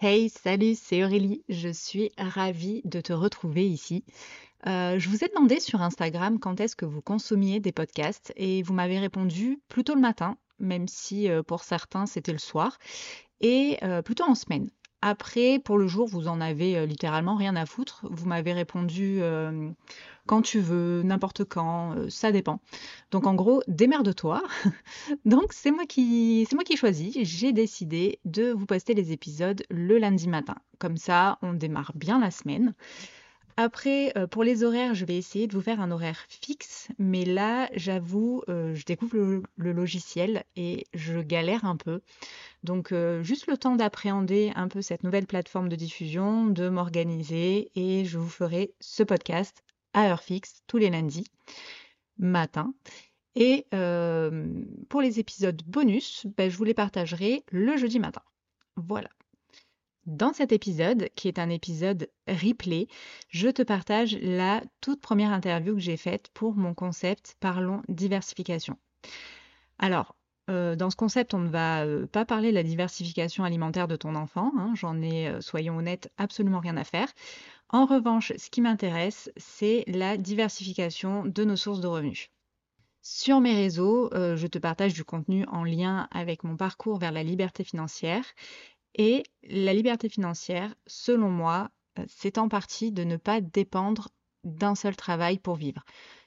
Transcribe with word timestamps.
Hey, 0.00 0.28
salut, 0.30 0.76
c'est 0.76 1.04
Aurélie. 1.04 1.42
Je 1.48 1.68
suis 1.68 2.10
ravie 2.18 2.82
de 2.84 3.00
te 3.00 3.12
retrouver 3.12 3.66
ici. 3.68 4.04
Euh, 4.66 4.98
je 4.98 5.08
vous 5.08 5.24
ai 5.24 5.28
demandé 5.28 5.58
sur 5.60 5.82
Instagram 5.82 6.38
quand 6.38 6.60
est-ce 6.60 6.76
que 6.76 6.84
vous 6.84 7.02
consommiez 7.02 7.58
des 7.60 7.72
podcasts 7.72 8.32
et 8.36 8.62
vous 8.62 8.74
m'avez 8.74 9.00
répondu 9.00 9.60
plutôt 9.68 9.94
le 9.96 10.00
matin, 10.00 10.36
même 10.60 10.86
si 10.88 11.28
euh, 11.28 11.42
pour 11.42 11.64
certains 11.64 12.06
c'était 12.06 12.32
le 12.32 12.38
soir, 12.38 12.78
et 13.40 13.78
euh, 13.82 14.02
plutôt 14.02 14.24
en 14.24 14.36
semaine. 14.36 14.70
Après, 15.00 15.60
pour 15.60 15.78
le 15.78 15.86
jour, 15.86 16.08
vous 16.08 16.26
en 16.26 16.40
avez 16.40 16.76
euh, 16.76 16.86
littéralement 16.86 17.36
rien 17.36 17.54
à 17.54 17.66
foutre. 17.66 18.04
Vous 18.10 18.26
m'avez 18.26 18.52
répondu 18.52 19.18
euh, 19.20 19.70
quand 20.26 20.42
tu 20.42 20.58
veux, 20.58 21.02
n'importe 21.04 21.44
quand, 21.44 21.94
euh, 21.96 22.10
ça 22.10 22.32
dépend. 22.32 22.60
Donc 23.12 23.26
en 23.26 23.34
gros, 23.34 23.62
démerde-toi. 23.68 24.42
Donc 25.24 25.52
c'est 25.52 25.70
moi 25.70 25.86
qui 25.86 26.46
c'est 26.50 26.56
moi 26.56 26.64
qui 26.64 26.76
choisis. 26.76 27.16
J'ai 27.22 27.52
décidé 27.52 28.18
de 28.24 28.50
vous 28.50 28.66
poster 28.66 28.94
les 28.94 29.12
épisodes 29.12 29.62
le 29.70 29.98
lundi 29.98 30.28
matin. 30.28 30.56
Comme 30.78 30.96
ça, 30.96 31.38
on 31.42 31.52
démarre 31.54 31.92
bien 31.94 32.18
la 32.18 32.30
semaine. 32.32 32.74
Après, 33.60 34.12
euh, 34.16 34.28
pour 34.28 34.44
les 34.44 34.62
horaires, 34.62 34.94
je 34.94 35.04
vais 35.04 35.16
essayer 35.16 35.48
de 35.48 35.52
vous 35.52 35.60
faire 35.60 35.80
un 35.80 35.90
horaire 35.90 36.24
fixe, 36.28 36.86
mais 36.96 37.24
là, 37.24 37.68
j'avoue, 37.74 38.40
euh, 38.48 38.72
je 38.76 38.84
découvre 38.84 39.16
le, 39.16 39.72
logiciel 39.72 40.44
et 40.54 40.86
je 40.94 41.18
galère 41.18 41.64
un 41.64 41.74
peu. 41.74 42.00
Donc, 42.62 42.92
euh, 42.92 43.20
juste 43.24 43.48
le 43.48 43.56
temps 43.56 43.74
d'appréhender 43.74 44.52
un 44.54 44.68
peu 44.68 44.80
cette 44.80 45.02
nouvelle 45.02 45.26
plateforme 45.26 45.68
de 45.68 45.74
diffusion, 45.74 46.46
de 46.46 46.68
m'organiser 46.68 47.72
et 47.74 48.04
je 48.04 48.16
vous 48.18 48.28
ferai 48.28 48.74
ce 48.78 49.02
podcast 49.02 49.64
à 49.92 50.08
heure 50.08 50.22
fixe 50.22 50.62
tous 50.68 50.76
les 50.76 50.90
lundis 50.90 51.26
matin. 52.16 52.72
Et 53.34 53.66
pour 54.88 55.00
les 55.02 55.18
épisodes 55.18 55.60
bonus, 55.66 56.28
ben, 56.36 56.48
je 56.48 56.56
vous 56.56 56.64
les 56.64 56.74
partagerai 56.74 57.44
le 57.50 57.76
jeudi 57.76 57.98
matin. 57.98 58.22
Voilà. 58.76 59.10
Dans 60.08 60.32
cet 60.32 60.52
épisode, 60.52 61.10
qui 61.16 61.28
est 61.28 61.38
un 61.38 61.50
épisode 61.50 62.08
replay, 62.26 62.86
je 63.28 63.50
te 63.50 63.60
partage 63.60 64.16
la 64.22 64.62
toute 64.80 65.02
première 65.02 65.32
interview 65.32 65.74
que 65.74 65.82
j'ai 65.82 65.98
faite 65.98 66.30
pour 66.32 66.54
mon 66.56 66.72
concept 66.72 67.36
Parlons 67.40 67.82
diversification. 67.88 68.78
Alors, 69.78 70.16
euh, 70.48 70.76
dans 70.76 70.88
ce 70.88 70.96
concept, 70.96 71.34
on 71.34 71.40
ne 71.40 71.50
va 71.50 71.84
euh, 71.84 72.06
pas 72.06 72.24
parler 72.24 72.48
de 72.48 72.54
la 72.54 72.62
diversification 72.62 73.44
alimentaire 73.44 73.86
de 73.86 73.96
ton 73.96 74.14
enfant. 74.14 74.50
hein, 74.56 74.72
J'en 74.74 75.02
ai, 75.02 75.28
euh, 75.28 75.42
soyons 75.42 75.76
honnêtes, 75.76 76.10
absolument 76.16 76.60
rien 76.60 76.78
à 76.78 76.84
faire. 76.84 77.08
En 77.68 77.84
revanche, 77.84 78.32
ce 78.38 78.48
qui 78.48 78.62
m'intéresse, 78.62 79.30
c'est 79.36 79.84
la 79.88 80.16
diversification 80.16 81.26
de 81.26 81.44
nos 81.44 81.56
sources 81.56 81.80
de 81.80 81.86
revenus. 81.86 82.30
Sur 83.02 83.40
mes 83.40 83.54
réseaux, 83.54 84.10
je 84.12 84.46
te 84.46 84.58
partage 84.58 84.92
du 84.92 85.04
contenu 85.04 85.46
en 85.46 85.64
lien 85.64 86.08
avec 86.10 86.44
mon 86.44 86.56
parcours 86.56 86.98
vers 86.98 87.12
la 87.12 87.22
liberté 87.22 87.62
financière. 87.62 88.24
Et 88.98 89.22
la 89.44 89.72
liberté 89.72 90.08
financière, 90.08 90.74
selon 90.86 91.30
moi, 91.30 91.70
euh, 91.98 92.04
c'est 92.08 92.36
en 92.36 92.48
partie 92.48 92.92
de 92.92 93.04
ne 93.04 93.16
pas 93.16 93.40
dépendre 93.40 94.08
d'un 94.44 94.74
seul 94.74 94.96
travail 94.96 95.38
pour 95.38 95.54
vivre, 95.54 95.84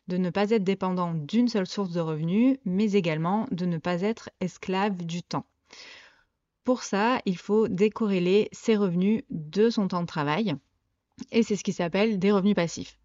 de 0.07 0.17
ne 0.17 0.29
pas 0.29 0.49
être 0.51 0.63
dépendant 0.63 1.13
d'une 1.13 1.49
seule 1.49 1.67
source 1.67 1.91
de 1.91 1.99
revenus, 1.99 2.57
mais 2.65 2.93
également 2.93 3.47
de 3.51 3.65
ne 3.65 3.77
pas 3.77 4.01
être 4.01 4.29
esclave 4.39 4.97
du 4.97 5.21
temps. 5.21 5.45
Pour 6.63 6.83
ça, 6.83 7.21
il 7.25 7.37
faut 7.37 7.67
décorréler 7.67 8.47
ses 8.51 8.75
revenus 8.75 9.23
de 9.29 9.69
son 9.69 9.87
temps 9.87 10.01
de 10.01 10.07
travail, 10.07 10.55
et 11.31 11.43
c'est 11.43 11.55
ce 11.55 11.63
qui 11.63 11.73
s'appelle 11.73 12.19
des 12.19 12.31
revenus 12.31 12.55
passifs. 12.55 12.97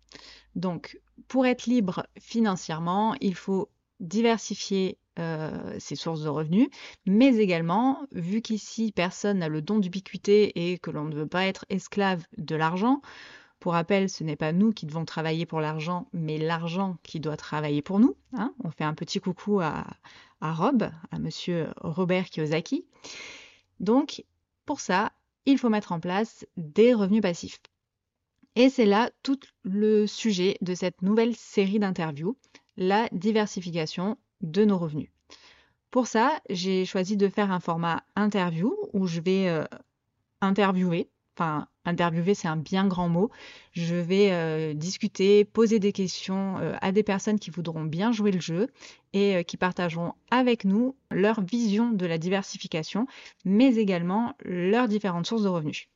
Donc, 0.55 1.01
pour 1.29 1.47
être 1.47 1.67
libre 1.67 2.07
financièrement, 2.19 3.15
il 3.21 3.35
faut 3.35 3.69
diversifier 4.01 4.99
euh, 5.19 5.77
ses 5.79 5.97
sources 5.97 6.23
de 6.23 6.29
revenus, 6.29 6.69
mais 7.07 7.37
également, 7.37 8.07
vu 8.13 8.43
qu'ici 8.43 8.93
personne 8.93 9.39
n'a 9.39 9.49
le 9.49 9.63
don 9.63 9.79
d'ubiquité 9.79 10.71
et 10.71 10.79
que 10.79 10.91
l'on 10.91 11.05
ne 11.05 11.15
veut 11.15 11.27
pas 11.27 11.47
être 11.47 11.65
esclave 11.69 12.25
de 12.37 12.57
l'argent, 12.57 13.01
pour 13.59 13.73
rappel, 13.73 14.09
ce 14.11 14.23
n'est 14.23 14.37
pas 14.37 14.53
nous 14.53 14.73
qui 14.73 14.87
devons 14.87 15.05
travailler 15.05 15.47
pour 15.47 15.61
l'argent, 15.61 16.09
mais 16.13 16.39
l'argent 16.39 16.99
qui 17.03 17.21
doit 17.21 17.37
travailler 17.37 17.83
pour 17.83 17.99
nous. 17.99 18.15
hein. 18.35 18.53
On 18.63 18.71
fait 18.71 18.85
un 18.85 18.95
petit 18.95 19.19
coucou 19.19 19.61
à, 19.61 19.87
à 20.41 20.53
Rob, 20.53 20.91
à 21.11 21.19
monsieur 21.19 21.69
Robert 21.81 22.27
Kiyosaki. 22.27 22.85
Donc, 23.81 24.25
pour 24.67 24.81
ça, 24.81 25.13
il 25.47 25.59
faut 25.59 25.71
mettre 25.71 25.93
en 25.93 26.01
place 26.01 26.47
des 26.57 26.93
revenus 26.93 27.23
passifs. 27.23 27.61
Et 28.57 28.71
c'est 28.71 28.87
là 28.87 29.11
tout 29.23 29.39
le 29.65 30.07
sujet 30.07 30.59
de 30.61 30.75
cette 30.75 31.03
nouvelle 31.03 31.37
série 31.37 31.79
d'interviews, 31.79 32.37
la 32.77 33.09
diversification 33.13 34.19
de 34.43 34.65
nos 34.65 34.79
revenus. 34.79 35.11
Pour 35.91 36.07
ça, 36.07 36.41
j'ai 36.51 36.85
choisi 36.85 37.17
de 37.17 37.29
faire 37.29 37.51
un 37.51 37.61
format 37.61 38.03
interview 38.17 38.77
où 38.93 39.07
je 39.07 39.21
vais 39.21 39.49
euh, 39.49 39.65
interviewer, 40.41 41.09
enfin 41.35 41.69
interviewer 41.85 42.35
c'est 42.35 42.49
un 42.49 42.57
bien 42.57 42.87
grand 42.87 43.09
mot, 43.09 43.31
je 43.73 43.95
vais 43.95 44.33
euh, 44.33 44.75
discuter, 44.75 45.45
poser 45.45 45.79
des 45.79 45.93
questions 45.93 46.59
euh, 46.59 46.75
à 46.83 46.93
des 46.93 47.03
personnes 47.03 47.39
qui 47.39 47.51
voudront 47.51 47.85
bien 47.85 48.13
jouer 48.13 48.33
le 48.33 48.41
jeu 48.41 48.69
et 49.13 49.45
qui 49.45 49.57
partageront 49.57 50.13
avec 50.31 50.67
nous 50.67 50.97
leur 51.11 51.41
vision 51.41 51.91
de 51.91 52.05
la 52.05 52.19
diversification, 52.19 53.07
mais 53.47 53.77
également 53.77 54.35
leurs 54.45 54.89
différentes 54.89 55.27
sources 55.27 55.45
de 55.45 55.49
revenus. 55.49 55.89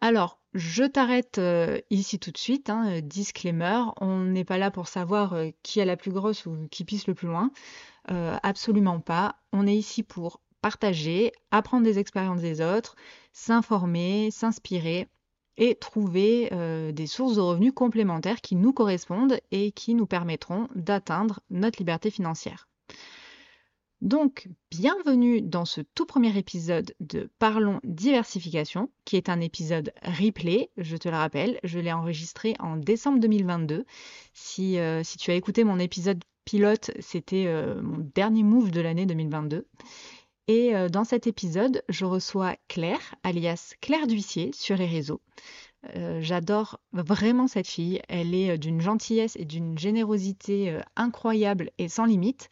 Alors, 0.00 0.40
je 0.54 0.84
t'arrête 0.84 1.38
euh, 1.38 1.80
ici 1.90 2.18
tout 2.18 2.30
de 2.30 2.38
suite, 2.38 2.70
hein, 2.70 2.88
euh, 2.88 3.00
disclaimer, 3.00 3.82
on 4.00 4.20
n'est 4.20 4.44
pas 4.44 4.56
là 4.56 4.70
pour 4.70 4.86
savoir 4.86 5.32
euh, 5.34 5.50
qui 5.64 5.80
a 5.80 5.84
la 5.84 5.96
plus 5.96 6.12
grosse 6.12 6.46
ou 6.46 6.68
qui 6.70 6.84
pisse 6.84 7.06
le 7.08 7.14
plus 7.14 7.28
loin, 7.28 7.50
absolument 8.06 9.00
pas. 9.00 9.36
On 9.52 9.66
est 9.66 9.76
ici 9.76 10.02
pour 10.02 10.40
partager, 10.62 11.32
apprendre 11.50 11.84
des 11.84 11.98
expériences 11.98 12.40
des 12.40 12.62
autres, 12.62 12.96
s'informer, 13.32 14.30
s'inspirer 14.30 15.08
et 15.58 15.74
trouver 15.74 16.48
des 16.92 17.06
sources 17.06 17.36
de 17.36 17.42
revenus 17.42 17.72
complémentaires 17.74 18.40
qui 18.40 18.56
nous 18.56 18.72
correspondent 18.72 19.38
et 19.50 19.72
qui 19.72 19.94
nous 19.94 20.06
permettront 20.06 20.68
d'atteindre 20.74 21.40
notre 21.50 21.78
liberté 21.80 22.10
financière. 22.10 22.67
Donc, 24.00 24.48
bienvenue 24.70 25.42
dans 25.42 25.64
ce 25.64 25.80
tout 25.80 26.06
premier 26.06 26.36
épisode 26.38 26.94
de 27.00 27.28
Parlons 27.40 27.80
diversification, 27.82 28.90
qui 29.04 29.16
est 29.16 29.28
un 29.28 29.40
épisode 29.40 29.92
replay, 30.04 30.70
je 30.76 30.96
te 30.96 31.08
le 31.08 31.16
rappelle, 31.16 31.58
je 31.64 31.80
l'ai 31.80 31.92
enregistré 31.92 32.54
en 32.60 32.76
décembre 32.76 33.18
2022. 33.18 33.84
Si, 34.34 34.78
euh, 34.78 35.02
si 35.02 35.18
tu 35.18 35.32
as 35.32 35.34
écouté 35.34 35.64
mon 35.64 35.80
épisode 35.80 36.22
pilote, 36.44 36.92
c'était 37.00 37.46
euh, 37.48 37.82
mon 37.82 37.98
dernier 38.14 38.44
move 38.44 38.70
de 38.70 38.80
l'année 38.80 39.04
2022. 39.04 39.66
Et 40.46 40.76
euh, 40.76 40.88
dans 40.88 41.04
cet 41.04 41.26
épisode, 41.26 41.82
je 41.88 42.04
reçois 42.04 42.54
Claire, 42.68 43.16
alias 43.24 43.74
Claire 43.80 44.06
D'Huissier, 44.06 44.52
sur 44.54 44.76
les 44.76 44.86
réseaux. 44.86 45.20
J'adore 46.20 46.80
vraiment 46.92 47.46
cette 47.46 47.68
fille. 47.68 48.00
Elle 48.08 48.34
est 48.34 48.58
d'une 48.58 48.80
gentillesse 48.80 49.36
et 49.36 49.44
d'une 49.44 49.78
générosité 49.78 50.70
euh, 50.70 50.80
incroyable 50.96 51.70
et 51.78 51.88
sans 51.88 52.04
limite. 52.04 52.50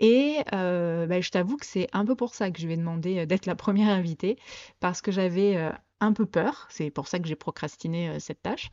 Et 0.00 0.38
euh, 0.52 1.06
bah, 1.06 1.20
je 1.20 1.30
t'avoue 1.30 1.56
que 1.56 1.66
c'est 1.66 1.88
un 1.92 2.04
peu 2.04 2.14
pour 2.14 2.34
ça 2.34 2.50
que 2.50 2.60
je 2.60 2.66
lui 2.66 2.74
ai 2.74 2.76
demandé 2.76 3.18
euh, 3.18 3.26
d'être 3.26 3.46
la 3.46 3.54
première 3.56 3.88
invitée, 3.88 4.38
parce 4.80 5.00
que 5.00 5.12
j'avais 5.12 5.56
euh, 5.56 5.70
un 6.00 6.12
peu 6.12 6.26
peur. 6.26 6.68
C'est 6.70 6.90
pour 6.90 7.08
ça 7.08 7.18
que 7.18 7.26
j'ai 7.26 7.36
procrastiné 7.36 8.20
cette 8.20 8.42
tâche. 8.42 8.70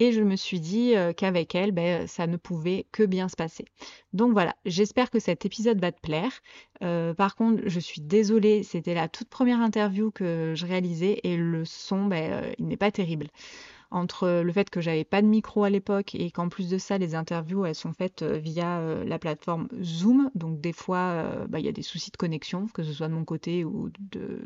Et 0.00 0.10
je 0.10 0.22
me 0.22 0.34
suis 0.34 0.58
dit 0.58 0.94
qu'avec 1.16 1.54
elle, 1.54 1.70
ben, 1.70 2.08
ça 2.08 2.26
ne 2.26 2.36
pouvait 2.36 2.86
que 2.90 3.04
bien 3.04 3.28
se 3.28 3.36
passer. 3.36 3.64
Donc 4.12 4.32
voilà, 4.32 4.56
j'espère 4.64 5.08
que 5.08 5.20
cet 5.20 5.46
épisode 5.46 5.80
va 5.80 5.92
te 5.92 6.00
plaire. 6.00 6.32
Par 7.14 7.36
contre, 7.36 7.62
je 7.66 7.78
suis 7.78 8.00
désolée, 8.00 8.64
c'était 8.64 8.94
la 8.94 9.08
toute 9.08 9.28
première 9.28 9.60
interview 9.60 10.10
que 10.10 10.52
je 10.56 10.66
réalisais 10.66 11.20
et 11.22 11.36
le 11.36 11.64
son, 11.64 12.06
ben, 12.06 12.42
il 12.58 12.66
n'est 12.66 12.76
pas 12.76 12.90
terrible. 12.90 13.28
Entre 13.94 14.42
le 14.42 14.52
fait 14.52 14.70
que 14.70 14.80
j'avais 14.80 15.04
pas 15.04 15.22
de 15.22 15.28
micro 15.28 15.62
à 15.62 15.70
l'époque 15.70 16.16
et 16.16 16.32
qu'en 16.32 16.48
plus 16.48 16.68
de 16.68 16.78
ça, 16.78 16.98
les 16.98 17.14
interviews, 17.14 17.64
elles 17.64 17.76
sont 17.76 17.92
faites 17.92 18.22
euh, 18.22 18.38
via 18.38 18.80
euh, 18.80 19.04
la 19.04 19.20
plateforme 19.20 19.68
Zoom. 19.84 20.32
Donc 20.34 20.60
des 20.60 20.72
fois, 20.72 20.98
euh, 20.98 21.46
bah, 21.46 21.60
il 21.60 21.64
y 21.64 21.68
a 21.68 21.72
des 21.72 21.82
soucis 21.82 22.10
de 22.10 22.16
connexion, 22.16 22.66
que 22.66 22.82
ce 22.82 22.92
soit 22.92 23.06
de 23.06 23.12
mon 23.12 23.24
côté 23.24 23.64
ou 23.64 23.92
de 24.00 24.40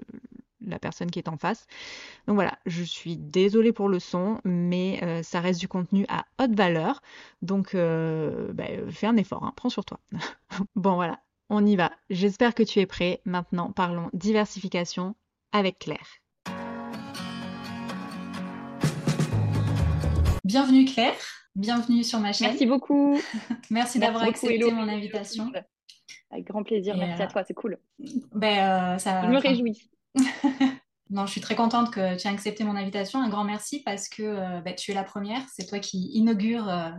la 0.60 0.78
personne 0.78 1.10
qui 1.10 1.18
est 1.18 1.30
en 1.30 1.38
face. 1.38 1.66
Donc 2.26 2.34
voilà, 2.34 2.58
je 2.66 2.82
suis 2.82 3.16
désolée 3.16 3.72
pour 3.72 3.88
le 3.88 4.00
son, 4.00 4.38
mais 4.44 5.22
ça 5.22 5.40
reste 5.40 5.60
du 5.60 5.68
contenu 5.68 6.04
à 6.10 6.26
haute 6.38 6.54
valeur. 6.54 7.00
Donc 7.40 7.74
bah, 7.74 8.66
fais 8.90 9.06
un 9.06 9.16
effort, 9.16 9.44
hein, 9.44 9.54
prends 9.56 9.70
sur 9.70 9.86
toi. 9.86 9.98
Bon 10.76 10.96
voilà, 10.96 11.22
on 11.48 11.64
y 11.64 11.76
va. 11.76 11.92
J'espère 12.10 12.54
que 12.54 12.64
tu 12.64 12.80
es 12.80 12.86
prêt. 12.86 13.22
Maintenant, 13.24 13.72
parlons 13.72 14.10
diversification 14.12 15.14
avec 15.52 15.78
Claire. 15.78 16.20
Bienvenue 20.48 20.86
Claire, 20.86 21.12
bienvenue 21.54 22.02
sur 22.02 22.20
ma 22.20 22.32
chaîne. 22.32 22.48
Merci 22.48 22.64
beaucoup. 22.64 23.20
Merci 23.70 23.98
d'avoir 23.98 24.22
accepté 24.22 24.54
Hello. 24.54 24.70
mon 24.70 24.88
invitation. 24.88 25.52
Avec 26.30 26.46
grand 26.46 26.62
plaisir. 26.62 26.94
Et, 26.94 26.98
Merci 27.00 27.20
euh, 27.20 27.24
à 27.26 27.28
toi, 27.28 27.44
c'est 27.46 27.52
cool. 27.52 27.76
Ben, 28.32 28.94
euh, 28.94 28.98
ça, 28.98 29.24
Je 29.24 29.28
me 29.28 29.36
réjouis. 29.36 29.90
Non, 31.10 31.26
je 31.26 31.32
suis 31.32 31.42
très 31.42 31.54
contente 31.54 31.90
que 31.90 32.16
tu 32.16 32.26
aies 32.26 32.30
accepté 32.30 32.64
mon 32.64 32.76
invitation. 32.76 33.20
Un 33.20 33.28
grand 33.28 33.44
merci 33.44 33.82
parce 33.82 34.08
que 34.08 34.22
euh, 34.22 34.60
bah, 34.62 34.72
tu 34.72 34.90
es 34.90 34.94
la 34.94 35.04
première. 35.04 35.42
C'est 35.54 35.66
toi 35.66 35.80
qui 35.80 36.10
inaugure 36.14 36.66
euh, 36.66 36.92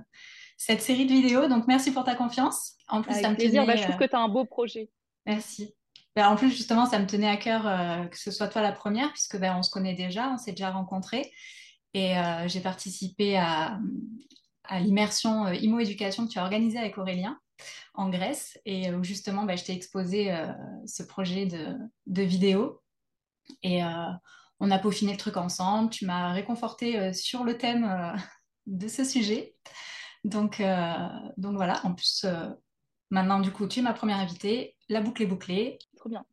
cette 0.58 0.84
série 0.84 1.08
de 1.08 1.12
vidéos. 1.12 1.48
Donc, 1.48 1.66
merci 1.66 1.92
pour 1.92 2.04
ta 2.04 2.14
confiance. 2.14 2.76
En 2.88 3.02
plus, 3.02 3.16
ça 3.16 3.32
me 3.32 3.36
plaisir. 3.36 3.64
tenait, 3.64 3.74
Bah, 3.74 3.76
je 3.76 3.84
trouve 3.84 3.96
euh, 3.96 4.06
que 4.06 4.10
tu 4.10 4.16
as 4.16 4.20
un 4.20 4.30
beau 4.30 4.46
projet. 4.46 4.92
Merci. 5.26 5.74
Ben, 6.16 6.28
en 6.28 6.36
plus, 6.36 6.52
justement, 6.52 6.86
ça 6.86 7.00
me 7.00 7.08
tenait 7.08 7.30
à 7.30 7.38
cœur 7.38 7.64
que 8.12 8.18
ce 8.18 8.30
soit 8.30 8.48
toi 8.48 8.62
la 8.62 8.74
première, 8.74 9.12
puisque 9.12 9.40
ben, 9.40 9.56
on 9.58 9.64
se 9.64 9.72
connaît 9.72 9.96
déjà, 9.96 10.30
on 10.30 10.38
s'est 10.38 10.52
déjà 10.52 10.70
rencontrés. 10.70 11.32
Et 11.94 12.14
j'ai 12.48 12.62
participé 12.62 13.38
à, 13.38 13.80
l'immersion 14.80 15.48
IMO-éducation 15.48 16.28
que 16.28 16.32
tu 16.32 16.40
as 16.40 16.44
organisée 16.44 16.78
avec 16.78 16.98
Aurélien 16.98 17.40
en 17.96 18.10
Grèce 18.10 18.60
et 18.66 18.94
où 18.94 19.04
justement 19.04 19.44
ben, 19.44 19.58
je 19.58 19.64
t'ai 19.64 19.74
exposé 19.74 20.32
ce 20.86 21.02
projet 21.02 21.48
de, 21.48 22.22
vidéo. 22.22 22.82
Et 23.64 23.82
on 24.60 24.72
a 24.72 24.80
peaufiné 24.80 25.14
le 25.14 25.18
truc 25.18 25.38
ensemble. 25.38 25.90
Tu 25.90 26.06
m'as 26.06 26.34
réconforté 26.34 27.00
euh, 27.00 27.14
sur 27.14 27.44
le 27.44 27.58
thème 27.58 27.86
euh, 27.86 28.18
de 28.68 28.88
ce 28.88 29.04
sujet. 29.04 29.56
Euh, 30.26 31.08
donc 31.38 31.56
voilà, 31.56 31.80
en 31.86 31.94
plus, 31.94 32.26
maintenant, 33.10 33.40
du 33.40 33.52
coup, 33.52 33.68
tu 33.68 33.80
es 33.80 33.82
ma 33.82 33.94
première 33.94 34.18
invitée. 34.18 34.76
La 34.90 35.02
boucle 35.02 35.24
est 35.24 35.28
bouclée. 35.28 35.80
Trop 35.96 36.10
bien. 36.10 36.26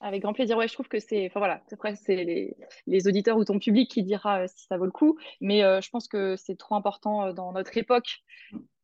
Avec 0.00 0.22
grand 0.22 0.32
plaisir. 0.32 0.56
Ouais, 0.56 0.68
je 0.68 0.72
trouve 0.72 0.88
que 0.88 0.98
c'est. 0.98 1.26
Enfin 1.26 1.40
voilà, 1.40 1.60
après, 1.70 1.94
c'est 1.96 2.16
les, 2.16 2.56
les, 2.86 3.08
auditeurs 3.08 3.36
ou 3.36 3.44
ton 3.44 3.58
public 3.58 3.90
qui 3.90 4.02
dira 4.02 4.48
si 4.48 4.66
ça 4.66 4.78
vaut 4.78 4.86
le 4.86 4.90
coup. 4.90 5.18
Mais 5.40 5.60
je 5.60 5.90
pense 5.90 6.08
que 6.08 6.36
c'est 6.36 6.56
trop 6.56 6.74
important 6.74 7.32
dans 7.34 7.52
notre 7.52 7.76
époque 7.76 8.22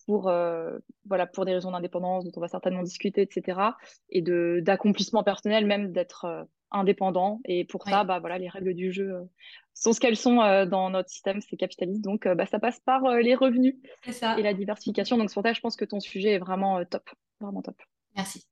pour, 0.06 0.30
voilà, 1.06 1.26
pour 1.26 1.44
des 1.46 1.54
raisons 1.54 1.70
d'indépendance 1.70 2.24
dont 2.24 2.32
on 2.36 2.40
va 2.40 2.48
certainement 2.48 2.82
discuter, 2.82 3.22
etc. 3.22 3.60
Et 4.10 4.22
d'accomplissement 4.60 5.22
personnel, 5.22 5.64
même 5.64 5.92
d'être 5.92 6.46
indépendant. 6.70 7.40
Et 7.44 7.64
pour 7.64 7.84
ça, 7.84 8.04
bah, 8.04 8.18
voilà, 8.18 8.38
les 8.38 8.48
règles 8.48 8.74
du 8.74 8.92
jeu 8.92 9.14
euh, 9.14 9.22
sont 9.74 9.92
ce 9.92 10.00
qu'elles 10.00 10.16
sont 10.16 10.40
euh, 10.40 10.66
dans 10.66 10.90
notre 10.90 11.10
système, 11.10 11.40
c'est 11.40 11.56
capitaliste. 11.56 12.02
Donc, 12.02 12.26
euh, 12.26 12.34
bah, 12.34 12.46
ça 12.46 12.58
passe 12.58 12.80
par 12.80 13.08
les 13.16 13.34
revenus 13.34 13.76
et 14.06 14.42
la 14.42 14.54
diversification. 14.54 15.16
Donc, 15.16 15.30
c'est 15.30 15.34
pour 15.34 15.42
ça 15.42 15.52
je 15.52 15.60
pense 15.60 15.76
que 15.76 15.84
ton 15.84 16.00
sujet 16.00 16.32
est 16.32 16.38
vraiment 16.38 16.84
top. 16.84 17.08
Vraiment 17.40 17.62
top. 17.62 17.80
Merci. 18.14 18.46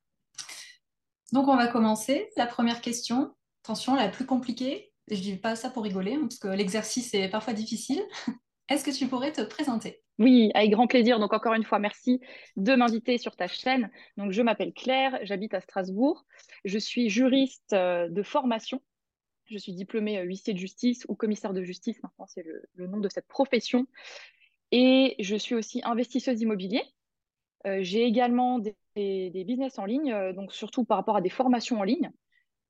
Donc, 1.35 1.49
on 1.49 1.57
va 1.57 1.67
commencer. 1.67 2.31
La 2.37 2.47
première 2.47 2.81
question, 2.81 3.35
attention, 3.65 3.97
la 3.97 4.09
plus 4.09 4.25
compliquée. 4.25 4.93
Je 5.11 5.17
dis 5.17 5.35
pas 5.35 5.57
ça 5.57 5.69
pour 5.69 5.83
rigoler, 5.83 6.15
hein, 6.15 6.21
parce 6.21 6.39
que 6.39 6.47
l'exercice 6.47 7.13
est 7.13 7.29
parfois 7.29 7.55
difficile. 7.55 8.01
Est-ce 8.69 8.85
que 8.85 8.97
tu 8.97 9.09
pourrais 9.09 9.33
te 9.33 9.41
présenter? 9.41 10.01
Oui, 10.21 10.53
avec 10.55 10.71
grand 10.71 10.87
plaisir. 10.87 11.19
Donc 11.19 11.33
encore 11.33 11.55
une 11.55 11.65
fois, 11.65 11.81
merci 11.81 12.21
de 12.55 12.77
m'inviter 12.77 13.19
sur 13.19 13.35
ta 13.35 13.49
chaîne. 13.49 13.91
Donc 14.17 14.31
je 14.31 14.43
m'appelle 14.43 14.73
Claire, 14.73 15.19
j'habite 15.23 15.55
à 15.55 15.61
Strasbourg. 15.61 16.25
Je 16.65 16.79
suis 16.79 17.11
juriste 17.11 17.73
euh, 17.73 18.09
de 18.09 18.23
formation. 18.23 18.81
Je 19.47 19.59
suis 19.59 19.73
diplômée 19.73 20.19
euh, 20.19 20.23
huissier 20.23 20.55
de 20.55 20.59
justice 20.61 21.05
ou 21.09 21.17
commissaire 21.17 21.53
de 21.53 21.65
justice. 21.65 22.01
Maintenant, 22.05 22.29
c'est 22.29 22.45
le, 22.77 22.87
nom 22.87 23.01
de 23.01 23.09
cette 23.09 23.27
profession. 23.27 23.89
Et 24.71 25.17
je 25.19 25.35
suis 25.35 25.57
aussi 25.57 25.83
investisseuse 25.83 26.41
immobilier. 26.41 26.85
Euh, 27.67 27.79
j'ai 27.83 28.05
également 28.05 28.61
des, 28.61 28.77
des, 28.97 29.45
business 29.47 29.79
en 29.79 29.85
ligne, 29.85 30.33
donc 30.35 30.53
surtout 30.53 30.85
par 30.85 30.97
rapport 30.97 31.17
à 31.17 31.21
des 31.21 31.31
formations 31.31 31.81
en 31.81 31.85
ligne. 31.85 32.11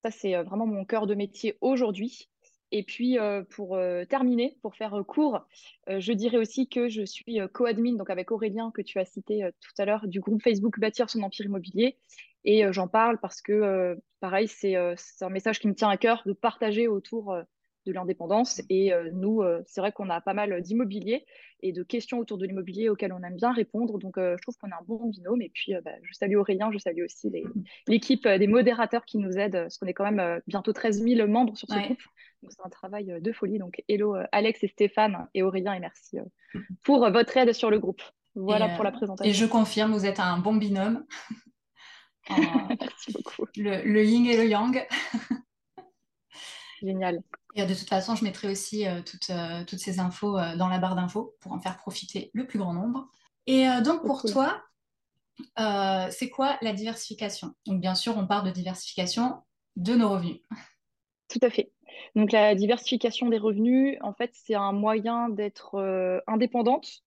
Ça, 0.02 0.10
c'est 0.10 0.34
vraiment 0.42 0.66
mon 0.66 0.84
cœur 0.84 1.06
de 1.06 1.14
métier 1.14 1.56
aujourd'hui. 1.60 2.28
Et 2.76 2.82
puis, 2.82 3.20
euh, 3.20 3.44
pour 3.50 3.76
euh, 3.76 4.04
terminer, 4.04 4.58
pour 4.60 4.74
faire 4.74 4.94
euh, 4.94 5.04
court, 5.04 5.46
je 5.86 6.12
dirais 6.12 6.38
aussi 6.38 6.68
que 6.68 6.88
je 6.88 7.04
suis 7.04 7.38
co-admin, 7.52 7.94
donc 7.94 8.10
avec 8.10 8.32
Aurélien, 8.32 8.72
que 8.72 8.82
tu 8.82 8.98
as 8.98 9.04
cité 9.04 9.48
tout 9.60 9.70
à 9.80 9.84
l'heure, 9.84 10.08
du 10.08 10.18
groupe 10.18 10.42
Facebook 10.42 10.80
Bâtir 10.80 11.08
son 11.08 11.22
empire 11.22 11.46
immobilier. 11.46 11.96
Et 12.44 12.64
j'en 12.72 12.88
parle 12.88 13.18
parce 13.20 13.40
que, 13.40 13.96
pareil, 14.18 14.48
c'est 14.48 14.74
un 14.74 15.28
message 15.28 15.60
qui 15.60 15.68
me 15.68 15.74
tient 15.74 15.88
à 15.88 15.96
cœur 15.96 16.22
de 16.26 16.32
partager 16.32 16.88
autour 16.88 17.36
de 17.86 17.92
l'indépendance. 17.92 18.60
Et 18.70 18.92
nous, 19.12 19.42
c'est 19.66 19.80
vrai 19.80 19.92
qu'on 19.92 20.10
a 20.10 20.20
pas 20.20 20.34
mal 20.34 20.60
d'immobilier 20.62 21.24
et 21.60 21.72
de 21.72 21.82
questions 21.82 22.18
autour 22.18 22.38
de 22.38 22.46
l'immobilier 22.46 22.88
auxquelles 22.88 23.12
on 23.12 23.22
aime 23.22 23.36
bien 23.36 23.52
répondre. 23.52 23.98
Donc, 23.98 24.14
je 24.16 24.40
trouve 24.42 24.56
qu'on 24.56 24.70
a 24.70 24.76
un 24.76 24.84
bon 24.86 25.06
binôme. 25.06 25.42
Et 25.42 25.50
puis, 25.52 25.74
bah, 25.84 25.92
je 26.02 26.12
salue 26.12 26.36
Aurélien, 26.36 26.70
je 26.72 26.78
salue 26.78 27.02
aussi 27.04 27.32
l'équipe 27.86 28.26
des 28.26 28.46
modérateurs 28.46 29.04
qui 29.04 29.18
nous 29.18 29.38
aident, 29.38 29.62
parce 29.62 29.78
qu'on 29.78 29.86
est 29.86 29.94
quand 29.94 30.10
même 30.10 30.40
bientôt 30.46 30.72
13 30.72 31.02
000 31.02 31.28
membres 31.28 31.56
sur 31.56 31.68
ce 31.68 31.78
groupe 31.78 32.02
c'est 32.50 32.64
un 32.64 32.68
travail 32.68 33.10
euh, 33.12 33.20
de 33.20 33.32
folie. 33.32 33.58
Donc 33.58 33.82
hello 33.88 34.16
euh, 34.16 34.24
Alex 34.32 34.62
et 34.62 34.68
Stéphane 34.68 35.28
et 35.34 35.42
Aurélien 35.42 35.74
et 35.74 35.80
merci 35.80 36.18
euh, 36.18 36.60
pour 36.82 37.08
votre 37.10 37.36
aide 37.36 37.52
sur 37.52 37.70
le 37.70 37.78
groupe. 37.78 38.02
Voilà 38.34 38.68
pour 38.70 38.82
la 38.82 38.90
présentation. 38.90 39.30
Et 39.30 39.32
je 39.32 39.46
confirme, 39.46 39.92
vous 39.92 40.06
êtes 40.06 40.18
un 40.18 40.38
bon 40.38 40.56
binôme. 40.56 41.06
merci 42.30 43.12
beaucoup. 43.12 43.46
Le, 43.56 43.82
le, 43.84 44.04
yin 44.04 44.26
et 44.26 44.36
le 44.36 44.46
yang. 44.46 44.84
Génial. 46.84 47.22
Et 47.54 47.64
de 47.64 47.74
toute 47.74 47.88
façon, 47.88 48.14
je 48.14 48.24
mettrai 48.24 48.48
aussi 48.48 48.84
toutes, 49.06 49.30
toutes, 49.66 49.78
ces 49.78 50.00
infos 50.00 50.32
dans 50.56 50.68
la 50.68 50.78
barre 50.78 50.96
d'infos 50.96 51.34
pour 51.40 51.52
en 51.52 51.60
faire 51.60 51.78
profiter 51.78 52.30
le 52.34 52.46
plus 52.46 52.58
grand 52.58 52.74
nombre. 52.74 53.08
Et 53.46 53.66
donc 53.82 54.04
pour 54.04 54.22
toi, 54.22 54.62
c'est 56.10 56.30
quoi 56.30 56.58
la 56.60 56.72
diversification? 56.72 57.54
Donc 57.64 57.80
bien 57.80 57.94
sûr, 57.94 58.18
on 58.18 58.26
parle 58.26 58.44
de 58.46 58.50
diversification 58.50 59.42
de 59.76 59.94
nos 59.94 60.08
revenus. 60.10 60.40
Tout 61.28 61.38
à 61.42 61.50
fait. 61.50 61.72
Donc 62.14 62.32
la 62.32 62.54
diversification 62.54 63.28
des 63.28 63.38
revenus, 63.38 63.98
en 64.00 64.12
fait, 64.12 64.30
c'est 64.34 64.54
un 64.54 64.72
moyen 64.72 65.28
d'être 65.28 65.76
euh, 65.76 66.20
indépendante, 66.26 67.02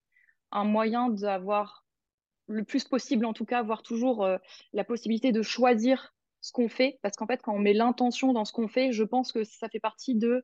un 0.51 0.63
moyen 0.63 1.09
d'avoir 1.09 1.85
le 2.47 2.63
plus 2.63 2.85
possible, 2.85 3.25
en 3.25 3.33
tout 3.33 3.45
cas, 3.45 3.59
avoir 3.59 3.83
toujours 3.83 4.23
euh, 4.25 4.37
la 4.73 4.83
possibilité 4.83 5.31
de 5.31 5.41
choisir 5.41 6.13
ce 6.41 6.51
qu'on 6.51 6.69
fait. 6.69 6.99
Parce 7.01 7.15
qu'en 7.15 7.27
fait, 7.27 7.41
quand 7.41 7.53
on 7.53 7.59
met 7.59 7.73
l'intention 7.73 8.33
dans 8.33 8.45
ce 8.45 8.53
qu'on 8.53 8.67
fait, 8.67 8.91
je 8.91 9.03
pense 9.03 9.31
que 9.31 9.43
ça 9.43 9.69
fait 9.69 9.79
partie 9.79 10.15
de 10.15 10.43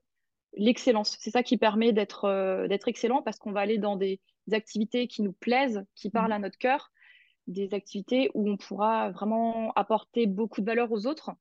l'excellence. 0.55 1.17
C'est 1.19 1.31
ça 1.31 1.43
qui 1.43 1.57
permet 1.57 1.93
d'être 1.93 2.25
euh, 2.25 2.67
d'être 2.67 2.87
excellent 2.87 3.21
parce 3.21 3.39
qu'on 3.39 3.51
va 3.51 3.61
aller 3.61 3.77
dans 3.77 3.95
des, 3.95 4.19
activités 4.51 5.07
qui 5.07 5.21
nous 5.21 5.31
plaisent, 5.31 5.85
qui 5.95 6.09
parlent 6.09 6.31
mmh. 6.31 6.33
à 6.33 6.39
notre 6.39 6.57
cœur, 6.57 6.91
des 7.47 7.73
activités 7.73 8.29
où 8.33 8.49
on 8.49 8.57
pourra 8.57 9.09
vraiment 9.11 9.71
apporter 9.75 10.27
beaucoup 10.27 10.59
de 10.59 10.65
valeur 10.65 10.91
aux 10.91 11.07
autres 11.07 11.31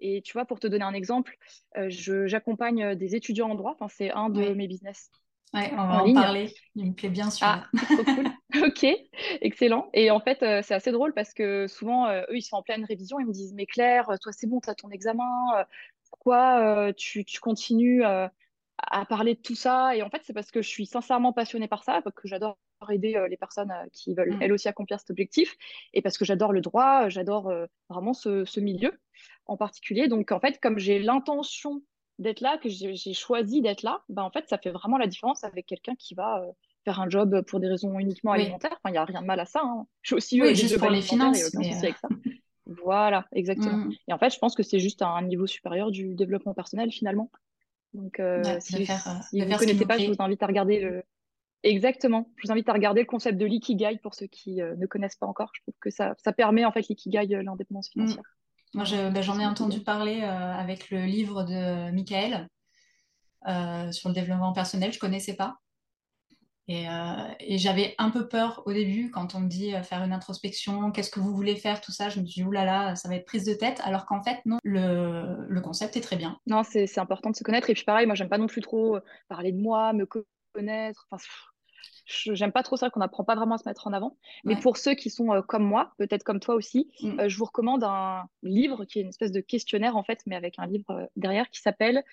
et 0.00 0.22
tu 0.22 0.32
vois, 0.32 0.44
pour 0.44 0.60
te 0.60 0.66
donner 0.66 0.84
un 0.84 0.92
exemple, 0.92 1.36
euh, 1.76 1.88
j'accompagne 1.88 2.82
euh, 2.82 2.94
des 2.94 3.14
étudiants 3.14 3.50
en 3.50 3.54
droit. 3.54 3.76
C'est 3.88 4.10
un 4.10 4.28
de 4.28 4.52
mes 4.52 4.68
business. 4.68 5.10
Ouais, 5.54 5.70
on 5.72 5.86
va 5.86 6.02
en, 6.02 6.14
parler. 6.14 6.52
Il 6.74 6.86
me 6.86 6.92
plaît 6.92 7.08
bien 7.08 7.30
sûr. 7.30 7.46
Ah, 7.46 7.64
cool. 8.04 8.26
ok, 8.66 8.86
excellent. 9.40 9.88
Et 9.94 10.10
en 10.10 10.18
fait, 10.18 10.42
euh, 10.42 10.60
c'est 10.62 10.74
assez 10.74 10.90
drôle 10.90 11.14
parce 11.14 11.32
que 11.32 11.68
souvent, 11.68 12.10
eux, 12.10 12.24
ils 12.36 12.42
sont 12.42 12.56
en 12.56 12.62
pleine 12.62 12.84
révision. 12.84 13.20
Ils 13.20 13.26
me 13.26 13.32
disent 13.32 13.54
Mais 13.54 13.66
Claire, 13.66 14.06
toi, 14.20 14.32
c'est 14.32 14.48
bon, 14.48 14.60
tu 14.60 14.68
as 14.68 14.74
ton 14.74 14.90
examen. 14.90 15.64
pourquoi 16.10 16.92
tu, 16.94 17.24
tu, 17.24 17.38
continues 17.40 18.02
à 18.02 19.04
parler 19.08 19.34
de 19.34 19.40
tout 19.40 19.54
ça? 19.54 19.94
Et 19.94 20.02
en 20.02 20.10
fait, 20.10 20.22
c'est 20.24 20.32
parce 20.32 20.50
que 20.50 20.60
je 20.60 20.68
suis 20.68 20.86
sincèrement 20.86 21.32
passionnée 21.32 21.68
par 21.68 21.84
ça, 21.84 22.02
parce 22.02 22.16
que 22.16 22.26
j'adore 22.26 22.58
aider 22.90 23.18
les 23.30 23.36
personnes 23.38 23.72
qui 23.92 24.14
veulent 24.14 24.34
mm. 24.34 24.42
elles 24.42 24.52
aussi 24.52 24.68
accomplir 24.68 25.00
cet 25.00 25.08
objectif 25.08 25.56
et 25.94 26.02
parce 26.02 26.18
que 26.18 26.26
j'adore 26.26 26.52
le 26.52 26.60
droit, 26.60 27.08
j'adore 27.08 27.50
vraiment 27.88 28.12
ce, 28.12 28.44
ce 28.44 28.60
milieu 28.60 28.92
en 29.46 29.56
particulier. 29.56 30.08
Donc, 30.08 30.32
en 30.32 30.40
fait, 30.40 30.60
comme 30.60 30.78
j'ai 30.78 30.98
l'intention 30.98 31.82
d'être 32.18 32.40
là, 32.40 32.58
que 32.58 32.68
j'ai 32.68 33.14
choisi 33.14 33.60
d'être 33.60 33.82
là, 33.82 34.02
ben, 34.08 34.22
en 34.22 34.30
fait, 34.30 34.48
ça 34.48 34.58
fait 34.58 34.70
vraiment 34.70 34.98
la 34.98 35.06
différence 35.06 35.44
avec 35.44 35.66
quelqu'un 35.66 35.94
qui 35.96 36.14
va 36.14 36.40
euh, 36.40 36.52
faire 36.84 37.00
un 37.00 37.08
job 37.08 37.42
pour 37.46 37.60
des 37.60 37.68
raisons 37.68 37.98
uniquement 37.98 38.32
alimentaires. 38.32 38.72
Enfin, 38.72 38.90
il 38.90 38.92
n'y 38.92 38.98
a 38.98 39.04
rien 39.04 39.22
de 39.22 39.26
mal 39.26 39.40
à 39.40 39.46
ça. 39.46 39.62
Hein. 39.64 39.86
Je 40.02 40.14
aussi 40.14 40.40
oui, 40.40 40.54
juste 40.54 40.78
pour 40.78 40.90
les 40.90 41.02
finances. 41.02 41.52
Mais... 41.54 41.74
Avec 41.76 41.96
ça. 41.96 42.08
voilà, 42.66 43.26
exactement. 43.32 43.76
Mm. 43.76 43.92
Et 44.08 44.12
en 44.12 44.18
fait, 44.18 44.30
je 44.30 44.38
pense 44.38 44.54
que 44.54 44.62
c'est 44.62 44.78
juste 44.78 45.02
un 45.02 45.22
niveau 45.22 45.46
supérieur 45.46 45.90
du 45.90 46.14
développement 46.14 46.54
personnel, 46.54 46.92
finalement. 46.92 47.30
Donc, 47.94 48.20
euh, 48.20 48.42
si, 48.60 48.84
vous 48.84 49.38
ne 49.38 49.56
connaissez 49.56 49.86
pas, 49.86 49.98
je 49.98 50.08
vous 50.08 50.16
invite 50.18 50.42
à 50.42 50.46
regarder 50.46 50.80
le. 50.80 51.02
Exactement. 51.62 52.28
Je 52.36 52.46
vous 52.46 52.52
invite 52.52 52.68
à 52.68 52.74
regarder 52.74 53.00
le 53.00 53.06
concept 53.06 53.38
de 53.38 53.46
l'ikigai 53.46 53.98
pour 54.02 54.14
ceux 54.14 54.26
qui 54.26 54.60
euh, 54.60 54.76
ne 54.76 54.86
connaissent 54.86 55.16
pas 55.16 55.26
encore. 55.26 55.50
Je 55.54 55.62
trouve 55.62 55.74
que 55.80 55.88
ça, 55.88 56.14
ça 56.22 56.32
permet 56.32 56.66
en 56.66 56.72
fait 56.72 56.86
l'ikigai, 56.88 57.26
l'indépendance 57.42 57.90
mm. 57.96 58.16
Moi, 58.74 58.84
ben, 59.10 59.22
j'en 59.22 59.38
ai 59.38 59.46
entendu 59.46 59.80
parler 59.80 60.22
euh, 60.22 60.52
avec 60.52 60.90
le 60.90 61.04
livre 61.04 61.44
de 61.44 61.92
Michael 61.92 62.48
euh, 63.46 63.92
sur 63.92 64.08
le 64.08 64.14
développement 64.14 64.52
personnel. 64.52 64.90
Je 64.90 64.96
ne 64.96 65.00
connaissais 65.00 65.36
pas. 65.36 65.58
Euh, 66.70 67.34
et, 67.40 67.58
j'avais 67.58 67.94
un 67.98 68.10
peu 68.10 68.26
peur 68.26 68.62
au 68.66 68.72
début 68.72 69.10
quand 69.10 69.34
on 69.34 69.40
me 69.40 69.48
dit 69.48 69.72
faire 69.84 70.02
une 70.02 70.12
introspection, 70.12 70.90
qu'est-ce 70.90 71.10
que 71.10 71.20
vous 71.20 71.34
voulez 71.34 71.56
faire, 71.56 71.80
tout 71.80 71.92
ça. 71.92 72.08
Je 72.08 72.18
me 72.20 72.26
suis 72.26 72.42
dit, 72.42 72.48
oulala, 72.48 72.96
ça 72.96 73.08
va 73.08 73.16
être 73.16 73.26
prise 73.26 73.44
de 73.44 73.54
tête. 73.54 73.80
Alors 73.84 74.06
qu'en 74.06 74.22
fait, 74.22 74.40
non, 74.44 74.58
le, 74.64 75.46
le, 75.46 75.60
concept 75.60 75.96
est 75.96 76.00
très 76.00 76.16
bien. 76.16 76.40
Non, 76.46 76.62
c'est 76.64 76.98
important 76.98 77.30
de 77.30 77.36
se 77.36 77.44
connaître. 77.44 77.70
Et 77.70 77.74
puis 77.74 77.84
pareil, 77.84 78.06
moi, 78.06 78.14
j'aime 78.16 78.30
pas 78.30 78.38
non 78.38 78.46
plus 78.48 78.62
trop 78.62 78.98
parler 79.28 79.52
de 79.52 79.60
moi, 79.60 79.92
me 79.92 80.06
connaître. 80.54 81.06
Enfin, 81.10 81.22
j'aime 82.06 82.52
pas 82.52 82.62
trop 82.62 82.76
ça 82.76 82.90
qu'on 82.90 83.00
n'apprend 83.00 83.24
pas 83.24 83.34
vraiment 83.34 83.54
à 83.54 83.58
se 83.58 83.68
mettre 83.68 83.86
en 83.86 83.92
avant. 83.92 84.16
Mais 84.44 84.56
pour 84.56 84.76
ceux 84.76 84.94
qui 84.94 85.10
sont 85.10 85.32
euh, 85.32 85.42
comme 85.42 85.64
moi, 85.64 85.92
peut-être 85.98 86.24
comme 86.24 86.40
toi 86.40 86.54
aussi, 86.54 86.90
mm. 87.00 87.20
euh, 87.20 87.28
je 87.28 87.36
vous 87.36 87.44
recommande 87.44 87.84
un 87.84 88.24
livre 88.42 88.84
qui 88.84 88.98
est 88.98 89.02
une 89.02 89.08
espèce 89.08 89.32
de 89.32 89.40
questionnaire 89.40 89.96
en 89.96 90.02
fait, 90.02 90.20
mais 90.26 90.36
avec 90.36 90.58
un 90.58 90.66
livre 90.66 90.90
euh, 90.90 91.06
derrière 91.16 91.48
qui 91.50 91.60
s'appelle 91.60 92.04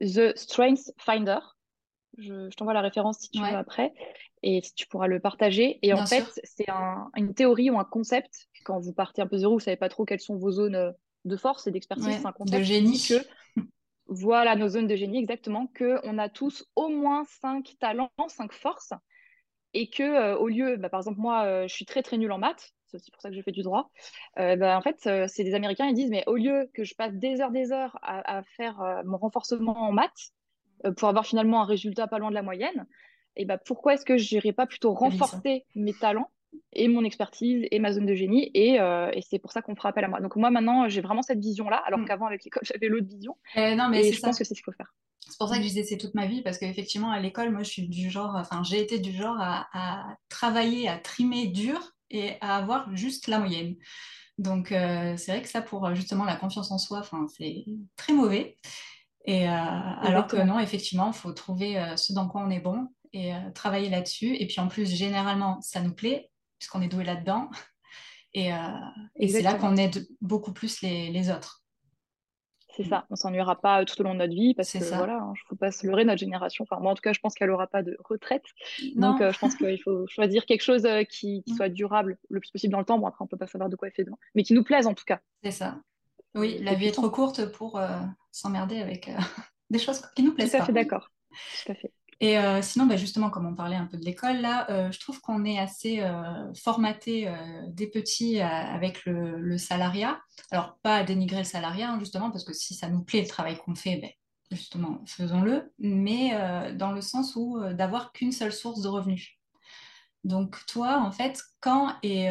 The 0.00 0.36
Strength 0.36 0.92
Finder. 0.98 1.38
Je, 2.18 2.48
t'envoie 2.56 2.72
la 2.72 2.80
référence 2.80 3.18
si 3.18 3.30
tu 3.30 3.40
veux 3.40 3.46
après 3.46 3.92
et 4.42 4.62
si 4.62 4.74
tu 4.74 4.86
pourras 4.86 5.06
le 5.06 5.20
partager. 5.20 5.78
Et 5.82 5.92
en 5.92 6.06
fait, 6.06 6.24
c'est 6.44 6.66
une 7.14 7.34
théorie 7.34 7.68
ou 7.68 7.78
un 7.78 7.84
concept. 7.84 8.48
Quand 8.64 8.78
vous 8.80 8.94
partez 8.94 9.20
un 9.20 9.26
peu 9.26 9.36
zéro, 9.36 9.54
vous 9.54 9.60
savez 9.60 9.76
pas 9.76 9.90
trop 9.90 10.06
quelles 10.06 10.20
sont 10.20 10.36
vos 10.36 10.50
zones 10.50 10.94
de 11.26 11.36
force 11.36 11.66
et 11.66 11.70
d'expertise. 11.70 12.16
c'est 12.18 12.26
un 12.26 12.32
concept 12.32 12.58
de 12.58 12.64
génie. 12.64 13.02
Que, 13.06 13.60
voilà 14.08 14.56
nos 14.56 14.68
zones 14.68 14.86
de 14.86 14.96
génie, 14.96 15.18
exactement, 15.18 15.70
qu'on 15.76 16.18
a 16.18 16.28
tous 16.28 16.64
au 16.76 16.88
moins 16.88 17.24
cinq 17.24 17.76
talents, 17.80 18.10
cinq 18.28 18.52
forces, 18.52 18.92
et 19.74 19.88
que 19.88 20.02
euh, 20.02 20.36
au 20.36 20.48
lieu, 20.48 20.76
bah, 20.76 20.88
par 20.88 21.00
exemple, 21.00 21.20
moi, 21.20 21.44
euh, 21.44 21.68
je 21.68 21.74
suis 21.74 21.84
très 21.84 22.02
très 22.02 22.16
nulle 22.16 22.32
en 22.32 22.38
maths, 22.38 22.72
c'est 22.86 22.98
aussi 22.98 23.10
pour 23.10 23.20
ça 23.20 23.30
que 23.30 23.36
je 23.36 23.42
fais 23.42 23.52
du 23.52 23.62
droit. 23.62 23.90
Ben, 24.36 24.76
en 24.76 24.80
fait, 24.80 25.08
c'est 25.28 25.42
des 25.42 25.54
Américains, 25.54 25.86
ils 25.86 25.94
disent, 25.94 26.10
mais 26.10 26.22
au 26.28 26.36
lieu 26.36 26.70
que 26.72 26.84
je 26.84 26.94
passe 26.94 27.12
des 27.14 27.40
heures, 27.40 27.50
des 27.50 27.72
heures 27.72 27.98
à, 28.00 28.44
faire 28.56 29.02
mon 29.04 29.18
renforcement 29.18 29.76
en 29.76 29.90
maths 29.90 30.30
pour 30.96 31.08
avoir 31.08 31.26
finalement 31.26 31.62
un 31.62 31.64
résultat 31.64 32.06
pas 32.06 32.20
loin 32.20 32.30
de 32.30 32.36
la 32.36 32.42
moyenne, 32.42 32.86
et 33.34 33.44
ben, 33.44 33.58
pourquoi 33.66 33.94
est-ce 33.94 34.04
que 34.04 34.16
je 34.16 34.36
n'irais 34.36 34.52
pas 34.52 34.66
plutôt 34.66 34.94
renforcer 34.94 35.64
mes 35.74 35.94
talents 35.94 36.30
et 36.72 36.88
mon 36.88 37.04
expertise 37.04 37.66
et 37.70 37.78
ma 37.78 37.92
zone 37.92 38.06
de 38.06 38.14
génie. 38.14 38.50
Et, 38.54 38.80
euh, 38.80 39.10
et 39.12 39.22
c'est 39.22 39.38
pour 39.38 39.52
ça 39.52 39.62
qu'on 39.62 39.74
fera 39.74 39.88
appel 39.88 40.04
à 40.04 40.08
moi. 40.08 40.20
Donc 40.20 40.36
moi, 40.36 40.50
maintenant, 40.50 40.88
j'ai 40.88 41.00
vraiment 41.00 41.22
cette 41.22 41.40
vision-là, 41.40 41.82
alors 41.86 42.00
mm. 42.00 42.04
qu'avant, 42.06 42.26
avec 42.26 42.44
l'école, 42.44 42.62
j'avais 42.70 42.88
l'autre 42.88 43.08
vision. 43.08 43.36
Euh, 43.56 43.74
non, 43.74 43.88
mais 43.88 44.06
et 44.06 44.12
je 44.12 44.20
pense 44.20 44.38
que 44.38 44.44
c'est 44.44 44.54
ce 44.54 44.60
qu'il 44.60 44.64
faut 44.64 44.76
faire. 44.76 44.94
C'est 45.20 45.38
pour 45.38 45.48
ça 45.48 45.56
que 45.56 45.62
je 45.62 45.68
disais 45.68 45.82
c'est 45.82 45.96
toute 45.96 46.14
ma 46.14 46.26
vie, 46.26 46.42
parce 46.42 46.58
qu'effectivement, 46.58 47.10
à 47.10 47.18
l'école, 47.18 47.50
moi, 47.50 47.62
je 47.62 47.70
suis 47.70 47.88
du 47.88 48.10
genre, 48.10 48.36
enfin, 48.36 48.62
j'ai 48.62 48.80
été 48.80 48.98
du 48.98 49.12
genre 49.12 49.36
à, 49.40 49.66
à, 49.72 50.16
travailler, 50.28 50.88
à 50.88 50.98
trimer 50.98 51.48
dur 51.48 51.80
et 52.10 52.34
à 52.40 52.56
avoir 52.56 52.94
juste 52.94 53.26
la 53.26 53.38
moyenne. 53.38 53.74
Donc, 54.38 54.70
euh, 54.70 55.16
c'est 55.16 55.32
vrai 55.32 55.42
que 55.42 55.48
ça, 55.48 55.62
pour 55.62 55.92
justement 55.94 56.24
la 56.24 56.36
confiance 56.36 56.70
en 56.70 56.78
soi, 56.78 57.02
c'est 57.36 57.64
très 57.96 58.12
mauvais. 58.12 58.56
Et 59.24 59.48
alors 59.48 60.28
que 60.28 60.36
non, 60.36 60.60
effectivement, 60.60 61.08
il 61.08 61.14
faut 61.14 61.32
trouver 61.32 61.94
ce 61.96 62.12
dans 62.12 62.28
quoi 62.28 62.42
on 62.46 62.50
est 62.50 62.60
bon 62.60 62.86
et 63.12 63.32
travailler 63.56 63.90
là-dessus. 63.90 64.36
Et 64.36 64.46
puis 64.46 64.60
en 64.60 64.68
plus, 64.68 64.88
généralement, 64.88 65.60
ça 65.62 65.80
nous 65.80 65.92
plaît 65.92 66.30
puisqu'on 66.58 66.82
est 66.82 66.88
doué 66.88 67.04
là-dedans. 67.04 67.50
Et, 68.36 68.52
euh, 68.52 68.56
c'est 69.28 69.40
là 69.40 69.54
qu'on 69.54 69.76
aide 69.76 70.06
beaucoup 70.20 70.52
plus 70.52 70.82
les, 70.82 71.30
autres. 71.30 71.64
C'est 72.76 72.84
ça, 72.84 73.06
on 73.08 73.16
s'ennuiera 73.16 73.58
pas 73.58 73.82
tout 73.86 73.98
au 73.98 74.04
long 74.04 74.12
de 74.12 74.18
notre 74.18 74.34
vie 74.34 74.52
parce 74.52 74.70
que 74.70 74.80
ça. 74.80 74.98
voilà, 74.98 75.14
il 75.14 75.22
hein, 75.22 75.32
ne 75.32 75.48
faut 75.48 75.56
pas 75.56 75.72
se 75.72 75.86
leurrer 75.86 76.04
notre 76.04 76.20
génération. 76.20 76.66
Enfin, 76.68 76.78
moi 76.82 76.92
en 76.92 76.94
tout 76.94 77.00
cas, 77.00 77.14
je 77.14 77.20
pense 77.20 77.34
qu'elle 77.34 77.48
n'aura 77.48 77.66
pas 77.66 77.82
de 77.82 77.96
retraite. 78.04 78.44
Donc 78.96 79.22
euh, 79.22 79.32
je 79.32 79.38
pense 79.38 79.54
qu'il 79.56 79.80
faut 79.82 80.06
choisir 80.06 80.44
quelque 80.44 80.60
chose 80.60 80.84
euh, 80.84 81.02
qui, 81.04 81.42
mm. 81.46 81.54
soit 81.54 81.70
durable 81.70 82.18
le 82.28 82.40
plus 82.40 82.50
possible 82.50 82.72
dans 82.72 82.78
le 82.78 82.84
temps. 82.84 82.98
Bon 82.98 83.06
après, 83.06 83.24
on 83.24 83.26
peut 83.26 83.38
pas 83.38 83.46
savoir 83.46 83.70
de 83.70 83.76
quoi 83.76 83.88
elle 83.88 83.94
fait 83.94 84.04
demain, 84.04 84.18
mais 84.34 84.42
qui 84.42 84.52
nous 84.52 84.64
plaise 84.64 84.86
en 84.86 84.92
tout 84.92 85.06
cas. 85.06 85.20
C'est 85.42 85.50
ça. 85.50 85.80
Oui, 86.34 86.58
la 86.60 86.74
vie 86.74 86.88
est 86.88 86.92
trop 86.92 87.08
courte 87.08 87.50
pour 87.52 87.80
s'emmerder 88.30 88.82
avec 88.82 89.08
des 89.70 89.78
choses 89.78 90.02
qui 90.14 90.22
nous 90.22 90.34
plaisent 90.34 90.50
tout 90.50 90.58
à 90.58 90.64
fait 90.66 90.72
d'accord. 90.72 91.10
Tout 91.64 91.72
à 91.72 91.74
fait. 91.74 91.90
Et 92.20 92.38
euh, 92.38 92.62
sinon, 92.62 92.86
bah, 92.86 92.96
justement, 92.96 93.28
comme 93.28 93.46
on 93.46 93.54
parlait 93.54 93.76
un 93.76 93.86
peu 93.86 93.98
de 93.98 94.04
l'école, 94.04 94.40
là, 94.40 94.70
euh, 94.70 94.90
je 94.90 94.98
trouve 95.00 95.20
qu'on 95.20 95.44
est 95.44 95.58
assez 95.58 96.00
euh, 96.00 96.52
formaté 96.54 97.30
des 97.68 97.86
petits 97.86 98.40
avec 98.40 99.04
le, 99.04 99.58
salariat. 99.58 100.20
Alors, 100.50 100.78
pas 100.82 100.96
à 100.96 101.04
dénigrer 101.04 101.38
le 101.38 101.44
salariat, 101.44 101.90
hein, 101.90 101.98
justement, 101.98 102.30
parce 102.30 102.44
que 102.44 102.52
si 102.52 102.74
ça 102.74 102.88
nous 102.88 103.02
plaît 103.02 103.22
le 103.22 103.28
travail 103.28 103.58
qu'on 103.58 103.74
fait, 103.74 103.96
ben, 103.96 104.10
justement, 104.50 105.02
faisons-le, 105.06 105.72
mais 105.78 106.32
dans 106.74 106.92
le 106.92 107.00
sens 107.00 107.36
où 107.36 107.58
d'avoir 107.72 108.12
qu'une 108.12 108.32
seule 108.32 108.52
source 108.52 108.80
de 108.80 108.88
revenus. 108.88 109.38
Donc, 110.24 110.56
toi, 110.66 111.00
en 111.00 111.10
fait, 111.10 111.42
quand 111.60 111.94
et 112.02 112.28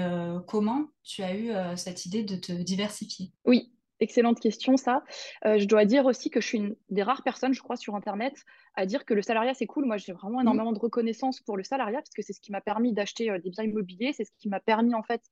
comment 0.47 0.85
tu 1.03 1.23
as 1.23 1.35
eu 1.35 1.51
cette 1.77 2.05
idée 2.05 2.23
de 2.23 2.35
te 2.35 2.51
diversifier? 2.51 3.31
Oui, 3.45 3.74
Excellente 4.05 4.39
question, 4.39 4.77
ça. 4.77 5.03
Euh, 5.45 5.57
je 5.57 5.65
dois 5.65 5.83
dire 5.83 6.05
aussi 6.05 6.29
que 6.29 6.39
je 6.39 6.45
suis 6.45 6.57
une 6.59 6.75
des 6.91 7.01
rares 7.01 7.23
personnes, 7.23 7.55
je 7.55 7.61
crois, 7.63 7.75
sur 7.75 7.95
Internet 7.95 8.35
à 8.75 8.85
dire 8.85 9.03
que 9.03 9.15
le 9.15 9.23
salariat, 9.23 9.55
c'est 9.55 9.65
cool. 9.65 9.85
Moi, 9.85 9.97
j'ai 9.97 10.13
vraiment 10.13 10.37
mmh. 10.37 10.41
énormément 10.41 10.71
de 10.73 10.77
reconnaissance 10.77 11.41
pour 11.41 11.57
le 11.57 11.63
salariat 11.63 11.97
parce 11.97 12.13
que 12.15 12.21
c'est 12.21 12.33
ce 12.33 12.39
qui 12.39 12.51
m'a 12.51 12.61
permis 12.61 12.93
d'acheter 12.93 13.31
euh, 13.31 13.39
des 13.39 13.49
biens 13.49 13.63
immobiliers. 13.63 14.13
C'est 14.13 14.25
ce 14.25 14.31
qui 14.37 14.47
m'a 14.47 14.59
permis, 14.59 14.93
en 14.93 15.01
fait, 15.01 15.23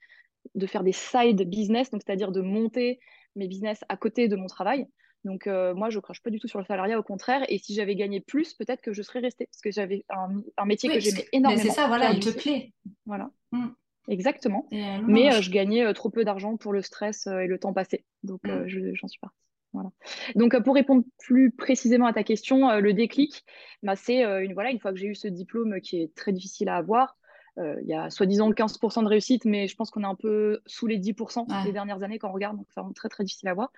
de 0.56 0.65
faire 0.65 0.84
des 0.84 0.92
side 0.92 1.48
business, 1.48 1.92
donc 1.92 2.01
c'est-à-dire 2.03 2.32
de 2.32 2.42
monter 2.42 3.00
mes 3.36 3.48
business 3.48 3.84
à 3.89 3.96
côté 3.96 4.27
de 4.27 4.36
mon 4.36 4.48
travail. 4.48 4.88
Donc, 5.24 5.46
euh, 5.46 5.75
moi, 5.75 5.92
je 5.92 5.98
ne 5.98 6.01
crache 6.01 6.24
pas 6.24 6.32
du 6.32 6.39
tout 6.39 6.48
sur 6.48 6.58
le 6.58 6.65
salariat, 6.65 6.98
au 6.98 7.03
contraire. 7.03 7.46
Et 7.48 7.60
si 7.60 7.75
j'avais 7.75 7.96
gagné 7.96 8.22
plus, 8.22 8.56
peut-être 8.56 8.82
que 8.82 8.92
je 8.92 9.03
serais 9.03 9.20
restée 9.20 9.46
parce 9.46 9.62
que 9.62 9.70
j'avais 9.70 10.03
un, 10.10 10.65
métier 10.65 10.89
que 10.89 11.00
j'aimais 11.00 11.27
énormément. 11.32 11.62
C'est 11.62 11.70
ça, 11.70 11.88
voilà, 11.88 12.12
il 12.12 12.20
te 12.20 12.32
plaît. 12.32 12.74
Voilà. 13.06 13.30
Mmh. 13.51 13.68
Exactement. 14.07 14.67
Euh, 14.74 15.00
mais 15.07 15.33
euh, 15.33 15.41
je 15.41 15.50
gagnais 15.50 15.86
euh, 15.86 15.93
trop 15.93 16.10
peu 16.10 16.25
d'argent 16.25 16.57
pour 16.57 16.74
le 16.74 16.81
stress 16.81 17.27
et 17.27 17.48
le 17.48 17.57
temps 17.57 17.74
passé. 17.74 18.05
Donc, 18.24 18.41
mm. 18.43 18.67
j'en 18.93 19.07
suis 19.07 19.19
partie. 19.19 19.38
Voilà. 19.72 19.89
Donc, 20.36 20.62
pour 20.63 20.75
répondre 20.75 21.03
plus 21.19 21.51
précisément 21.51 22.05
à 22.05 22.13
ta 22.13 22.24
question, 22.24 22.79
le 22.79 22.93
déclic, 22.93 23.43
bah, 23.81 23.95
c'est 23.95 24.24
une, 24.24 24.53
voilà, 24.53 24.69
une 24.69 24.79
fois 24.79 24.91
que 24.91 25.00
j'ai 25.00 25.07
eu 25.07 25.15
ce 25.15 25.27
diplôme 25.27 25.81
qui 25.81 26.00
est 26.00 26.13
très 26.13 26.31
difficile 26.31 26.69
à 26.69 26.75
avoir, 26.75 27.17
il 27.57 27.88
y 27.88 27.93
a 27.95 28.12
soi-disant 28.12 28.51
15% 28.51 29.01
de 29.01 29.07
réussite, 29.07 29.45
mais 29.45 29.67
je 29.67 29.75
pense 29.75 29.89
qu'on 29.89 30.03
est 30.03 30.07
un 30.07 30.13
peu 30.13 30.62
sous 30.67 30.86
les 30.86 31.00
10% 31.00 31.65
les 31.65 31.72
dernières 31.72 32.03
années 32.03 32.19
quand 32.19 32.29
on 32.29 32.33
regarde, 32.33 32.57
donc 32.57 32.67
c'est 32.69 32.79
vraiment 32.79 32.93
très 32.93 33.10
très 33.10 33.24
difficile 33.24 33.48
à 33.48 33.51
avoir. 33.53 33.72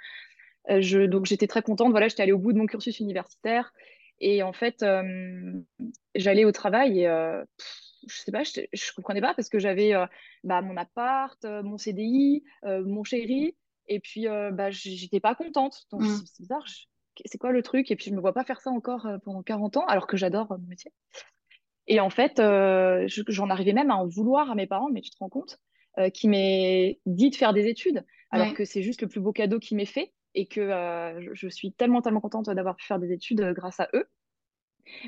je, 0.67 1.05
donc 1.05 1.27
j'étais 1.27 1.47
très 1.47 1.61
contente, 1.61 1.91
voilà, 1.91 2.09
j'étais 2.09 2.23
allée 2.23 2.33
au 2.33 2.39
bout 2.39 2.51
de 2.51 2.57
mon 2.57 2.65
cursus 2.65 2.99
universitaire 2.99 3.71
et 4.19 4.43
en 4.43 4.51
fait, 4.51 4.85
j'allais 6.13 6.43
au 6.43 6.51
travail 6.51 7.03
et 7.03 7.07
je 8.07 8.17
sais 8.17 8.31
pas, 8.31 8.43
je, 8.43 8.61
je 8.71 8.91
comprenais 8.93 9.21
pas 9.21 9.33
parce 9.33 9.49
que 9.49 9.59
j'avais 9.59 9.93
euh, 9.93 10.05
bah, 10.43 10.61
mon 10.61 10.77
appart, 10.77 11.43
euh, 11.45 11.63
mon 11.63 11.77
CDI, 11.77 12.43
euh, 12.65 12.83
mon 12.85 13.03
chéri, 13.03 13.55
et 13.87 13.99
puis 13.99 14.25
bah, 14.27 14.71
j'étais 14.71 15.19
pas 15.19 15.35
contente. 15.35 15.85
Donc 15.91 16.01
mmh. 16.01 16.23
c'est 16.25 16.41
bizarre, 16.41 16.65
c'est 17.25 17.37
quoi 17.37 17.51
le 17.51 17.61
truc? 17.61 17.91
Et 17.91 17.95
puis 17.95 18.09
je 18.09 18.15
me 18.15 18.19
vois 18.19 18.33
pas 18.33 18.43
faire 18.43 18.61
ça 18.61 18.71
encore 18.71 19.07
pendant 19.23 19.43
40 19.43 19.77
ans, 19.77 19.85
alors 19.85 20.07
que 20.07 20.17
j'adore 20.17 20.47
mon 20.49 20.67
métier. 20.67 20.91
Et 21.87 21.99
en 21.99 22.09
fait, 22.09 22.41
j'en 23.27 23.49
arrivais 23.51 23.73
même 23.73 23.91
à 23.91 23.95
en 23.95 24.07
vouloir 24.07 24.49
à 24.49 24.55
mes 24.55 24.65
parents, 24.65 24.89
mais 24.91 25.01
tu 25.01 25.11
te 25.11 25.17
rends 25.19 25.29
compte, 25.29 25.59
qui 26.15 26.27
m'aient 26.27 26.99
dit 27.05 27.29
de 27.29 27.35
faire 27.35 27.53
des 27.53 27.67
études, 27.67 28.03
alors 28.31 28.55
que 28.55 28.65
c'est 28.65 28.81
juste 28.81 29.03
le 29.03 29.07
plus 29.07 29.19
beau 29.19 29.31
cadeau 29.31 29.59
qui 29.59 29.75
m'est 29.75 29.85
fait 29.85 30.11
et 30.33 30.47
que 30.47 30.61
je, 31.19 31.29
je, 31.33 31.47
suis 31.47 31.73
tellement, 31.73 32.01
tellement 32.01 32.21
contente 32.21 32.49
d'avoir 32.49 32.75
pu 32.75 32.87
faire 32.87 32.97
des 32.97 33.11
études 33.11 33.53
grâce 33.53 33.79
à 33.79 33.87
eux. 33.93 34.09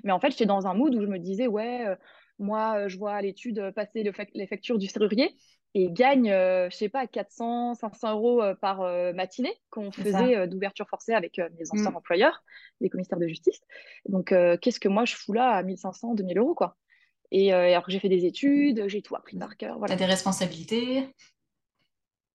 Mais 0.04 0.12
en 0.12 0.20
fait, 0.20 0.30
j'étais 0.30 0.46
dans 0.46 0.68
un 0.68 0.76
mood 0.76 0.94
où 0.94 1.02
je 1.02 1.08
me 1.08 1.18
disais, 1.18 1.48
ouais, 1.48 1.98
moi, 2.40 2.78
euh, 2.78 2.88
je 2.88 2.98
vois 2.98 3.14
à 3.14 3.22
l'étude 3.22 3.60
euh, 3.60 3.72
passer 3.72 4.04
les 4.34 4.48
factures 4.48 4.78
du 4.78 4.88
serrurier 4.88 5.36
et 5.74 5.92
gagne, 5.92 6.32
euh, 6.32 6.70
je 6.70 6.76
sais 6.76 6.90
pas, 6.90 7.08
400, 7.08 7.76
500 7.76 8.14
euros 8.14 8.42
par 8.62 8.80
matinée 9.14 9.54
qu'on 9.70 9.92
faisait 9.92 10.48
d'ouverture 10.48 10.88
forcée 10.90 11.14
avec 11.14 11.38
mes 11.38 11.72
anciens 11.72 11.92
mm. 11.92 11.98
employeurs, 11.98 12.44
les 12.80 12.90
commissaires 12.90 13.20
de 13.20 13.28
justice. 13.28 13.60
Donc, 14.08 14.34
qu'est-ce 14.62 14.80
que 14.80 14.88
moi 14.88 15.06
je 15.06 15.16
fous 15.16 15.34
là 15.34 15.52
à 15.52 15.64
1500, 15.64 16.16
2000 16.16 16.38
euros, 16.38 16.56
quoi 16.56 16.78
et, 17.30 17.52
alors 17.52 17.86
que 17.86 17.92
j'ai 17.92 18.00
fait 18.00 18.10
des 18.10 18.26
études, 18.26 18.86
j'ai 18.88 19.02
tout 19.02 19.16
appris 19.16 19.38
par 19.38 19.58
cœur. 19.58 19.78
Voilà. 19.78 19.96
Tu 19.98 20.02
as 20.02 20.06
des 20.06 20.12
responsabilités 20.12 21.10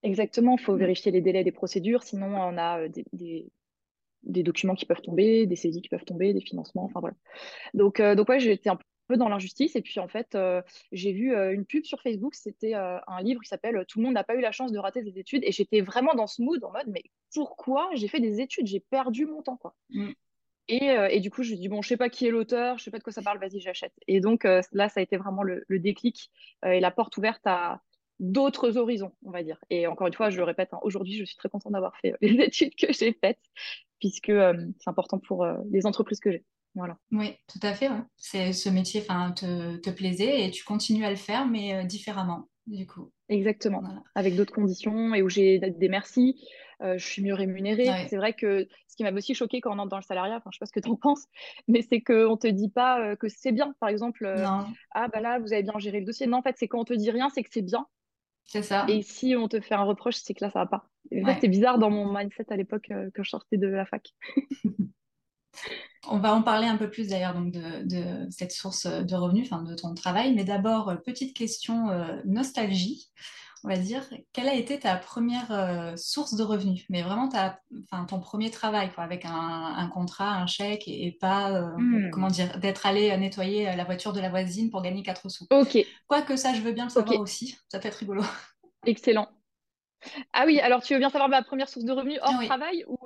Exactement, 0.02 0.56
il 0.58 0.62
faut 0.62 0.74
mm. 0.74 0.78
vérifier 0.78 1.10
les 1.10 1.22
délais 1.22 1.42
des 1.42 1.52
procédures, 1.52 2.02
sinon 2.02 2.26
on 2.26 2.58
a 2.58 2.86
des, 2.88 3.04
des, 3.12 4.42
documents 4.42 4.74
qui 4.74 4.84
peuvent 4.84 5.00
tomber, 5.00 5.46
des 5.46 5.56
saisies 5.56 5.80
qui 5.80 5.88
peuvent 5.88 6.04
tomber, 6.04 6.34
des 6.34 6.42
financements, 6.42 6.84
enfin 6.84 7.00
voilà. 7.00 7.16
Donc, 7.72 8.00
donc 8.00 8.28
ouais, 8.28 8.38
j'étais 8.38 8.68
un 8.68 8.78
peu 9.06 9.16
dans 9.16 9.28
l'injustice. 9.28 9.76
Et 9.76 9.82
puis 9.82 10.00
en 10.00 10.08
fait, 10.08 10.34
euh, 10.34 10.62
j'ai 10.92 11.12
vu 11.12 11.34
euh, 11.34 11.52
une 11.52 11.64
pub 11.64 11.84
sur 11.84 12.00
Facebook, 12.00 12.34
c'était 12.34 12.74
euh, 12.74 12.98
un 13.06 13.22
livre 13.22 13.40
qui 13.40 13.48
s'appelle 13.48 13.84
Tout 13.88 13.98
le 13.98 14.04
monde 14.04 14.14
n'a 14.14 14.24
pas 14.24 14.34
eu 14.34 14.40
la 14.40 14.52
chance 14.52 14.72
de 14.72 14.78
rater 14.78 15.02
des 15.02 15.18
études. 15.18 15.42
Et 15.44 15.52
j'étais 15.52 15.80
vraiment 15.80 16.14
dans 16.14 16.26
ce 16.26 16.42
mood 16.42 16.62
en 16.64 16.72
mode, 16.72 16.88
mais 16.88 17.04
pourquoi 17.34 17.90
j'ai 17.94 18.08
fait 18.08 18.20
des 18.20 18.40
études? 18.40 18.66
J'ai 18.66 18.80
perdu 18.80 19.26
mon 19.26 19.42
temps, 19.42 19.56
quoi. 19.56 19.74
Mm. 19.90 20.10
Et, 20.68 20.94
et, 21.10 21.20
du 21.20 21.28
coup, 21.28 21.42
je 21.42 21.52
me 21.52 21.56
dis, 21.56 21.68
bon, 21.68 21.82
je 21.82 21.88
sais 21.88 21.96
pas 21.96 22.08
qui 22.08 22.24
est 22.24 22.30
l'auteur, 22.30 22.78
je 22.78 22.84
sais 22.84 22.90
pas 22.92 22.98
de 22.98 23.02
quoi 23.02 23.12
ça 23.12 23.20
parle, 23.20 23.38
vas-y, 23.38 23.60
j'achète. 23.60 23.92
Et 24.06 24.20
donc 24.20 24.44
là, 24.44 24.88
ça 24.88 25.00
a 25.00 25.02
été 25.02 25.16
vraiment 25.16 25.42
le, 25.42 25.64
déclic 25.68 26.30
et 26.64 26.78
la 26.78 26.92
porte 26.92 27.16
ouverte 27.16 27.44
à 27.46 27.82
d'autres 28.20 28.78
horizons, 28.78 29.12
on 29.24 29.32
va 29.32 29.42
dire. 29.42 29.58
Et 29.70 29.88
encore 29.88 30.06
une 30.06 30.14
fois, 30.14 30.30
je 30.30 30.36
le 30.36 30.44
répète, 30.44 30.72
hein, 30.72 30.78
aujourd'hui, 30.82 31.14
je 31.14 31.24
suis 31.24 31.36
très 31.36 31.48
contente 31.48 31.72
d'avoir 31.72 31.96
fait 31.96 32.14
les 32.22 32.40
études 32.40 32.76
que 32.76 32.92
j'ai 32.92 33.12
faites, 33.12 33.40
puisque 33.98 34.32
c'est 34.78 34.88
important 34.88 35.18
pour 35.18 35.44
les 35.70 35.84
entreprises 35.84 36.20
que 36.20 36.30
j'ai. 36.30 36.44
Voilà. 36.74 36.96
Oui, 37.10 37.36
tout 37.48 37.58
à 37.62 37.74
fait. 37.74 37.90
C'est 38.16 38.52
ce 38.52 38.68
métier, 38.68 39.02
enfin, 39.02 39.32
te, 39.32 39.76
te, 39.76 39.90
plaisait 39.90 40.46
et 40.46 40.50
tu 40.50 40.64
continues 40.64 41.04
à 41.04 41.10
le 41.10 41.16
faire, 41.16 41.46
mais 41.46 41.74
euh, 41.74 41.84
différemment, 41.84 42.48
du 42.66 42.86
coup. 42.86 43.12
Exactement. 43.28 43.82
Avec 44.14 44.36
d'autres 44.36 44.54
conditions 44.54 45.14
et 45.14 45.22
où 45.22 45.28
j'ai 45.28 45.58
des 45.58 45.88
merci. 45.88 46.42
Euh, 46.80 46.98
je 46.98 47.06
suis 47.06 47.22
mieux 47.22 47.34
rémunérée. 47.34 47.88
C'est 48.08 48.16
vrai 48.16 48.32
que 48.32 48.66
ce 48.88 48.96
qui 48.96 49.04
m'a 49.04 49.12
aussi 49.12 49.34
choqué 49.34 49.60
quand 49.60 49.74
on 49.74 49.78
entre 49.78 49.90
dans 49.90 49.98
le 49.98 50.02
salariat, 50.02 50.36
enfin, 50.36 50.50
je 50.52 50.56
sais 50.56 50.60
pas 50.60 50.66
ce 50.66 50.72
que 50.72 50.80
tu 50.80 50.88
en 50.88 50.96
penses, 50.96 51.26
mais 51.68 51.82
c'est 51.82 52.00
qu'on 52.00 52.36
te 52.36 52.48
dit 52.48 52.70
pas 52.70 53.00
euh, 53.00 53.16
que 53.16 53.28
c'est 53.28 53.52
bien. 53.52 53.74
Par 53.78 53.88
exemple, 53.88 54.26
ah 54.92 55.08
bah 55.08 55.20
là, 55.20 55.38
vous 55.38 55.52
avez 55.52 55.62
bien 55.62 55.78
géré 55.78 56.00
le 56.00 56.06
dossier. 56.06 56.26
Non, 56.26 56.38
en 56.38 56.42
fait, 56.42 56.56
c'est 56.58 56.68
quand 56.68 56.80
on 56.80 56.84
te 56.84 56.94
dit 56.94 57.10
rien, 57.10 57.28
c'est 57.28 57.42
que 57.42 57.50
c'est 57.52 57.62
bien. 57.62 57.86
C'est 58.44 58.62
ça. 58.62 58.86
Et 58.88 59.02
si 59.02 59.36
on 59.36 59.46
te 59.46 59.60
fait 59.60 59.74
un 59.74 59.84
reproche, 59.84 60.16
c'est 60.16 60.34
que 60.34 60.44
là, 60.44 60.50
ça 60.50 60.60
va 60.60 60.66
pas. 60.66 60.88
c'était 61.34 61.48
bizarre 61.48 61.78
dans 61.78 61.90
mon 61.90 62.12
mindset 62.12 62.46
à 62.50 62.56
l'époque 62.56 62.90
quand 63.14 63.22
je 63.22 63.30
sortais 63.30 63.58
de 63.58 63.68
la 63.68 63.84
fac. 63.84 64.08
On 66.08 66.18
va 66.18 66.34
en 66.34 66.42
parler 66.42 66.66
un 66.66 66.76
peu 66.76 66.90
plus 66.90 67.08
d'ailleurs 67.08 67.34
donc 67.34 67.52
de, 67.52 68.26
cette 68.30 68.52
source 68.52 68.86
de 68.86 69.14
revenus, 69.14 69.46
enfin 69.50 69.62
de 69.62 69.74
ton 69.74 69.94
travail. 69.94 70.34
Mais 70.34 70.44
d'abord, 70.44 70.88
euh, 70.88 70.96
petite 70.96 71.36
question 71.36 71.90
euh, 71.90 72.20
nostalgie, 72.24 73.08
on 73.62 73.68
va 73.68 73.76
dire. 73.76 74.02
Quelle 74.32 74.48
a 74.48 74.54
été 74.54 74.80
ta 74.80 74.96
première 74.96 75.52
euh, 75.52 75.96
source 75.96 76.34
de 76.34 76.42
revenus? 76.42 76.84
Mais 76.88 77.02
vraiment 77.02 77.28
ta, 77.28 77.60
enfin, 77.84 78.04
ton 78.04 78.18
premier 78.18 78.50
travail, 78.50 78.92
quoi, 78.92 79.04
avec 79.04 79.24
un, 79.24 79.88
contrat, 79.94 80.34
un 80.34 80.46
chèque 80.48 80.88
et, 80.88 81.16
pas, 81.20 81.60
hmm. 81.78 82.10
comment 82.10 82.28
dire, 82.28 82.58
d'être 82.58 82.84
allé 82.84 83.16
nettoyer 83.16 83.76
la 83.76 83.84
voiture 83.84 84.12
de 84.12 84.20
la 84.20 84.28
voisine 84.28 84.70
pour 84.70 84.82
gagner 84.82 85.04
4 85.04 85.28
sous. 85.28 85.46
Ok. 85.50 85.78
Quoique 86.08 86.34
ça, 86.34 86.52
je 86.52 86.62
veux 86.62 86.72
bien 86.72 86.84
le 86.84 86.90
savoir 86.90 87.20
aussi. 87.20 87.56
Ça 87.68 87.78
peut 87.78 87.86
être 87.86 87.94
rigolo. 87.94 88.22
Excellent. 88.86 89.28
Ah 90.32 90.44
oui, 90.46 90.60
alors 90.60 90.82
tu 90.82 90.94
veux 90.94 90.98
bien 90.98 91.10
savoir 91.10 91.28
ma 91.28 91.42
première 91.42 91.68
source 91.68 91.84
de 91.84 91.92
revenus 91.92 92.18
hors 92.22 92.42
travail 92.44 92.84
ou 92.88 92.98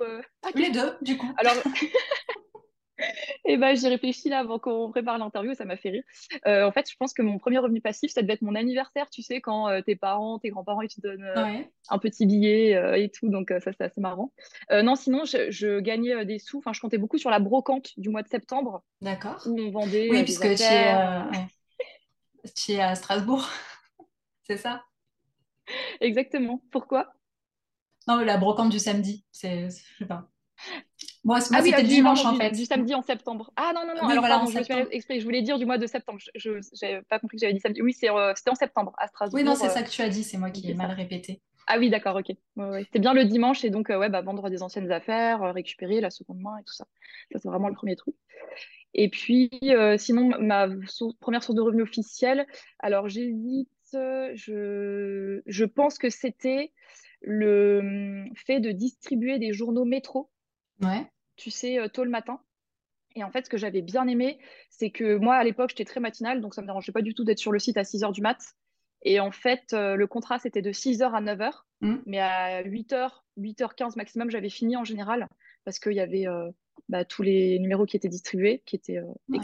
Les 0.55 0.69
deux, 0.69 0.97
du 1.01 1.17
coup. 1.17 1.31
Alors, 1.37 1.55
Et 3.45 3.57
ben, 3.57 3.75
j'y 3.75 3.87
réfléchis 3.87 4.29
là 4.29 4.39
avant 4.39 4.59
qu'on 4.59 4.89
prépare 4.89 5.17
l'interview, 5.17 5.53
ça 5.53 5.65
m'a 5.65 5.77
fait 5.77 5.89
rire. 5.89 6.03
Euh, 6.47 6.65
en 6.65 6.71
fait, 6.71 6.89
je 6.89 6.95
pense 6.97 7.13
que 7.13 7.21
mon 7.21 7.37
premier 7.37 7.59
revenu 7.59 7.81
passif, 7.81 8.11
ça 8.11 8.21
devait 8.21 8.33
être 8.33 8.41
mon 8.41 8.55
anniversaire, 8.55 9.09
tu 9.09 9.21
sais, 9.21 9.39
quand 9.41 9.69
euh, 9.69 9.81
tes 9.81 9.95
parents, 9.95 10.39
tes 10.39 10.49
grands-parents, 10.49 10.81
ils 10.81 10.89
te 10.89 11.01
donnent 11.01 11.23
euh, 11.23 11.43
Ouais, 11.43 11.69
un 11.89 11.99
petit 11.99 12.25
billet 12.25 12.71
et 13.01 13.09
tout, 13.09 13.29
donc 13.29 13.49
ça, 13.49 13.71
c'est 13.71 13.81
assez 13.81 14.01
marrant. 14.01 14.31
non, 14.71 14.95
sinon, 14.95 15.25
je, 15.25 15.51
je 15.51 15.79
gagnais 15.79 16.25
des 16.25 16.39
sous, 16.39 16.57
enfin, 16.59 16.73
je 16.73 16.81
comptais 16.81 16.97
beaucoup 16.97 17.17
sur 17.17 17.29
la 17.29 17.39
brocante 17.39 17.91
du 17.97 18.09
mois 18.09 18.23
de 18.23 18.29
septembre, 18.29 18.83
d'accord. 19.01 19.41
où 19.45 19.59
on 19.59 19.71
vendait 19.71 20.09
Oui, 20.09 20.23
puisque 20.23 20.41
tu 20.55 20.63
es, 20.63 20.93
euh, 20.93 21.21
tu 22.55 22.71
es 22.73 22.81
à 22.81 22.95
Strasbourg, 22.95 23.47
c'est 24.47 24.57
ça? 24.57 24.83
Exactement. 26.01 26.61
Pourquoi? 26.71 27.13
Non, 28.07 28.17
la 28.23 28.37
brocante 28.37 28.69
du 28.71 28.79
samedi, 28.79 29.25
c'est, 29.31 29.69
je 29.69 29.97
sais 29.99 30.05
pas. 30.05 30.29
Moi, 31.23 31.39
Ah 31.51 31.59
oui, 31.61 31.69
c'était 31.69 31.77
ah, 31.77 31.81
le 31.81 31.87
du, 31.87 31.95
dimanche 31.95 32.25
en 32.25 32.35
fait. 32.35 32.51
du 32.51 32.65
samedi 32.65 32.93
en 32.93 33.01
septembre. 33.01 33.51
Ah 33.55 33.71
non, 33.73 33.85
non, 33.85 33.95
non, 33.95 34.01
Oui, 34.01 34.11
alors 34.11 34.19
voilà, 34.19 34.35
pardon, 34.35 34.49
je 34.51 34.57
me 34.57 34.63
suis 34.63 34.73
exprès, 34.91 35.19
je 35.19 35.23
voulais 35.25 35.41
dire 35.41 35.57
du 35.57 35.65
mois 35.65 35.77
de 35.77 35.87
septembre. 35.87 36.19
Je 36.35 36.51
n'avais 36.81 37.01
pas 37.03 37.19
compris 37.19 37.37
que 37.37 37.41
j'avais 37.41 37.53
dit 37.53 37.59
samedi. 37.59 37.81
Oui, 37.81 37.93
c'est, 37.93 38.09
euh, 38.09 38.33
c'était 38.35 38.49
en 38.51 38.55
septembre 38.55 38.93
à 38.97 39.07
Oui, 39.31 39.43
non, 39.43 39.55
Strasbourg. 39.55 39.55
c'est 39.55 39.69
euh, 39.69 39.69
ça 39.69 39.83
que 39.83 39.89
tu 39.89 40.01
as 40.01 40.09
dit, 40.09 40.23
c'est 40.23 40.37
moi 40.37 40.49
qui 40.51 40.69
ai 40.69 40.73
mal 40.73 40.91
ça. 40.91 40.95
répété. 40.95 41.41
Ah 41.67 41.77
oui, 41.79 41.89
d'accord, 41.89 42.15
ok. 42.17 42.29
Ouais, 42.57 42.65
ouais. 42.69 42.83
C'était 42.85 42.99
bien 42.99 43.13
le 43.13 43.25
dimanche 43.25 43.63
et 43.65 43.69
donc 43.69 43.89
euh, 43.89 43.99
ouais, 43.99 44.09
bah, 44.09 44.21
vendre 44.21 44.49
des 44.49 44.63
anciennes 44.63 44.91
affaires, 44.91 45.43
euh, 45.43 45.51
récupérer 45.51 46.01
la 46.01 46.09
seconde 46.11 46.39
main 46.39 46.57
et 46.59 46.63
tout 46.63 46.73
ça. 46.73 46.85
Ça, 47.33 47.39
c'est 47.39 47.49
vraiment 47.49 47.69
le 47.69 47.75
premier 47.75 47.95
truc. 47.95 48.15
Et 48.93 49.09
puis, 49.09 49.49
sinon, 49.97 50.39
ma 50.41 50.67
source- 50.87 51.15
première 51.19 51.43
source 51.43 51.55
de 51.55 51.61
revenus 51.61 51.83
officielle, 51.83 52.47
alors 52.79 53.09
j'hésite, 53.09 53.69
je, 53.93 55.41
je 55.45 55.65
pense 55.65 55.97
que 55.97 56.09
c'était 56.09 56.71
le 57.21 57.79
hum, 57.79 58.35
fait 58.35 58.59
de 58.59 58.71
distribuer 58.71 59.39
des 59.39 59.53
journaux 59.53 59.85
métro, 59.85 60.29
Ouais, 60.81 61.07
tu 61.35 61.49
sais, 61.49 61.79
euh, 61.79 61.87
tôt 61.87 62.03
le 62.03 62.09
matin. 62.09 62.39
Et 63.15 63.23
en 63.23 63.31
fait, 63.31 63.45
ce 63.45 63.49
que 63.49 63.57
j'avais 63.57 63.81
bien 63.81 64.07
aimé, 64.07 64.37
c'est 64.69 64.91
que 64.91 65.15
moi, 65.15 65.35
à 65.35 65.43
l'époque, 65.43 65.69
j'étais 65.69 65.85
très 65.85 65.99
matinale, 65.99 66.39
donc 66.39 66.53
ça 66.53 66.61
me 66.61 66.67
dérangeait 66.67 66.91
pas 66.91 67.01
du 67.01 67.15
tout 67.15 67.23
d'être 67.23 67.39
sur 67.39 67.51
le 67.51 67.57
site 67.57 67.77
à 67.77 67.83
6 67.83 68.03
heures 68.03 68.11
du 68.11 68.21
mat. 68.21 68.39
Et 69.03 69.19
en 69.19 69.31
fait, 69.31 69.73
euh, 69.73 69.95
le 69.95 70.07
contrat, 70.07 70.37
c'était 70.37 70.61
de 70.61 70.71
6 70.71 71.01
heures 71.01 71.15
à 71.15 71.21
9 71.21 71.41
heures. 71.41 71.65
Hmm. 71.81 71.97
Mais 72.05 72.19
à 72.19 72.61
8 72.63 72.93
heures, 72.93 73.25
8h15 73.37 73.95
maximum, 73.95 74.29
j'avais 74.29 74.49
fini 74.49 74.77
en 74.77 74.83
général, 74.83 75.27
parce 75.63 75.79
qu'il 75.79 75.93
y 75.93 75.99
avait 75.99 76.27
euh, 76.27 76.51
bah, 76.89 77.05
tous 77.05 77.21
les 77.21 77.59
numéros 77.59 77.85
qui 77.85 77.97
étaient 77.97 78.07
distribués, 78.09 78.61
qui 78.65 78.75
étaient 78.75 78.97
euh, 78.97 79.05
ouais. 79.29 79.39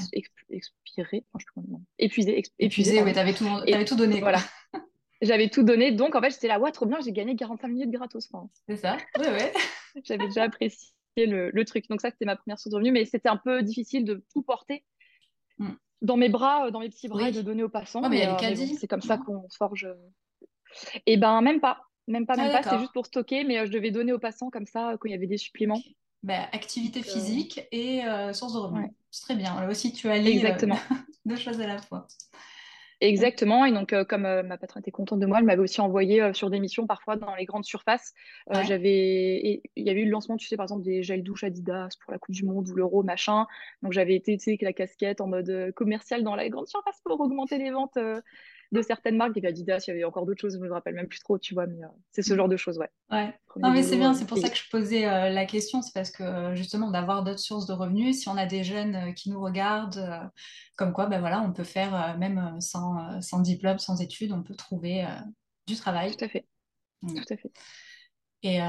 expirés, 0.50 1.26
enfin, 1.34 1.40
je 1.40 1.44
sais 1.46 1.52
pas 1.56 1.62
comment- 1.62 1.82
épuisés, 2.00 2.38
épuisés, 2.38 2.54
Épuisé, 2.60 3.02
oui, 3.04 3.14
t'avais 3.14 3.34
tout, 3.34 3.96
donné, 3.96 4.20
voilà, 4.22 4.40
j'avais 5.22 5.50
tout 5.50 5.64
donné. 5.64 5.92
Donc, 5.92 6.16
en 6.16 6.22
fait, 6.22 6.30
j'étais 6.32 6.48
là, 6.48 6.60
ouais, 6.60 6.72
trop 6.72 6.86
bien, 6.86 7.00
j'ai 7.04 7.12
gagné 7.12 7.36
45 7.36 7.68
minutes 7.68 7.92
gratos. 7.92 8.30
Enfin, 8.32 8.50
C'est 8.68 8.78
ça? 8.78 8.98
Oui, 9.20 9.26
oui. 9.30 10.02
j'avais 10.06 10.26
déjà 10.28 10.44
apprécié 10.44 10.94
le, 11.18 11.52
le 11.52 11.66
truc. 11.66 11.88
Donc 11.90 12.02
ça, 12.02 12.10
c'était 12.12 12.26
ma 12.26 12.36
première 12.36 12.58
source 12.60 12.72
de 12.72 12.76
revenus, 12.78 12.94
mais 12.94 13.06
c'était 13.06 13.30
un 13.30 13.38
peu 13.38 13.62
difficile 13.62 14.06
de 14.06 14.24
tout 14.34 14.42
porter 14.42 14.84
Hmm. 15.60 15.74
dans 16.02 16.18
mes 16.18 16.30
bras, 16.30 16.66
euh, 16.66 16.72
dans 16.72 16.80
mes 16.80 16.90
petits 16.90 17.08
bras 17.08 17.30
et 17.30 17.32
de 17.32 17.44
donner 17.44 17.62
aux 17.62 17.70
passants. 17.70 18.02
Ouais, 18.02 18.10
mais 18.10 18.26
euh, 18.28 18.34
mais 18.42 18.56
bon, 18.56 18.76
c'est 18.80 18.88
comme 18.88 19.02
ça 19.02 19.20
qu'on 19.20 19.48
forge. 19.50 19.88
Et 21.06 21.18
ben, 21.18 21.42
même 21.42 21.60
pas. 21.60 21.82
Même 22.08 22.26
pas, 22.26 22.34
Ah, 22.38 22.44
même 22.44 22.52
pas. 22.52 22.64
C'était 22.64 22.80
juste 22.80 22.92
pour 22.94 23.06
stocker, 23.06 23.44
mais 23.44 23.60
euh, 23.60 23.66
je 23.68 23.72
devais 23.72 23.92
donner 23.92 24.12
aux 24.14 24.20
passants 24.20 24.50
comme 24.50 24.66
ça 24.66 24.96
quand 25.00 25.08
il 25.08 25.12
y 25.12 25.16
avait 25.16 25.28
des 25.28 25.38
suppléments. 25.38 25.80
Ben, 26.24 26.48
activité 26.54 27.02
Donc, 27.02 27.08
euh, 27.08 27.12
physique 27.12 27.68
et 27.72 28.06
euh, 28.06 28.34
source 28.34 28.54
de 28.54 28.60
revenus. 28.60 28.86
ouais, 28.86 28.94
C'est 29.12 29.24
très 29.24 29.36
bien. 29.36 29.60
Là 29.62 29.68
aussi, 29.70 29.92
tu 29.94 30.10
allies 30.10 30.40
euh, 30.46 30.54
exactement. 30.54 30.80
deux 31.26 31.36
choses 31.38 31.60
à 31.62 31.68
la 31.68 31.80
fois. 31.80 32.08
Exactement. 33.02 33.66
Et 33.66 33.74
donc, 33.74 33.92
euh, 33.92 34.06
comme 34.06 34.26
euh, 34.26 34.44
ma 34.44 34.58
patronne 34.58 34.82
était 34.82 34.92
contente 34.92 35.20
de 35.20 35.26
moi, 35.26 35.40
elle 35.40 35.46
m'avait 35.46 35.62
aussi 35.62 35.82
envoyé 35.82 36.22
euh, 36.22 36.32
sur 36.34 36.50
des 36.50 36.60
missions, 36.62 36.88
parfois 36.88 37.18
dans 37.18 37.36
les 37.36 37.44
grandes 37.46 37.66
surfaces. 37.66 38.14
Euh, 38.54 38.60
Ouais, 38.60 38.64
j'avais... 38.64 38.90
et 38.90 39.64
Il 39.76 39.86
y 39.86 39.90
avait 39.90 40.02
eu 40.02 40.06
le 40.06 40.12
lancement, 40.12 40.38
tu 40.38 40.48
sais, 40.48 40.56
par 40.56 40.64
exemple, 40.64 40.84
des 40.84 41.04
gels 41.04 41.22
douche 41.24 41.44
Adidas 41.44 41.90
pour 42.02 42.14
la 42.14 42.20
Coupe 42.20 42.34
du 42.36 42.46
Monde 42.46 42.70
ou 42.70 42.76
l'Euro, 42.76 43.04
machin. 43.04 43.46
Donc, 43.82 43.92
j'avais 43.92 44.16
été, 44.16 44.38
tu 44.38 44.44
sais, 44.46 44.52
avec 44.52 44.62
la 44.62 44.72
casquette 44.74 45.20
en 45.20 45.28
mode 45.28 45.50
euh, 45.50 45.72
commercial 45.74 46.24
dans 46.24 46.36
la 46.36 46.48
grande 46.48 46.68
surface 46.68 47.02
pour 47.04 47.20
augmenter 47.20 47.58
les 47.58 47.72
ventes 47.72 47.98
euh, 47.98 48.22
de 48.74 48.82
certaines 48.82 49.18
marques. 49.18 49.32
Il 49.36 49.44
y 49.44 49.46
avait 49.46 49.50
Adidas, 49.50 49.84
il 49.88 49.92
y 49.92 49.94
avait 49.94 50.04
encore 50.04 50.26
d'autres 50.26 50.42
choses, 50.42 50.56
je 50.56 50.60
me 50.60 50.72
rappelle 50.72 50.96
même 50.96 51.08
plus 51.08 51.20
trop, 51.20 51.38
tu 51.38 51.54
vois, 51.54 51.68
mais 51.68 51.84
euh, 51.84 51.88
c'est 52.12 52.22
ce 52.22 52.36
genre 52.36 52.50
de 52.50 52.58
choses, 52.58 52.78
ouais. 52.78 52.90
Non, 53.58 53.72
mais 53.72 53.84
c'est 53.84 53.98
bien, 53.98 54.12
euh, 54.12 54.14
c'est 54.14 54.26
pour 54.26 54.38
ça 54.38 54.50
que 54.50 54.58
je 54.58 54.70
posais 54.70 55.08
euh, 55.08 55.30
la 55.30 55.46
question, 55.46 55.82
c'est 55.82 55.94
parce 55.94 56.12
que 56.12 56.56
justement 56.56 56.92
d'avoir 56.92 57.24
d'autres 57.24 57.40
sources 57.40 57.68
de 57.68 57.74
revenus, 57.74 58.22
si 58.22 58.30
on 58.30 58.38
a 58.38 58.46
des 58.46 58.64
jeunes 58.64 59.14
qui 59.14 59.30
nous 59.30 59.40
regardent, 59.42 60.32
comme 60.76 60.92
quoi, 60.94 61.06
ben 61.06 61.20
voilà, 61.20 61.42
on 61.42 61.54
peut 61.54 61.64
faire 61.64 62.18
même 62.18 62.60
sans, 62.60 63.22
sans 63.22 63.40
diplôme, 63.40 63.80
sans 63.80 64.02
études, 64.02 64.32
on 64.32 64.44
peut 64.44 64.56
trouver 64.56 65.06
du 65.68 65.76
travail. 65.76 66.16
Tout 66.18 66.26
à 66.26 66.30
fait, 66.30 66.46
Mm. 67.04 67.16
tout 67.16 67.34
à 67.34 67.38
fait. 67.38 67.52
Et 68.44 68.62
euh, 68.62 68.66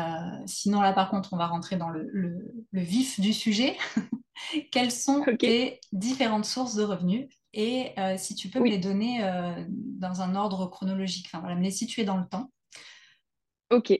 sinon, 0.47 0.81
là, 0.81 0.93
par 0.93 1.11
contre, 1.11 1.33
on 1.33 1.37
va 1.37 1.47
rentrer 1.47 1.77
dans 1.77 1.89
le, 1.89 2.09
le- 2.13 2.53
le 2.71 2.81
vif 2.81 3.21
du 3.21 3.33
sujet. 3.33 3.77
Quelles 4.73 4.93
sont 4.93 5.25
tes 5.39 5.81
différentes 5.93 6.45
sources 6.45 6.75
de 6.75 6.85
revenus? 6.85 7.29
Et 7.55 7.93
euh, 7.99 8.17
si 8.19 8.35
tu 8.35 8.49
peux 8.49 8.61
me 8.61 8.69
les 8.69 8.79
donner 8.79 9.23
euh, 9.23 9.65
dans 9.69 10.23
un 10.23 10.35
ordre 10.35 10.67
chronologique, 10.67 11.27
enfin 11.29 11.39
voilà, 11.41 11.55
me 11.55 11.63
les 11.63 11.71
situer 11.71 12.05
dans 12.05 12.17
le 12.17 12.27
temps, 12.27 12.51
ok. 13.71 13.93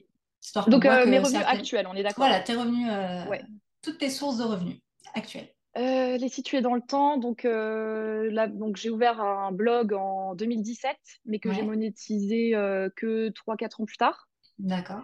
histoire 0.43 0.69
Donc, 0.69 0.85
euh, 0.85 1.05
mes 1.05 1.19
revenus 1.19 1.39
certaines... 1.39 1.59
actuels, 1.59 1.87
on 1.87 1.95
est 1.95 2.03
d'accord, 2.03 2.25
Voilà, 2.25 2.41
tes 2.41 2.53
revenus, 2.53 2.87
Ouais. 3.29 3.41
toutes 3.81 3.97
tes 3.97 4.09
sources 4.09 4.37
de 4.37 4.43
revenus 4.43 4.77
actuelles. 5.13 5.55
Euh, 5.77 6.15
les 6.15 6.29
situer 6.29 6.61
dans 6.61 6.73
le 6.73 6.81
temps. 6.81 7.17
Donc, 7.17 7.43
euh, 7.43 8.31
là, 8.31 8.47
donc 8.47 8.77
j'ai 8.77 8.89
ouvert 8.89 9.19
un 9.19 9.51
blog 9.51 9.93
en 9.93 10.33
2017, 10.33 10.95
mais 11.25 11.39
que 11.39 11.51
j'ai 11.51 11.63
monétisé 11.63 12.55
euh, 12.55 12.89
que 12.95 13.29
trois 13.29 13.57
quatre 13.57 13.81
ans 13.81 13.85
plus 13.85 13.97
tard. 13.97 14.29
d'accord. 14.57 15.03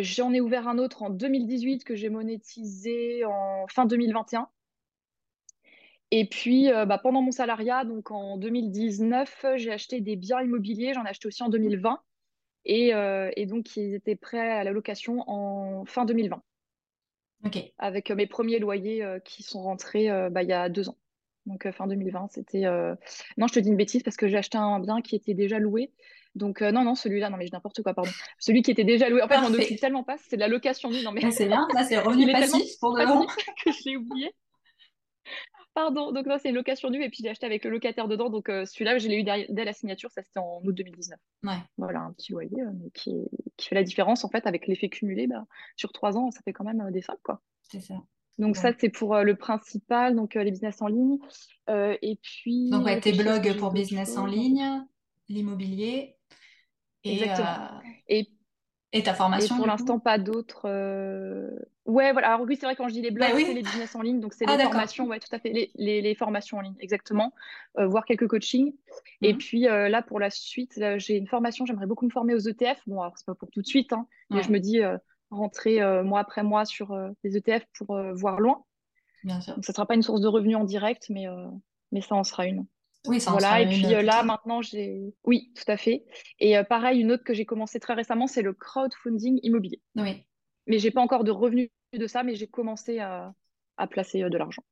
J'en 0.00 0.32
ai 0.32 0.40
ouvert 0.40 0.68
un 0.68 0.78
autre 0.78 1.02
en 1.02 1.10
2018 1.10 1.84
que 1.84 1.94
j'ai 1.94 2.10
monétisé 2.10 3.24
en 3.24 3.66
fin 3.68 3.86
2021. 3.86 4.48
Et 6.14 6.26
puis, 6.26 6.70
euh, 6.70 6.84
bah, 6.84 6.98
pendant 6.98 7.22
mon 7.22 7.30
salariat, 7.30 7.84
donc 7.84 8.10
en 8.10 8.36
2019, 8.36 9.46
j'ai 9.56 9.72
acheté 9.72 10.02
des 10.02 10.14
biens 10.14 10.42
immobiliers. 10.42 10.92
J'en 10.92 11.06
ai 11.06 11.08
acheté 11.08 11.26
aussi 11.26 11.42
en 11.42 11.48
2020. 11.48 12.00
Et, 12.66 12.94
euh, 12.94 13.30
et 13.34 13.46
donc, 13.46 13.76
ils 13.76 13.94
étaient 13.94 14.14
prêts 14.14 14.50
à 14.50 14.62
la 14.62 14.72
location 14.72 15.24
en 15.26 15.84
fin 15.86 16.04
2020, 16.04 16.40
Ok, 17.44 17.58
avec 17.78 18.10
euh, 18.10 18.14
mes 18.14 18.28
premiers 18.28 18.60
loyers 18.60 19.04
qui 19.24 19.42
sont 19.42 19.62
rentrés 19.62 20.08
bah, 20.30 20.42
il 20.44 20.48
y 20.48 20.52
a 20.52 20.68
deux 20.68 20.90
ans. 20.90 20.98
Donc, 21.46 21.68
fin 21.72 21.88
2020, 21.88 22.28
c'était... 22.30 22.66
Non, 23.38 23.46
je 23.48 23.54
te 23.54 23.58
dis 23.58 23.70
une 23.70 23.76
bêtise 23.76 24.02
parce 24.02 24.16
que 24.16 24.28
j'ai 24.28 24.36
acheté 24.36 24.58
un 24.58 24.78
bien 24.78 25.00
qui 25.00 25.16
était 25.16 25.34
déjà 25.34 25.58
loué. 25.58 25.90
Donc, 26.34 26.62
euh, 26.62 26.72
non, 26.72 26.84
non, 26.84 26.94
celui-là, 26.94 27.30
non, 27.30 27.36
mais 27.36 27.46
je 27.46 27.52
n'importe 27.52 27.82
quoi, 27.82 27.94
pardon. 27.94 28.10
Celui 28.38 28.62
qui 28.62 28.70
était 28.70 28.84
déjà 28.84 29.08
loué, 29.08 29.22
en 29.22 29.28
fait, 29.28 29.36
je 29.36 29.40
m'en 29.40 29.54
occupe 29.54 29.80
tellement 29.80 30.04
pas, 30.04 30.16
c'est 30.18 30.36
de 30.36 30.40
la 30.40 30.48
location. 30.48 30.90
Non, 30.90 31.12
mais 31.12 31.20
Là, 31.20 31.30
c'est 31.30 31.46
bien. 31.46 31.66
Là, 31.74 31.84
c'est 31.84 31.98
revenu 31.98 32.30
passif 32.32 32.78
pour 32.80 32.94
de 32.96 33.02
que 33.64 33.72
je 33.72 33.90
l'ai 33.90 33.96
oublié. 33.96 34.30
Pardon, 35.74 36.12
donc 36.12 36.26
non, 36.26 36.36
c'est 36.40 36.50
une 36.50 36.54
location 36.54 36.90
nue 36.90 37.02
et 37.02 37.08
puis 37.08 37.18
je 37.18 37.22
l'ai 37.24 37.30
acheté 37.30 37.46
avec 37.46 37.64
le 37.64 37.70
locataire 37.70 38.06
dedans. 38.08 38.28
Donc, 38.28 38.48
euh, 38.48 38.66
celui-là, 38.66 38.98
je 38.98 39.08
l'ai 39.08 39.16
eu 39.16 39.24
derrière- 39.24 39.46
dès 39.48 39.64
la 39.64 39.72
signature, 39.72 40.10
ça 40.10 40.22
c'était 40.22 40.38
en 40.38 40.60
août 40.64 40.72
2019. 40.72 41.18
Ouais, 41.44 41.56
Voilà, 41.78 42.00
un 42.00 42.12
petit 42.12 42.32
loyer, 42.32 42.60
euh, 42.60 42.70
mais 42.74 42.90
qui, 42.90 43.10
qui 43.56 43.68
fait 43.68 43.74
la 43.74 43.82
différence, 43.82 44.24
en 44.24 44.28
fait, 44.28 44.46
avec 44.46 44.66
l'effet 44.66 44.88
cumulé, 44.88 45.26
bah, 45.26 45.46
sur 45.76 45.92
trois 45.92 46.16
ans, 46.18 46.30
ça 46.30 46.40
fait 46.44 46.52
quand 46.52 46.64
même 46.64 46.82
euh, 46.82 46.90
des 46.90 47.00
sommes, 47.00 47.16
quoi. 47.22 47.40
c'est 47.62 47.80
ça. 47.80 47.94
Donc, 48.38 48.56
ça, 48.56 48.72
c'est 48.78 48.88
pour 48.88 49.16
le 49.16 49.36
principal, 49.36 50.16
donc 50.16 50.34
les 50.34 50.50
business 50.50 50.80
en 50.82 50.86
ligne. 50.88 51.18
Et 51.68 52.08
Donc, 52.08 52.18
puis, 52.22 52.70
ouais, 52.74 53.00
tes 53.00 53.12
blogs 53.12 53.42
j'ai 53.44 53.54
pour 53.54 53.72
business 53.72 54.16
en 54.16 54.26
ligne, 54.26 54.84
l'immobilier 55.28 56.16
et, 57.04 57.12
Exactement. 57.12 57.80
Et 58.08 58.28
et 58.92 59.02
ta 59.02 59.14
Et 59.34 59.48
formation, 59.48 59.56
pour 59.56 59.66
du 59.66 59.66
l'instant, 59.66 59.98
pas 59.98 60.18
d'autres. 60.18 60.66
euh, 60.68 61.48
Ouais, 61.86 62.12
voilà. 62.12 62.28
Alors 62.34 62.46
oui, 62.46 62.56
c'est 62.60 62.66
vrai, 62.66 62.76
quand 62.76 62.86
je 62.88 62.92
dis 62.92 63.00
les 63.02 63.10
Bah 63.18 63.26
blogs, 63.28 63.32
c'est 63.38 63.54
oui. 63.54 63.54
les 63.54 63.62
business 63.62 63.94
en 63.94 64.02
ligne. 64.02 64.20
Donc, 64.20 64.34
c'est 64.34 64.46
Ah, 64.46 64.56
les 64.56 64.58
formations, 64.58 65.06
ouais, 65.06 65.18
tout 65.20 65.34
à 65.34 65.38
fait. 65.38 65.50
Les, 65.52 65.70
les- 65.74 66.02
les 66.02 66.14
formations 66.14 66.58
en 66.58 66.60
ligne, 66.60 66.76
exactement. 66.80 67.32
Euh, 67.78 67.86
voire 67.86 68.04
quelques 68.04 68.28
coachings. 68.28 68.74
Et 69.22 69.32
Mhm. 69.32 69.38
puis 69.38 69.66
euh, 69.68 69.88
là, 69.88 70.02
pour 70.02 70.20
la 70.20 70.30
suite, 70.30 70.78
j'ai 70.98 71.16
une 71.16 71.26
formation. 71.26 71.66
J'aimerais 71.66 71.86
beaucoup 71.86 72.04
me 72.04 72.10
former 72.10 72.34
aux 72.34 72.38
ETF. 72.38 72.80
Bon, 72.86 73.00
alors, 73.00 73.16
c'est 73.16 73.26
pas 73.26 73.34
pour 73.34 73.50
tout 73.50 73.62
de 73.62 73.66
suite, 73.66 73.92
hein, 73.92 74.06
mais 74.30 74.42
je 74.42 74.52
me 74.52 74.58
dis 74.60 74.80
euh, 74.82 74.98
rentrer 75.30 75.80
mois 76.04 76.20
après 76.20 76.42
mois 76.42 76.64
sur 76.66 76.94
les 77.24 77.36
ETF 77.36 77.64
pour 77.78 77.98
voir 78.14 78.38
loin. 78.38 78.64
bien 79.22 79.40
sûr. 79.40 79.56
Donc, 79.56 79.64
ça 79.64 79.72
sera 79.72 79.86
pas 79.86 79.94
une 79.94 80.02
source 80.02 80.20
de 80.20 80.28
revenus 80.28 80.56
en 80.56 80.64
direct, 80.64 81.06
mais, 81.10 81.26
mais 81.92 82.00
ça 82.02 82.14
en 82.16 82.24
sera 82.24 82.46
une. 82.46 82.66
Oui, 83.06 83.20
ça 83.20 83.32
Voilà, 83.32 83.60
et 83.60 83.68
puis 83.68 83.94
euh, 83.94 84.02
là, 84.02 84.22
maintenant, 84.22 84.62
j'ai... 84.62 85.14
Oui, 85.24 85.52
tout 85.56 85.64
à 85.70 85.76
fait. 85.76 86.04
Et 86.38 86.56
euh, 86.56 86.62
pareil, 86.62 87.00
une 87.00 87.10
autre 87.12 87.24
que 87.24 87.34
j'ai 87.34 87.44
commencé 87.44 87.80
très 87.80 87.94
récemment, 87.94 88.26
c'est 88.26 88.42
le 88.42 88.52
crowdfunding 88.52 89.40
immobilier. 89.42 89.80
Oui, 89.96 90.24
Mais 90.66 90.78
j'ai 90.78 90.90
pas 90.90 91.00
encore 91.00 91.24
de 91.24 91.30
revenus 91.32 91.70
de 91.92 92.06
ça, 92.06 92.22
mais 92.22 92.34
j'ai 92.34 92.46
commencé 92.46 93.00
à, 93.00 93.32
à 93.76 93.86
placer 93.86 94.22
euh, 94.22 94.28
de 94.28 94.38
l'argent. 94.38 94.62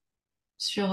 sur, 0.58 0.86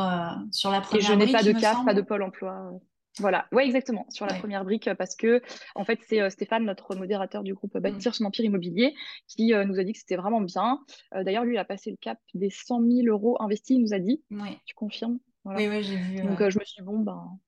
sur 0.52 0.72
la 0.72 0.80
Et 0.80 0.82
je 0.82 0.88
première 0.88 1.18
n'ai 1.18 1.32
pas 1.32 1.44
de 1.44 1.52
CAF, 1.52 1.86
pas 1.86 1.94
de. 1.94 2.02
Pôle 2.02 2.24
emploi. 2.24 2.72
Voilà, 3.20 3.48
ouais, 3.52 3.66
exactement, 3.66 4.06
sur 4.10 4.28
la 4.28 4.34
Ouais. 4.34 4.40
première 4.40 4.64
brique, 4.64 4.90
parce 4.98 5.16
que 5.16 5.42
en 5.74 5.84
fait, 5.86 6.00
c'est 6.08 6.22
euh, 6.22 6.30
Stéphane, 6.30 6.66
notre 6.66 6.96
modérateur 6.96 7.42
du 7.42 7.56
groupe 7.56 7.74
Mm. 7.76 7.80
Bâtir 7.80 8.14
son 8.14 8.26
empire 8.26 8.46
immobilier, 8.46 8.94
qui 9.28 9.54
euh, 9.56 9.66
nous 9.66 9.80
a 9.80 9.84
dit 9.84 9.94
que 9.94 10.00
c'était 10.00 10.18
vraiment 10.18 10.40
bien. 10.42 10.80
Euh, 11.16 11.24
d'ailleurs, 11.24 11.44
lui, 11.44 11.56
il 11.56 11.58
a 11.58 11.66
passé 11.66 11.90
le 11.90 11.98
cap 11.98 12.20
des 12.36 12.52
100 12.52 12.82
000 12.82 13.08
euros 13.08 13.36
investis, 13.42 13.76
il 13.76 13.82
nous 13.82 13.94
a 13.94 14.00
dit. 14.00 14.24
Oui, 14.30 14.60
Tu 14.66 14.76
confirmes? 14.76 15.18
Voilà. 15.48 15.62
oui, 15.62 15.68
oui, 15.70 15.84
j'ai 15.84 15.96
vu. 15.96 16.22
Donc, 16.22 16.42
euh, 16.42 16.50
je 16.50 16.60
me 16.60 16.66
suis 16.66 16.82
dit, 16.82 16.86
bon, 16.86 17.00
ben, 17.00 17.40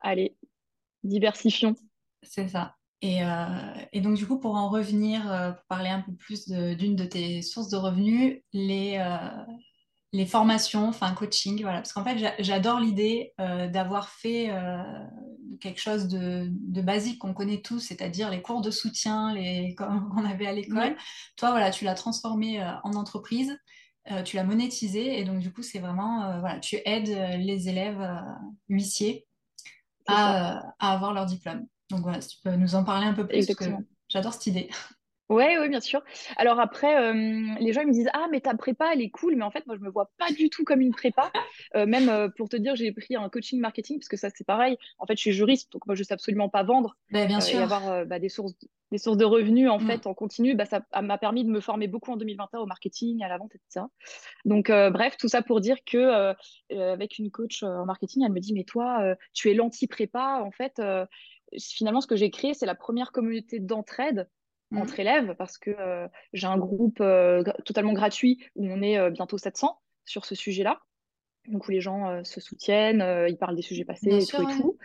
allez, 0.00 0.36
diversifions. 1.02 1.74
c'est 2.22 2.48
ça. 2.48 2.76
Et, 3.02 3.24
euh, 3.24 3.74
et 3.92 4.00
donc, 4.00 4.14
du 4.14 4.26
coup, 4.28 4.38
pour 4.38 4.54
en 4.54 4.68
revenir, 4.68 5.28
euh, 5.30 5.50
pour 5.50 5.64
parler 5.64 5.88
un 5.88 6.02
peu 6.02 6.12
plus 6.14 6.46
de- 6.46 6.74
d'une 6.74 6.94
de, 6.94 7.04
tes 7.04 7.42
sources 7.42 7.68
de 7.68 7.76
revenus, 7.76 8.42
les, 8.52 8.98
euh, 8.98 9.42
les 10.12 10.24
formations, 10.24 10.88
enfin 10.88 11.12
coaching, 11.14 11.62
voilà. 11.62 11.78
Parce 11.78 11.92
qu'en 11.92 12.04
fait, 12.04 12.36
j'adore 12.38 12.78
l'idée 12.78 13.34
d'avoir 13.38 14.08
fait 14.08 14.50
quelque 15.60 15.80
chose 15.80 16.06
de, 16.06 16.48
basique 16.80 17.18
qu'on 17.18 17.34
connaît 17.34 17.60
tous, 17.60 17.80
c'est-à-dire 17.80 18.30
les 18.30 18.40
cours 18.40 18.62
de 18.62 18.70
soutien 18.70 19.34
les, 19.34 19.74
qu'on 19.74 20.24
avait 20.24 20.46
à 20.46 20.52
l'école. 20.52 20.96
Toi, 21.36 21.50
voilà, 21.50 21.70
tu 21.70 21.84
l'as 21.84 21.94
transformé 21.94 22.62
en 22.84 22.92
entreprise. 22.94 23.58
Tu 24.24 24.36
l'as 24.36 24.44
monétisé 24.44 25.18
et 25.18 25.24
donc 25.24 25.40
du 25.40 25.52
coup 25.52 25.62
c'est 25.62 25.78
vraiment 25.78 26.38
voilà 26.40 26.60
tu 26.60 26.76
aides 26.84 27.38
les 27.40 27.68
élèves 27.68 28.00
huissiers 28.68 29.26
à, 30.06 30.74
à, 30.78 30.92
avoir 30.92 31.12
leur 31.12 31.26
diplôme. 31.26 31.66
Donc 31.90 32.00
voilà 32.00 32.20
si 32.20 32.36
tu 32.36 32.42
peux 32.42 32.54
nous 32.54 32.74
en 32.74 32.84
parler 32.84 33.06
un 33.06 33.14
peu 33.14 33.26
plus 33.26 33.46
parce 33.46 33.58
que 33.58 33.64
j'adore 34.08 34.32
cette 34.34 34.46
idée 34.46 34.70
Ouais, 35.28 35.58
oui, 35.58 35.68
bien 35.68 35.80
sûr. 35.80 36.02
Alors 36.36 36.60
après, 36.60 36.96
euh, 36.96 37.12
les 37.58 37.72
gens 37.72 37.80
ils 37.80 37.88
me 37.88 37.92
disent 37.92 38.10
ah 38.12 38.28
mais 38.30 38.40
ta 38.40 38.54
prépa 38.54 38.92
elle 38.92 39.00
est 39.00 39.10
cool, 39.10 39.34
mais 39.34 39.42
en 39.42 39.50
fait 39.50 39.66
moi 39.66 39.74
je 39.76 39.82
me 39.82 39.90
vois 39.90 40.10
pas 40.18 40.30
du 40.30 40.50
tout 40.50 40.62
comme 40.62 40.80
une 40.80 40.92
prépa. 40.92 41.32
Euh, 41.74 41.84
même 41.84 42.08
euh, 42.08 42.28
pour 42.28 42.48
te 42.48 42.56
dire, 42.56 42.76
j'ai 42.76 42.92
pris 42.92 43.16
un 43.16 43.28
coaching 43.28 43.58
marketing 43.58 43.98
parce 43.98 44.08
que 44.08 44.16
ça 44.16 44.28
c'est 44.32 44.46
pareil. 44.46 44.76
En 44.98 45.06
fait, 45.06 45.16
je 45.16 45.22
suis 45.22 45.32
juriste, 45.32 45.72
donc 45.72 45.84
moi 45.86 45.96
je 45.96 46.04
sais 46.04 46.14
absolument 46.14 46.48
pas 46.48 46.62
vendre. 46.62 46.96
Ben, 47.10 47.26
bien 47.26 47.40
sûr. 47.40 47.58
Et 47.58 47.62
avoir 47.62 48.06
bah, 48.06 48.20
des 48.20 48.28
sources, 48.28 48.54
des 48.92 48.98
sources 48.98 49.16
de 49.16 49.24
revenus 49.24 49.68
en 49.68 49.80
mm. 49.80 49.86
fait 49.86 50.06
en 50.06 50.14
continu, 50.14 50.54
bah, 50.54 50.64
ça 50.64 50.82
m'a 51.02 51.18
permis 51.18 51.44
de 51.44 51.50
me 51.50 51.60
former 51.60 51.88
beaucoup 51.88 52.12
en 52.12 52.16
2021 52.16 52.60
au 52.60 52.66
marketing, 52.66 53.24
à 53.24 53.28
la 53.28 53.38
vente, 53.38 53.52
etc. 53.56 53.86
Donc 54.44 54.68
bref, 54.68 55.16
tout 55.16 55.28
ça 55.28 55.42
pour 55.42 55.60
dire 55.60 55.78
que 55.84 56.34
avec 56.70 57.18
une 57.18 57.32
coach 57.32 57.64
en 57.64 57.84
marketing, 57.84 58.22
elle 58.24 58.32
me 58.32 58.40
dit 58.40 58.54
mais 58.54 58.64
toi 58.64 59.16
tu 59.32 59.50
es 59.50 59.54
l'anti 59.54 59.88
prépa 59.88 60.40
en 60.44 60.52
fait. 60.52 60.80
finalement, 61.58 62.00
ce 62.00 62.06
que 62.06 62.16
j'ai 62.16 62.30
créé, 62.30 62.54
c'est 62.54 62.66
la 62.66 62.76
première 62.76 63.10
communauté 63.10 63.58
d'entraide 63.58 64.28
Mmh. 64.72 64.78
entre 64.78 64.98
élèves 64.98 65.34
parce 65.38 65.58
que 65.58 65.70
euh, 65.70 66.08
j'ai 66.32 66.48
un 66.48 66.58
groupe 66.58 67.00
euh, 67.00 67.44
totalement 67.64 67.92
gratuit 67.92 68.44
où 68.56 68.66
on 68.66 68.82
est 68.82 68.98
euh, 68.98 69.10
bientôt 69.10 69.38
700 69.38 69.80
sur 70.04 70.24
ce 70.24 70.34
sujet-là. 70.34 70.80
Donc 71.46 71.68
où 71.68 71.70
les 71.70 71.80
gens 71.80 72.24
se 72.24 72.40
soutiennent, 72.40 73.04
ils 73.28 73.38
parlent 73.38 73.54
des 73.54 73.62
sujets 73.62 73.84
passés 73.84 74.10
et 74.10 74.26
tout 74.26 74.42
et 74.42 74.56
tout. 74.56 74.78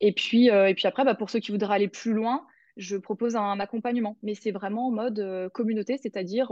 Et 0.00 0.12
puis, 0.12 0.48
et 0.48 0.74
puis 0.74 0.88
après, 0.88 1.04
bah, 1.04 1.14
pour 1.14 1.30
ceux 1.30 1.38
qui 1.38 1.52
voudraient 1.52 1.76
aller 1.76 1.86
plus 1.86 2.12
loin, 2.12 2.44
je 2.76 2.96
propose 2.96 3.36
un, 3.36 3.60
accompagnement. 3.60 4.18
Mais 4.24 4.34
c'est 4.34 4.50
vraiment 4.50 4.88
en 4.88 4.90
mode 4.90 5.48
communauté, 5.52 5.96
c'est-à-dire 5.96 6.50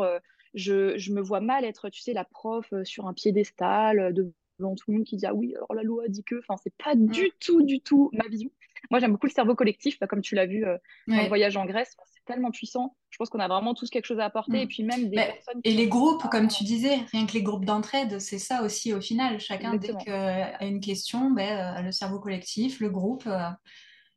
je, 0.55 0.97
je, 0.97 1.13
me 1.13 1.21
vois 1.21 1.41
mal 1.41 1.65
être, 1.65 1.89
tu 1.89 2.01
sais, 2.01 2.13
la 2.13 2.25
prof 2.25 2.73
sur 2.85 3.09
un 3.09 3.13
piédestal 3.13 4.15
devant 4.15 4.77
tout 4.77 4.93
le 4.93 4.99
monde 4.99 5.05
qui 5.05 5.17
dit 5.17 5.27
ah 5.27 5.35
oui, 5.35 5.53
alors 5.57 5.75
la 5.75 5.83
loi 5.83 6.05
dit 6.07 6.23
que, 6.23 6.37
enfin, 6.39 6.55
c'est 6.63 6.75
pas 6.77 6.95
mmh. 6.95 7.09
du 7.09 7.33
tout, 7.41 7.63
du 7.63 7.81
tout 7.81 8.11
ma 8.13 8.29
vision. 8.29 8.51
Moi, 8.91 9.01
j'aime 9.01 9.13
beaucoup 9.13 9.27
le 9.27 9.33
cerveau 9.33 9.55
collectif, 9.55 9.99
bah, 9.99 10.07
comme 10.07 10.21
tu 10.21 10.35
l'as 10.35 10.47
vu 10.47 10.65
dans 11.07 11.17
le 11.17 11.29
voyage 11.29 11.57
en 11.57 11.65
Grèce 11.65 11.97
tellement 12.25 12.51
puissant. 12.51 12.97
Je 13.11 13.17
pense 13.17 13.29
qu'on 13.31 13.39
a 13.39 13.49
vraiment 13.49 13.75
tous 13.75 13.91
quelque 13.91 14.07
chose 14.07 14.19
à 14.19 14.25
apporter. 14.25 14.63
Et 14.63 14.65
mm. 14.65 14.69
puis 14.69 14.83
même 14.83 15.09
des 15.09 15.17
personnes. 15.17 15.61
Et 15.65 15.73
les 15.73 15.89
groupes, 15.89 16.25
comme 16.31 16.49
tu 16.49 16.65
disais, 16.65 16.97
rien 17.13 17.27
que 17.27 17.33
les 17.33 17.43
groupes 17.43 17.65
d'entraide, 17.65 18.19
c'est 18.19 18.39
ça 18.39 18.63
aussi 18.63 18.93
au 18.93 19.01
final. 19.01 19.41
Chacun, 19.41 19.77
dès 19.77 19.95
qu'il 19.97 20.13
a 20.13 20.65
une 20.65 20.81
question, 20.81 21.31
ben, 21.31 21.79
euh, 21.79 21.83
le 21.83 21.93
cerveau 21.93 22.19
collectif, 22.19 22.81
le 22.81 22.91
groupe, 22.91 23.27
euh, 23.27 23.49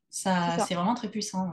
ça, 0.10 0.58
c'est 0.68 0.76
vraiment 0.76 0.96
très 0.96 1.10
puissant. 1.10 1.52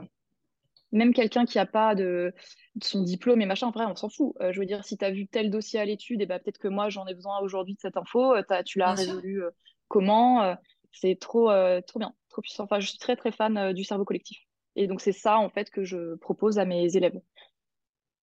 Même 0.91 1.13
quelqu'un 1.13 1.45
qui 1.45 1.57
n'a 1.57 1.65
pas 1.65 1.93
de, 1.93 2.33
son 2.81 3.03
diplôme 3.03 3.41
et 3.41 3.45
machin, 3.45 3.67
en 3.67 3.71
vrai, 3.71 3.85
on 3.85 3.95
s'en 3.95 4.09
fout. 4.09 4.33
Euh, 4.41 4.53
je 4.53 4.59
veux 4.59 4.65
dire, 4.65 4.85
si 4.85 4.97
tu 4.97 5.05
as 5.05 5.11
vu 5.11 5.27
tel 5.27 5.51
dossier 5.51 5.79
à 5.79 5.85
l'étude, 5.85 6.21
et 6.21 6.23
eh 6.23 6.27
peut-être 6.27 6.57
que 6.57 6.67
moi, 6.67 6.89
j'en 6.89 7.05
ai 7.05 7.13
besoin 7.13 7.39
aujourd'hui 7.39 7.75
de 7.75 7.79
cette 7.79 7.97
info. 7.97 8.33
tu 8.65 8.79
l'as 8.79 8.93
résolu 8.93 9.43
comment 9.87 10.55
C'est 10.93 11.19
trop, 11.19 11.51
trop 11.85 11.99
bien, 11.99 12.13
trop 12.35 12.41
puissant. 12.41 12.65
Enfin, 12.65 12.79
je 12.79 12.87
suis 12.87 12.97
très, 12.97 13.15
très 13.15 13.31
fan 13.31 13.73
du 13.73 13.83
cerveau 13.83 14.05
collectif. 14.05 14.39
Et 14.75 14.87
donc, 14.87 15.01
c'est 15.01 15.13
ça, 15.13 15.39
en 15.39 15.49
fait, 15.49 15.69
que 15.69 15.83
je 15.83 16.15
propose 16.15 16.59
à 16.59 16.65
mes 16.65 16.95
élèves. 16.97 17.19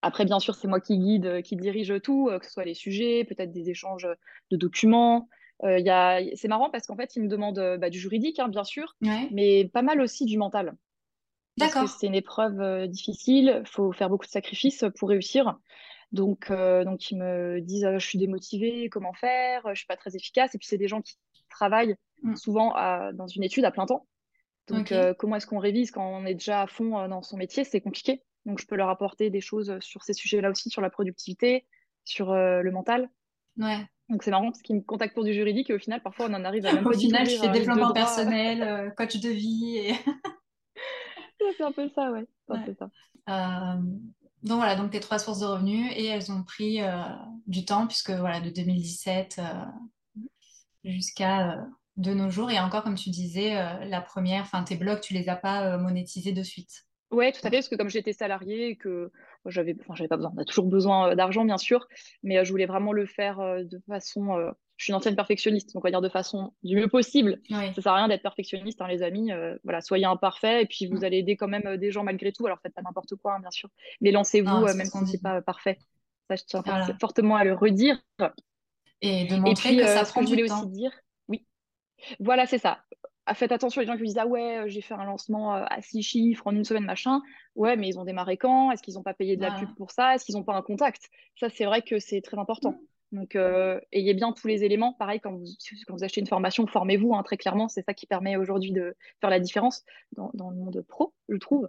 Après, 0.03 0.25
bien 0.25 0.41
sûr, 0.41 0.57
c'est 0.57 0.69
moi 0.69 0.81
qui 0.81 0.99
guide, 0.99 1.27
euh, 1.27 1.43
qui 1.43 1.57
dirige 1.57 1.95
tout, 2.03 2.29
euh, 2.29 2.41
que 2.41 2.45
ce 2.45 2.53
soit 2.53 2.65
les 2.65 2.75
sujets, 2.75 3.25
peut-être 3.25 3.53
des 3.53 3.71
échanges 3.71 4.09
de 4.51 4.57
documents. 4.57 5.29
Euh, 5.63 5.81
c'est 6.35 6.49
marrant 6.49 6.71
parce 6.71 6.87
qu'en 6.87 6.97
fait, 6.97 7.15
ils 7.15 7.23
me 7.23 7.29
demandent 7.29 7.79
bah, 7.81 7.89
du 7.89 8.01
juridique, 8.01 8.41
hein, 8.41 8.49
bien 8.49 8.65
sûr, 8.65 8.97
mais 9.31 9.71
pas 9.73 9.83
mal 9.83 10.01
aussi 10.01 10.25
du 10.25 10.37
mental. 10.37 10.77
D'accord. 11.59 11.87
c'est 11.87 12.07
une 12.07 12.15
épreuve 12.15 12.89
difficile, 12.89 13.61
il 13.61 13.69
faut 13.69 13.93
faire 13.93 14.09
beaucoup 14.09 14.25
de 14.25 14.31
sacrifices 14.31 14.85
pour 14.99 15.11
réussir. 15.11 15.57
Donc, 16.11 16.51
donc 16.51 17.11
ils 17.11 17.19
me 17.19 17.61
disent 17.61 17.87
je 17.93 18.05
suis 18.05 18.19
démotivée, 18.19 18.89
comment 18.89 19.13
faire, 19.13 19.63
je 19.69 19.75
suis 19.75 19.87
pas 19.87 19.97
très 19.97 20.17
efficace. 20.17 20.53
Et 20.55 20.59
puis, 20.59 20.67
c'est 20.67 20.79
des 20.79 20.89
gens 20.89 21.01
qui 21.01 21.15
travaillent 21.49 21.95
mm. 22.23 22.37
souvent 22.37 22.75
dans 23.13 23.27
une 23.27 23.43
étude 23.43 23.65
à 23.65 23.71
plein 23.71 23.87
temps. 23.87 24.07
Donc, 24.69 24.93
euh, 24.93 25.15
comment 25.15 25.37
est-ce 25.37 25.47
qu'on 25.47 25.59
révise 25.59 25.91
quand 25.91 26.07
on 26.07 26.25
est 26.25 26.35
déjà 26.35 26.63
à 26.63 26.67
fond 26.67 26.99
euh, 26.99 27.09
dans 27.09 27.23
son 27.23 27.37
métier? 27.37 27.65
C'est 27.65 27.81
compliqué. 27.81 28.23
Donc, 28.47 28.61
je 28.61 28.67
peux 28.67 28.77
leur 28.77 28.89
apporter 28.89 29.31
des 29.31 29.41
choses 29.41 29.71
euh, 29.71 29.81
sur 29.81 30.03
ces 30.03 30.13
sujets-là 30.13 30.51
aussi, 30.51 30.71
sur 30.71 30.83
la 30.83 30.91
productivité, 30.91 31.67
sur 32.05 32.35
le 32.35 32.71
mental. 32.71 33.09
Ouais. 33.59 33.87
Donc, 34.09 34.23
c'est 34.23 34.31
marrant 34.31 34.51
parce 34.51 34.63
qu'ils 34.63 34.77
me 34.77 34.81
contactent 34.81 35.15
pour 35.15 35.25
du 35.25 35.33
juridique 35.33 35.71
et 35.71 35.75
au 35.75 35.79
final, 35.79 36.03
parfois, 36.03 36.27
on 36.29 36.35
en 36.35 36.45
arrive 36.45 36.67
à 36.67 36.73
même 36.73 36.87
Au 36.87 36.93
final, 36.93 37.29
je 37.29 37.37
fais 37.37 37.49
développement 37.49 37.93
personnel, 37.93 38.93
coach 38.97 39.19
de 39.19 39.29
vie. 39.29 39.77
Et... 39.79 39.95
c'est 41.57 41.63
un 41.63 41.73
peu 41.73 41.89
ça, 41.89 42.11
ouais. 42.11 42.27
donc 44.43 44.57
voilà, 44.59 44.75
donc 44.75 44.91
tes 44.91 45.01
trois 45.01 45.19
sources 45.19 45.41
de 45.41 45.47
revenus 45.47 45.93
et 45.95 46.07
elles 46.07 46.33
ont 46.33 46.43
pris 46.43 46.81
du 47.47 47.65
temps 47.65 47.87
puisque 47.87 48.11
voilà, 48.11 48.41
de 48.41 48.51
2017 48.51 49.41
jusqu'à 50.85 51.65
de 51.97 52.15
nos 52.15 52.31
jours. 52.31 52.51
Et 52.51 52.59
encore, 52.59 52.83
comme 52.83 52.95
tu 52.95 53.11
disais, 53.11 53.57
euh, 53.57 53.85
la 53.85 54.01
première, 54.01 54.43
enfin 54.43 54.63
tes 54.63 54.77
blogs, 54.77 55.01
tu 55.01 55.15
les 55.15 55.29
as 55.29 55.37
pas 55.37 55.67
euh, 55.67 55.79
monétisés 55.79 56.33
de 56.33 56.43
suite. 56.43 56.85
Oui, 57.11 57.31
tout 57.33 57.41
à 57.47 57.51
fait, 57.51 57.57
parce 57.57 57.69
que 57.69 57.77
comme 57.77 57.91
j'étais 57.91 58.15
salariée 58.15 58.69
et 58.69 58.77
que 58.77 59.13
j'avais, 59.45 59.77
enfin, 59.81 59.95
j'avais 59.95 60.09
pas 60.09 60.17
besoin, 60.17 60.33
on 60.35 60.41
a 60.41 60.45
toujours 60.45 60.67
besoin 60.67 61.11
euh, 61.11 61.15
d'argent, 61.15 61.45
bien 61.45 61.59
sûr, 61.59 61.87
mais 62.23 62.43
je 62.43 62.51
voulais 62.51 62.65
vraiment 62.65 62.93
le 62.93 63.05
faire 63.05 63.39
de 63.39 63.83
façon. 63.87 64.35
je 64.79 64.85
suis 64.85 64.93
une 64.93 64.97
ancienne 64.97 65.15
perfectionniste, 65.17 65.75
donc 65.75 65.85
on 65.85 65.87
va 65.87 65.91
dire 65.91 66.01
de 66.01 66.09
façon 66.09 66.55
du 66.63 66.75
mieux 66.75 66.89
possible. 66.89 67.39
Ça 67.51 67.83
sert 67.83 67.93
à 67.93 67.97
rien 67.97 68.09
d'être 68.09 68.23
perfectionniste, 68.23 68.81
hein, 68.81 68.89
les 68.89 69.03
amis. 69.03 69.31
voilà, 69.63 69.83
soyez 69.83 70.07
imparfait 70.07 70.63
et 70.63 70.67
puis 70.67 70.87
vous 70.87 71.01
mm. 71.01 71.05
allez 71.05 71.19
aider 71.19 71.37
quand 71.37 71.49
même 71.49 71.77
des 71.77 71.91
gens 71.91 72.03
malgré 72.03 72.33
tout. 72.33 72.47
Alors 72.47 72.59
faites 72.63 72.73
pas 72.73 72.83
n'importe 72.83 73.15
quoi, 73.17 73.35
hein, 73.35 73.41
bien 73.41 73.51
sûr, 73.51 73.69
mais 74.01 74.11
lancez-vous 74.11 74.65
même 74.75 74.87
si 74.87 75.07
c'est 75.07 75.23
pas 75.23 75.43
parfait. 75.43 75.79
Ça, 76.31 76.37
je 76.37 76.43
tiens 76.47 76.63
fortement 76.99 77.37
à 77.37 77.45
le 77.45 77.53
redire. 77.53 78.01
Et 79.03 79.25
de 79.27 79.37
montrer 79.37 79.77
que 79.77 79.85
ça 79.85 80.05
prend 80.05 80.05
ce 80.05 80.13
que 80.13 80.21
je 80.23 80.31
voulais 80.31 80.43
aussi 80.45 80.69
dire, 80.69 80.93
voilà, 82.21 82.47
c'est 82.47 82.59
ça. 82.59 82.79
Ah, 83.27 83.35
faites 83.35 83.53
attention 83.53 83.81
les 83.81 83.87
gens 83.87 83.93
qui 83.93 84.01
vous 84.01 84.07
disent 84.07 84.19
Ah 84.19 84.27
ouais, 84.27 84.59
euh, 84.59 84.69
j'ai 84.69 84.81
fait 84.81 84.95
un 84.95 85.05
lancement 85.05 85.55
euh, 85.55 85.65
à 85.69 85.81
six 85.81 86.03
chiffres 86.03 86.47
en 86.47 86.55
une 86.55 86.65
semaine, 86.65 86.85
machin. 86.85 87.23
Ouais, 87.55 87.77
mais 87.77 87.89
ils 87.89 87.99
ont 87.99 88.05
démarré 88.05 88.37
quand? 88.37 88.73
Est-ce 88.73 88.83
qu'ils 88.83 88.95
n'ont 88.95 89.03
pas 89.03 89.15
payé 89.15 89.37
de 89.37 89.43
la 89.43 89.53
pub 89.53 89.73
pour 89.77 89.93
ça? 89.93 90.15
Est-ce 90.15 90.25
qu'ils 90.25 90.35
n'ont 90.35 90.43
pas 90.43 90.57
un 90.57 90.63
contact? 90.63 91.09
Ça, 91.39 91.49
c'est 91.49 91.65
vrai 91.65 91.83
que 91.83 92.01
c'est 92.01 92.21
très 92.21 92.39
important. 92.39 92.73
Mm. 92.73 92.79
Donc, 93.13 93.37
euh, 93.37 93.79
ayez 93.93 94.15
bien 94.15 94.33
tous 94.33 94.49
les 94.49 94.65
éléments. 94.65 94.95
Pareil, 94.95 95.21
quand 95.21 95.33
vous, 95.33 95.45
quand 95.87 95.95
vous 95.95 96.03
achetez 96.03 96.21
une 96.21 96.27
formation, 96.27 96.67
formez-vous 96.67 97.15
hein, 97.15 97.23
très 97.23 97.37
clairement. 97.37 97.69
C'est 97.69 97.83
ça 97.83 97.95
qui 97.95 98.07
permet 98.07 98.37
aujourd'hui 98.37 98.73
de 98.73 98.97
faire 99.21 99.31
la 99.31 99.39
différence 99.39 99.85
dans, 100.13 100.31
le 100.35 100.57
monde 100.57 100.83
pro, 100.89 101.13
je 101.29 101.37
trouve. 101.37 101.69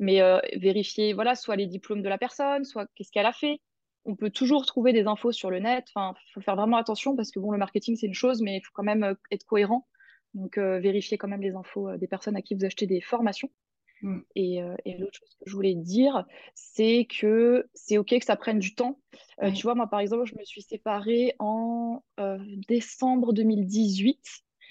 Mais 0.00 0.20
vérifiez, 0.56 1.12
voilà, 1.12 1.36
soit 1.36 1.54
les 1.54 1.66
diplômes 1.66 2.02
de 2.02 2.08
la 2.08 2.18
personne, 2.18 2.64
soit 2.64 2.88
qu'est-ce 2.96 3.12
qu'elle 3.12 3.26
a 3.26 3.32
fait. 3.32 3.60
On 4.04 4.16
peut 4.16 4.30
toujours 4.30 4.66
trouver 4.66 4.92
des 4.92 5.06
infos 5.06 5.32
sur 5.32 5.50
le 5.50 5.58
net. 5.58 5.86
Enfin, 5.94 6.14
il 6.28 6.32
faut 6.32 6.40
faire 6.40 6.56
vraiment 6.56 6.76
attention 6.76 7.16
parce 7.16 7.30
que 7.30 7.38
bon, 7.38 7.50
le 7.50 7.58
marketing, 7.58 7.96
c'est 7.96 8.06
une 8.06 8.14
chose, 8.14 8.40
mais 8.42 8.56
il 8.56 8.60
faut 8.60 8.72
quand 8.74 8.82
même 8.82 9.14
être 9.30 9.44
cohérent 9.44 9.86
donc, 10.34 10.58
euh, 10.58 10.78
vérifiez 10.78 11.18
quand 11.18 11.28
même 11.28 11.42
les 11.42 11.54
infos 11.54 11.88
euh, 11.88 11.96
des 11.96 12.06
personnes 12.06 12.36
à 12.36 12.42
qui 12.42 12.54
vous 12.54 12.64
achetez 12.64 12.86
des 12.86 13.00
formations. 13.00 13.50
Mm. 14.02 14.18
Euh, 14.38 14.76
et, 14.84 14.96
l'autre 14.98 15.18
chose 15.18 15.34
que 15.38 15.44
je 15.50 15.54
voulais 15.54 15.74
dire, 15.74 16.24
c'est 16.54 17.06
que 17.06 17.68
c'est 17.74 17.98
OK 17.98 18.18
que 18.18 18.24
ça 18.24 18.36
prenne 18.36 18.58
du 18.58 18.74
temps. 18.74 18.98
tu 19.54 19.62
vois, 19.62 19.74
moi, 19.74 19.86
par 19.88 20.00
exemple, 20.00 20.24
je 20.26 20.36
me 20.38 20.44
suis 20.44 20.62
séparée 20.62 21.34
en 21.38 22.02
décembre 22.68 23.32
2018. 23.32 24.18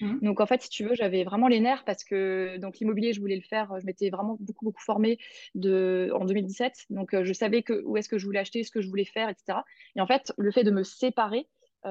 Mm. 0.00 0.18
Donc, 0.22 0.40
en 0.40 0.46
fait, 0.46 0.62
si 0.62 0.68
tu 0.68 0.84
veux, 0.84 0.94
j'avais 0.94 1.24
vraiment 1.24 1.48
les 1.48 1.60
nerfs 1.60 1.84
parce 1.84 2.04
que 2.04 2.56
donc 2.58 2.78
l'immobilier, 2.78 3.12
je 3.12 3.20
voulais 3.20 3.36
le 3.36 3.42
faire. 3.42 3.72
Je 3.80 3.86
m'étais 3.86 4.10
vraiment 4.10 4.36
beaucoup, 4.40 4.64
beaucoup 4.64 4.82
formée 4.82 5.18
de, 5.54 6.10
en 6.14 6.24
2017. 6.24 6.86
Donc, 6.90 7.20
je 7.22 7.32
savais 7.32 7.62
que, 7.62 7.82
où 7.84 7.96
est-ce 7.96 8.08
que 8.08 8.18
je 8.18 8.24
voulais 8.26 8.40
acheter, 8.40 8.62
ce 8.62 8.70
que 8.70 8.80
je 8.80 8.88
voulais 8.88 9.04
faire, 9.04 9.28
etc. 9.28 9.58
Et 9.96 10.00
en 10.00 10.06
fait, 10.06 10.32
le 10.38 10.50
fait 10.50 10.64
de 10.64 10.70
me 10.70 10.82
séparer, 10.82 11.46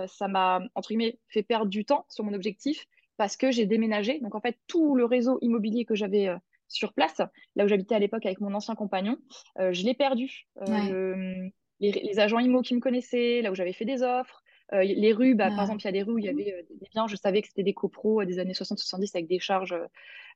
ça 0.08 0.28
m'a, 0.28 0.62
entre 0.76 0.90
guillemets, 0.90 1.18
fait 1.28 1.44
perdre 1.44 1.68
du 1.68 1.84
temps 1.84 2.06
sur 2.10 2.24
mon 2.24 2.34
objectif 2.34 2.86
parce 3.20 3.36
que 3.36 3.52
j'ai 3.52 3.66
déménagé. 3.66 4.20
Donc, 4.22 4.34
en 4.34 4.40
fait, 4.40 4.58
tout 4.68 4.96
le 4.96 5.04
réseau 5.04 5.40
immobilier 5.42 5.84
que 5.84 5.94
j'avais 5.94 6.30
euh, 6.30 6.38
sur 6.70 6.94
place, 6.94 7.22
là 7.58 7.66
où 7.66 7.68
j'habitais 7.68 7.94
à 7.94 8.00
l'époque 8.00 8.26
avec 8.26 8.40
mon 8.40 8.54
ancien 8.54 8.76
compagnon, 8.76 9.18
euh, 9.60 9.74
je 9.74 9.84
l'ai 9.84 9.94
perdu. 9.94 10.48
Euh, 10.70 11.50
les, 11.82 12.20
agents 12.20 12.40
IMO 12.40 12.62
qui 12.62 12.76
me 12.76 12.80
connaissaient, 12.80 13.42
là 13.42 13.52
où 13.52 13.56
j'avais 13.56 13.74
fait 13.74 13.84
des 13.84 14.04
offres, 14.04 14.42
les 14.72 15.14
rues, 15.14 15.36
bah, 15.36 15.50
par 15.50 15.62
exemple, 15.62 15.82
il 15.82 15.86
y 15.86 15.88
a 15.88 15.92
des 15.92 16.04
rues 16.04 16.14
où 16.14 16.20
il 16.20 16.26
y 16.26 16.30
avait 16.30 16.66
des 16.70 16.90
biens, 16.92 17.08
je 17.08 17.16
savais 17.16 17.42
que 17.42 17.48
c'était 17.48 17.64
des 17.64 17.74
copros 17.74 18.24
des 18.26 18.40
années 18.40 18.54
60-70 18.54 19.12
avec 19.16 19.28
des 19.28 19.40
charges 19.40 19.76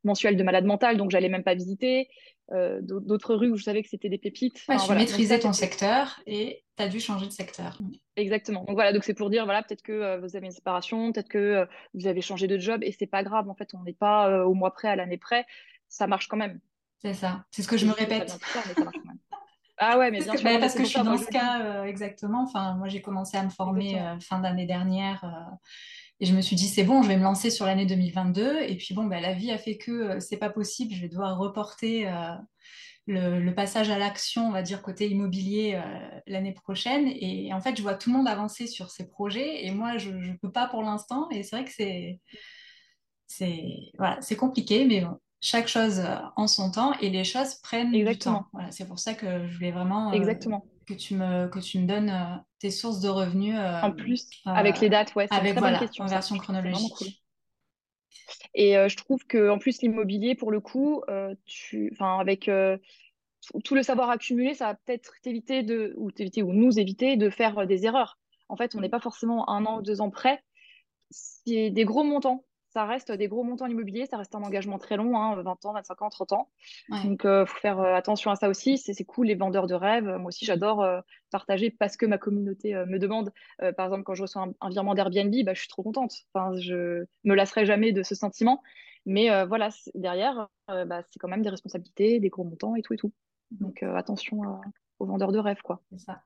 mensuelles 0.04 0.38
de 0.38 0.44
malade 0.44 0.66
mental, 0.66 0.98
donc 0.98 1.12
j'allais 1.12 1.30
même 1.30 1.44
pas 1.44 1.56
visiter. 1.56 2.08
D'autres 2.82 3.36
rues 3.36 3.52
où 3.52 3.58
je 3.58 3.64
savais 3.64 3.84
que 3.84 3.90
c'était 3.90 4.10
des 4.10 4.18
pépites. 4.18 4.66
tu 4.66 4.94
maîtrisais 4.94 5.40
ton 5.40 5.54
secteur 5.54 6.20
et 6.26 6.64
tu 6.78 6.84
as 6.84 6.88
dû 6.88 7.00
changer 7.00 7.28
de 7.28 7.32
secteur. 7.32 7.78
Exactement. 8.16 8.64
Donc 8.66 8.76
voilà, 8.76 8.94
donc 8.94 9.04
c'est 9.04 9.14
pour 9.14 9.30
dire, 9.30 9.46
voilà, 9.46 9.64
peut-être 9.64 9.82
que 9.82 9.92
euh, 9.92 10.20
vous 10.20 10.36
avez 10.36 10.48
une 10.48 10.52
séparation, 10.52 11.12
peut-être 11.12 11.30
que 11.30 11.38
euh, 11.38 11.66
vous 11.94 12.08
avez 12.08 12.22
changé 12.22 12.48
de 12.48 12.58
job 12.58 12.84
et 12.84 12.92
c'est 12.92 13.08
pas 13.08 13.24
grave. 13.24 13.50
En 13.50 13.56
fait, 13.56 13.70
on 13.74 13.84
n'est 13.84 13.94
pas 13.94 14.30
euh, 14.30 14.44
au 14.44 14.54
mois 14.54 14.72
près, 14.72 14.88
à 14.88 14.96
l'année 14.96 15.18
près. 15.18 15.46
Ça 15.88 16.08
marche 16.08 16.28
quand 16.28 16.38
même. 16.38 16.60
C'est 17.00 17.14
ça. 17.14 17.46
C'est 17.52 17.62
ce 17.62 17.68
que 17.68 17.78
je 17.78 17.86
me 17.86 17.92
répète. 17.92 18.38
Ah 19.78 19.98
ouais, 19.98 20.12
mais 20.12 20.20
bien 20.20 20.28
parce 20.28 20.40
sûr. 20.40 20.50
que, 20.50 20.54
bah, 20.54 20.60
parce 20.60 20.74
que 20.76 20.84
je 20.84 20.90
suis 20.90 21.02
dans 21.02 21.18
ce 21.18 21.28
cas 21.28 21.84
exactement. 21.86 22.44
Enfin, 22.44 22.76
moi, 22.76 22.88
j'ai 22.88 23.02
commencé 23.02 23.38
à 23.38 23.44
me 23.44 23.50
former 23.50 24.02
fin 24.22 24.40
d'année 24.40 24.66
dernière. 24.66 25.26
Et 26.20 26.26
je 26.26 26.36
me 26.36 26.42
suis 26.42 26.56
dit, 26.56 26.68
c'est 26.68 26.84
bon, 26.84 27.02
je 27.02 27.08
vais 27.08 27.18
me 27.18 27.24
lancer 27.24 27.50
sur 27.50 27.66
l'année 27.66 27.86
2022. 27.86 28.62
Et 28.62 28.78
puis, 28.78 28.94
bon, 28.94 29.06
bah, 29.06 29.20
la 29.20 29.34
vie 29.34 29.52
a 29.52 29.58
fait 29.58 29.78
que 29.78 30.20
c'est 30.20 30.38
pas 30.38 30.50
possible. 30.50 30.94
Je 30.94 31.02
vais 31.02 31.10
devoir 31.10 31.38
reporter 31.38 32.08
le, 33.08 33.52
passage 33.52 33.90
à 33.90 33.98
l'action, 33.98 34.48
on 34.48 34.52
va 34.52 34.62
dire, 34.62 34.84
côté 34.84 35.10
immobilier 35.10 35.82
l'année 36.28 36.54
prochaine. 36.54 37.08
Et, 37.08 37.52
en 37.52 37.60
fait, 37.60 37.76
je 37.76 37.82
vois 37.82 37.96
tout 37.96 38.12
le 38.12 38.18
monde 38.18 38.28
avancer 38.28 38.68
sur 38.68 38.92
ces 38.92 39.10
projets. 39.10 39.66
Et 39.66 39.72
moi, 39.72 39.98
je 39.98 40.12
ne 40.12 40.38
peux 40.38 40.52
pas 40.52 40.68
pour 40.68 40.84
l'instant. 40.84 41.30
Et 41.32 41.42
c'est 41.44 41.56
vrai 41.56 41.66
que 41.66 41.72
c'est 41.74 42.20
c'est 43.28 43.92
voilà, 43.98 44.20
compliqué, 44.38 44.86
mais 44.86 45.02
bon, 45.02 45.20
chaque 45.44 45.68
chose 45.68 46.02
en 46.38 46.48
son 46.48 46.72
temps 46.72 46.94
et 47.02 47.10
les 47.10 47.26
choses 47.26 47.56
prennent 47.56 47.92
du 47.92 48.18
temps. 48.18 48.46
Voilà, 48.54 48.72
c'est 48.72 48.88
pour 48.88 48.98
ça 48.98 49.14
que 49.14 49.46
je 49.46 49.54
voulais 49.56 49.72
vraiment 49.72 50.14
Exactement. 50.14 50.66
que, 50.88 50.94
tu 50.94 51.16
me, 51.16 51.50
que 51.50 51.60
tu 51.60 51.80
me 51.80 51.86
donnes 51.86 52.42
tes 52.60 52.72
sources 52.72 53.02
de 53.02 53.10
revenus. 53.10 53.56
en 53.58 53.92
plus, 53.92 54.30
avec 54.46 54.80
les 54.80 54.88
dates, 54.88 55.14
ouais, 55.16 55.28
c'est 55.28 55.36
avec, 55.36 55.50
une 55.50 55.56
très 55.56 55.60
voilà, 55.60 55.80
bonne 55.80 55.88
question. 55.88 56.06
En 56.06 56.08
version 56.08 56.38
chronologique. 56.38 57.22
Et 58.56 58.76
je 58.76 58.96
trouve 58.96 59.26
que 59.28 59.50
en 59.50 59.60
plus 59.60 59.82
l'immobilier, 59.82 60.34
pour 60.34 60.50
le 60.50 60.62
coup, 60.62 61.04
tu, 61.46 61.90
enfin 61.92 62.20
avec 62.20 62.50
tout 63.66 63.76
le 63.76 63.84
savoir 63.84 64.10
accumulé, 64.10 64.54
ça 64.54 64.68
va 64.68 64.76
peut-être 64.76 65.12
t'éviter 65.22 65.62
de, 65.62 65.94
ou 65.98 66.10
t'éviter 66.10 66.42
ou 66.42 66.54
nous 66.54 66.80
éviter 66.80 67.18
de 67.18 67.30
faire 67.30 67.68
des 67.68 67.86
erreurs. 67.86 68.18
En 68.48 68.56
fait, 68.56 68.76
on 68.76 68.80
n'est 68.80 68.88
pas 68.88 69.02
forcément 69.02 69.50
un 69.50 69.66
an 69.66 69.80
ou 69.80 69.82
deux 69.82 70.00
ans 70.00 70.10
près. 70.10 70.42
C'est 71.10 71.70
des 71.70 71.84
gros 71.84 72.06
montants 72.06 72.46
ça 72.74 72.86
reste 72.86 73.12
des 73.12 73.28
gros 73.28 73.44
montants 73.44 73.68
immobiliers, 73.68 74.08
ça 74.08 74.18
reste 74.18 74.34
un 74.34 74.42
engagement 74.42 74.80
très 74.80 74.98
long, 74.98 75.12
20 75.12 75.38
hein, 75.46 75.56
ans, 75.64 75.74
25 75.74 76.02
ans, 76.02 76.10
30 76.10 76.34
ans. 76.34 76.50
Donc, 76.90 77.22
il 77.24 77.28
euh, 77.28 77.46
faut 77.46 77.60
faire 77.60 77.80
euh, 77.80 77.94
attention 77.94 78.32
à 78.32 78.36
ça 78.36 78.50
aussi. 78.50 78.80
C'est 78.80 79.04
cool, 79.06 79.28
les 79.28 79.36
vendeurs 79.36 79.68
de 79.68 79.76
rêves. 79.76 80.06
Moi 80.06 80.30
aussi, 80.30 80.44
j'adore 80.44 80.82
euh, 80.82 81.00
partager 81.30 81.70
parce 81.70 81.98
que 81.98 82.08
ma 82.08 82.18
communauté 82.18 82.74
me 82.74 82.98
demande. 82.98 83.32
par 83.78 83.86
exemple, 83.86 84.04
quand 84.04 84.16
je 84.16 84.24
reçois 84.24 84.48
un, 84.60 84.70
virement 84.70 84.96
d'Airbnb, 84.96 85.34
bah, 85.46 85.54
je 85.54 85.60
suis 85.60 85.70
trop 85.70 85.84
contente. 85.84 86.14
Enfin, 86.34 86.56
je 86.60 87.06
me 87.24 87.36
lasserai 87.36 87.66
jamais 87.66 87.92
de 87.92 88.02
ce 88.02 88.16
sentiment. 88.16 88.62
Mais 89.06 89.46
voilà, 89.46 89.70
derrière, 89.94 90.48
bah, 90.68 91.02
c'est 91.10 91.20
quand 91.20 91.28
même 91.28 91.42
des 91.42 91.50
responsabilités, 91.50 92.20
des 92.20 92.30
gros 92.30 92.44
montants 92.44 92.76
et 92.76 92.82
tout 92.82 92.94
et 92.94 92.98
tout. 92.98 93.14
Donc, 93.52 93.84
attention 93.84 94.42
aux 95.00 95.06
vendeurs 95.06 95.32
de 95.32 95.40
rêves, 95.40 95.62
quoi. 95.62 95.82
C'est 95.92 96.00
ça 96.00 96.22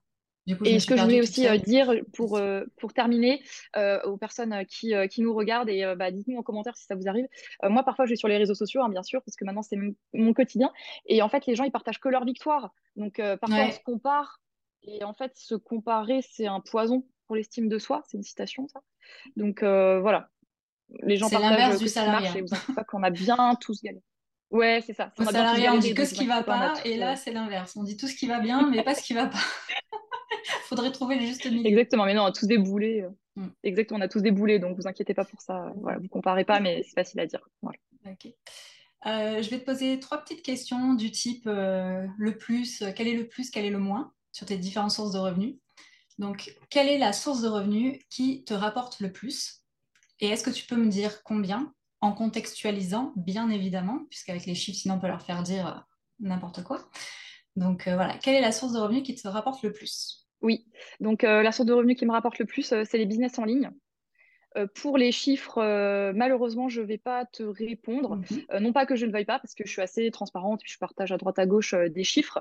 et 0.64 0.80
ce 0.80 0.88
que 0.88 0.96
je 0.96 1.04
voulais 1.04 1.20
aussi 1.20 1.48
euh, 1.48 1.58
dire 1.58 1.94
pour, 2.14 2.38
euh, 2.38 2.64
pour 2.78 2.94
terminer 2.94 3.44
euh, 3.76 4.02
aux 4.04 4.18
personnes 4.18 4.66
qui, 4.66 4.94
qui, 5.10 5.22
nous 5.22 5.34
regardent, 5.34 5.70
et 5.70 5.94
bah, 5.98 6.12
dites-nous 6.12 6.38
en 6.38 6.44
commentaire 6.44 6.78
si 6.78 6.86
ça 6.86 6.96
vous 6.96 7.08
arrive. 7.08 7.26
moi, 7.64 7.84
parfois, 7.84 8.06
je 8.06 8.12
vais 8.12 8.16
sur 8.16 8.28
les 8.28 8.38
réseaux 8.38 8.56
sociaux, 8.56 8.82
hein, 8.82 8.90
bien 8.90 9.04
sûr, 9.04 9.22
parce 9.24 9.36
que 9.36 9.46
maintenant, 9.46 9.62
c'est 9.62 9.78
mon, 10.14 10.34
quotidien. 10.34 10.72
Et 11.06 11.22
en 11.22 11.30
fait, 11.30 11.46
les 11.46 11.56
gens, 11.56 11.64
ils 11.64 11.72
partagent 11.72 12.00
que 12.00 12.10
leur 12.10 12.26
victoire. 12.26 12.74
Donc, 12.96 13.22
parfois, 13.42 13.66
on 13.66 13.72
se 13.72 13.80
compare. 13.84 14.42
Et 14.84 15.04
en 15.04 15.14
fait, 15.14 15.36
se 15.36 15.56
comparer, 15.56 16.22
c'est 16.22 16.48
un 16.48 16.62
poison 16.62 17.06
pour 17.26 17.36
l'estime 17.36 17.68
de 17.68 17.78
soi. 17.78 18.04
C'est 18.08 18.18
une 18.18 18.24
citation, 18.24 18.68
ça. 18.68 18.82
Donc, 19.36 19.62
voilà. 19.62 20.30
Les 21.04 21.18
gens 21.18 21.30
partagent 21.30 21.80
du 21.80 21.90
salariat. 21.90 22.38
et 22.38 22.42
vous 22.42 22.74
pas 22.74 22.84
qu'on 22.86 23.04
a 23.04 23.10
bien 23.10 23.56
tous 23.60 23.82
gagné. 23.82 24.02
Ouais, 24.50 24.82
c'est 24.86 24.94
ça. 24.94 25.12
Au 25.18 25.26
salariat, 25.26 25.74
on 25.74 25.80
dit 25.80 25.94
que 25.94 26.06
ce 26.06 26.14
qui 26.14 26.26
va 26.26 26.44
pas, 26.44 26.76
et 26.86 26.98
là, 26.98 27.16
c'est 27.16 27.32
l'inverse. 27.32 27.76
On 27.76 27.84
dit 27.84 27.98
tout 27.98 28.08
ce 28.08 28.16
qui 28.16 28.28
va 28.28 28.40
bien, 28.40 28.70
mais 28.70 28.84
pas 28.84 28.96
ce 28.96 29.04
qui 29.04 29.14
va 29.14 29.28
pas. 29.28 29.38
faudrait 30.68 30.92
trouver 30.92 31.16
le 31.16 31.26
juste 31.26 31.46
milieu. 31.46 31.66
Exactement, 31.66 32.06
mais 32.06 32.14
non, 32.14 32.24
on 32.24 32.28
a 32.28 32.32
tous 32.32 32.48
des 32.48 32.58
boulets. 32.58 33.06
Mm. 33.36 33.48
Exactement, 33.64 34.00
on 34.00 34.04
a 34.04 34.08
tous 34.08 34.22
des 34.22 34.32
boulets, 34.32 34.60
donc 34.60 34.78
vous 34.78 34.88
inquiétez 34.88 35.14
pas 35.14 35.26
pour 35.26 35.42
ça. 35.42 35.72
Voilà, 35.82 36.00
vous 36.00 36.08
comparez 36.08 36.46
pas, 36.46 36.60
mais 36.60 36.84
c'est 36.84 36.96
facile 36.96 37.20
à 37.20 37.26
dire. 37.26 37.42
Euh, 39.06 39.42
je 39.42 39.50
vais 39.50 39.60
te 39.60 39.66
poser 39.66 40.00
trois 40.00 40.18
petites 40.18 40.42
questions 40.42 40.94
du 40.94 41.12
type 41.12 41.48
euh, 41.48 42.06
le 42.18 42.38
plus, 42.38 42.82
euh, 42.82 42.92
quel 42.96 43.08
est 43.08 43.16
le 43.16 43.28
plus, 43.28 43.52
quel 43.52 43.66
est 43.66 43.70
le 43.70 43.80
moins 43.80 44.12
sur 44.32 44.46
tes 44.46 44.58
différentes 44.58 44.92
sources 44.92 45.12
de 45.12 45.20
revenus. 45.20 45.56
Donc, 46.18 46.56
quelle 46.70 46.88
est 46.88 46.98
la 46.98 47.14
source 47.14 47.42
de 47.42 47.48
revenus 47.48 48.00
qui 48.10 48.44
te 48.44 48.54
rapporte 48.54 49.00
le 49.00 49.12
plus? 49.12 49.62
Et 50.20 50.30
est-ce 50.30 50.44
que 50.44 50.50
tu 50.50 50.66
peux 50.66 50.76
me 50.76 50.90
dire 50.90 51.22
combien? 51.24 51.74
En 52.02 52.14
contextualisant, 52.14 53.14
bien 53.16 53.50
évidemment, 53.50 54.06
puisqu'avec 54.10 54.46
les 54.46 54.56
chiffres, 54.56 54.80
sinon 54.80 54.96
on 54.96 55.00
peut 55.00 55.08
leur 55.08 55.22
faire 55.22 55.44
dire 55.44 55.86
n'importe 56.20 56.64
quoi. 56.64 56.80
Donc 57.56 57.88
voilà, 57.88 58.18
quelle 58.18 58.36
est 58.36 58.42
la 58.42 58.52
source 58.52 58.74
de 58.74 58.80
revenus 58.80 59.04
qui 59.04 59.16
te 59.16 59.28
rapporte 59.28 59.64
le 59.64 59.74
plus? 59.74 60.28
Oui, 60.42 60.66
donc 61.00 61.24
euh, 61.24 61.42
la 61.42 61.52
source 61.52 61.68
de 61.68 61.74
revenus 61.74 61.98
qui 61.98 62.06
me 62.06 62.12
rapporte 62.12 62.40
le 62.40 62.46
plus, 62.46 62.72
euh, 62.72 62.84
c'est 62.86 62.98
les 62.98 63.06
business 63.06 63.40
en 63.40 63.46
ligne. 63.46 63.72
Euh, 64.56 64.68
pour 64.76 64.98
les 64.98 65.12
chiffres, 65.12 65.62
malheureusement, 66.16 66.70
je 66.70 66.82
ne 66.82 66.86
vais 66.86 66.98
pas 66.98 67.26
te 67.26 67.44
répondre. 67.44 68.16
Mhm. 68.16 68.60
non 68.60 68.74
pas 68.74 68.86
que 68.86 68.96
je 68.96 69.06
ne 69.06 69.12
veuille 69.12 69.26
pas, 69.26 69.40
parce 69.40 69.54
que 69.54 69.64
je 69.66 69.72
suis 69.72 69.82
assez 69.82 70.10
transparente, 70.12 70.62
je 70.66 70.78
partage 70.78 71.12
à 71.12 71.18
droite 71.18 71.40
à 71.40 71.46
gauche 71.46 71.74
des 71.74 72.04
chiffres. 72.04 72.40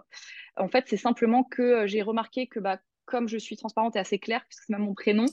En 0.56 0.68
fait, 0.68 0.84
c'est 0.88 0.96
simplement 0.96 1.44
que 1.44 1.86
j'ai 1.86 2.02
remarqué 2.02 2.46
que 2.46 2.60
bah, 2.60 2.78
comme 3.06 3.28
je 3.28 3.38
suis 3.38 3.56
transparente 3.56 3.96
et 3.96 3.98
assez 3.98 4.18
claire, 4.18 4.44
puisque 4.48 4.64
c'est 4.64 4.72
même 4.72 4.84
mon 4.84 4.94
prénom, 4.94 5.24
euh, 5.24 5.28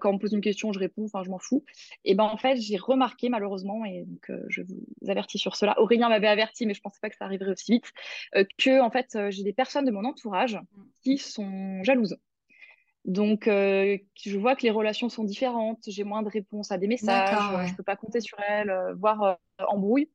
quand 0.00 0.10
on 0.10 0.14
me 0.14 0.18
pose 0.18 0.32
une 0.32 0.40
question, 0.40 0.72
je 0.72 0.78
réponds, 0.78 1.04
enfin, 1.04 1.22
je 1.22 1.30
m'en 1.30 1.38
fous. 1.38 1.64
Et 2.04 2.14
ben 2.14 2.24
en 2.24 2.36
fait, 2.36 2.56
j'ai 2.56 2.76
remarqué 2.76 3.28
malheureusement, 3.28 3.84
et 3.84 4.04
donc 4.04 4.30
euh, 4.30 4.44
je 4.48 4.62
vous 4.62 4.84
avertis 5.08 5.38
sur 5.38 5.56
cela. 5.56 5.80
Aurélien 5.80 6.08
m'avait 6.08 6.28
averti, 6.28 6.66
mais 6.66 6.74
je 6.74 6.80
pensais 6.80 6.98
pas 7.00 7.08
que 7.08 7.16
ça 7.16 7.24
arriverait 7.24 7.52
aussi 7.52 7.72
vite, 7.72 7.92
euh, 8.34 8.44
que 8.58 8.80
en 8.80 8.90
fait, 8.90 9.16
j'ai 9.30 9.42
des 9.42 9.52
personnes 9.52 9.84
de 9.84 9.90
mon 9.90 10.04
entourage 10.04 10.58
qui 11.02 11.18
sont 11.18 11.82
jalouses. 11.82 12.16
Donc, 13.04 13.44
je 13.46 14.38
vois 14.38 14.54
que 14.54 14.62
les 14.64 14.70
relations 14.70 15.08
sont 15.08 15.24
différentes, 15.24 15.82
j'ai 15.86 16.04
moins 16.04 16.22
de 16.22 16.28
réponses 16.28 16.70
à 16.72 16.76
des 16.76 16.88
messages, 16.88 17.68
je 17.68 17.74
peux 17.74 17.82
pas 17.82 17.96
compter 17.96 18.20
sur 18.20 18.38
elles, 18.40 18.74
voire 18.96 19.38
embrouille. 19.66 20.10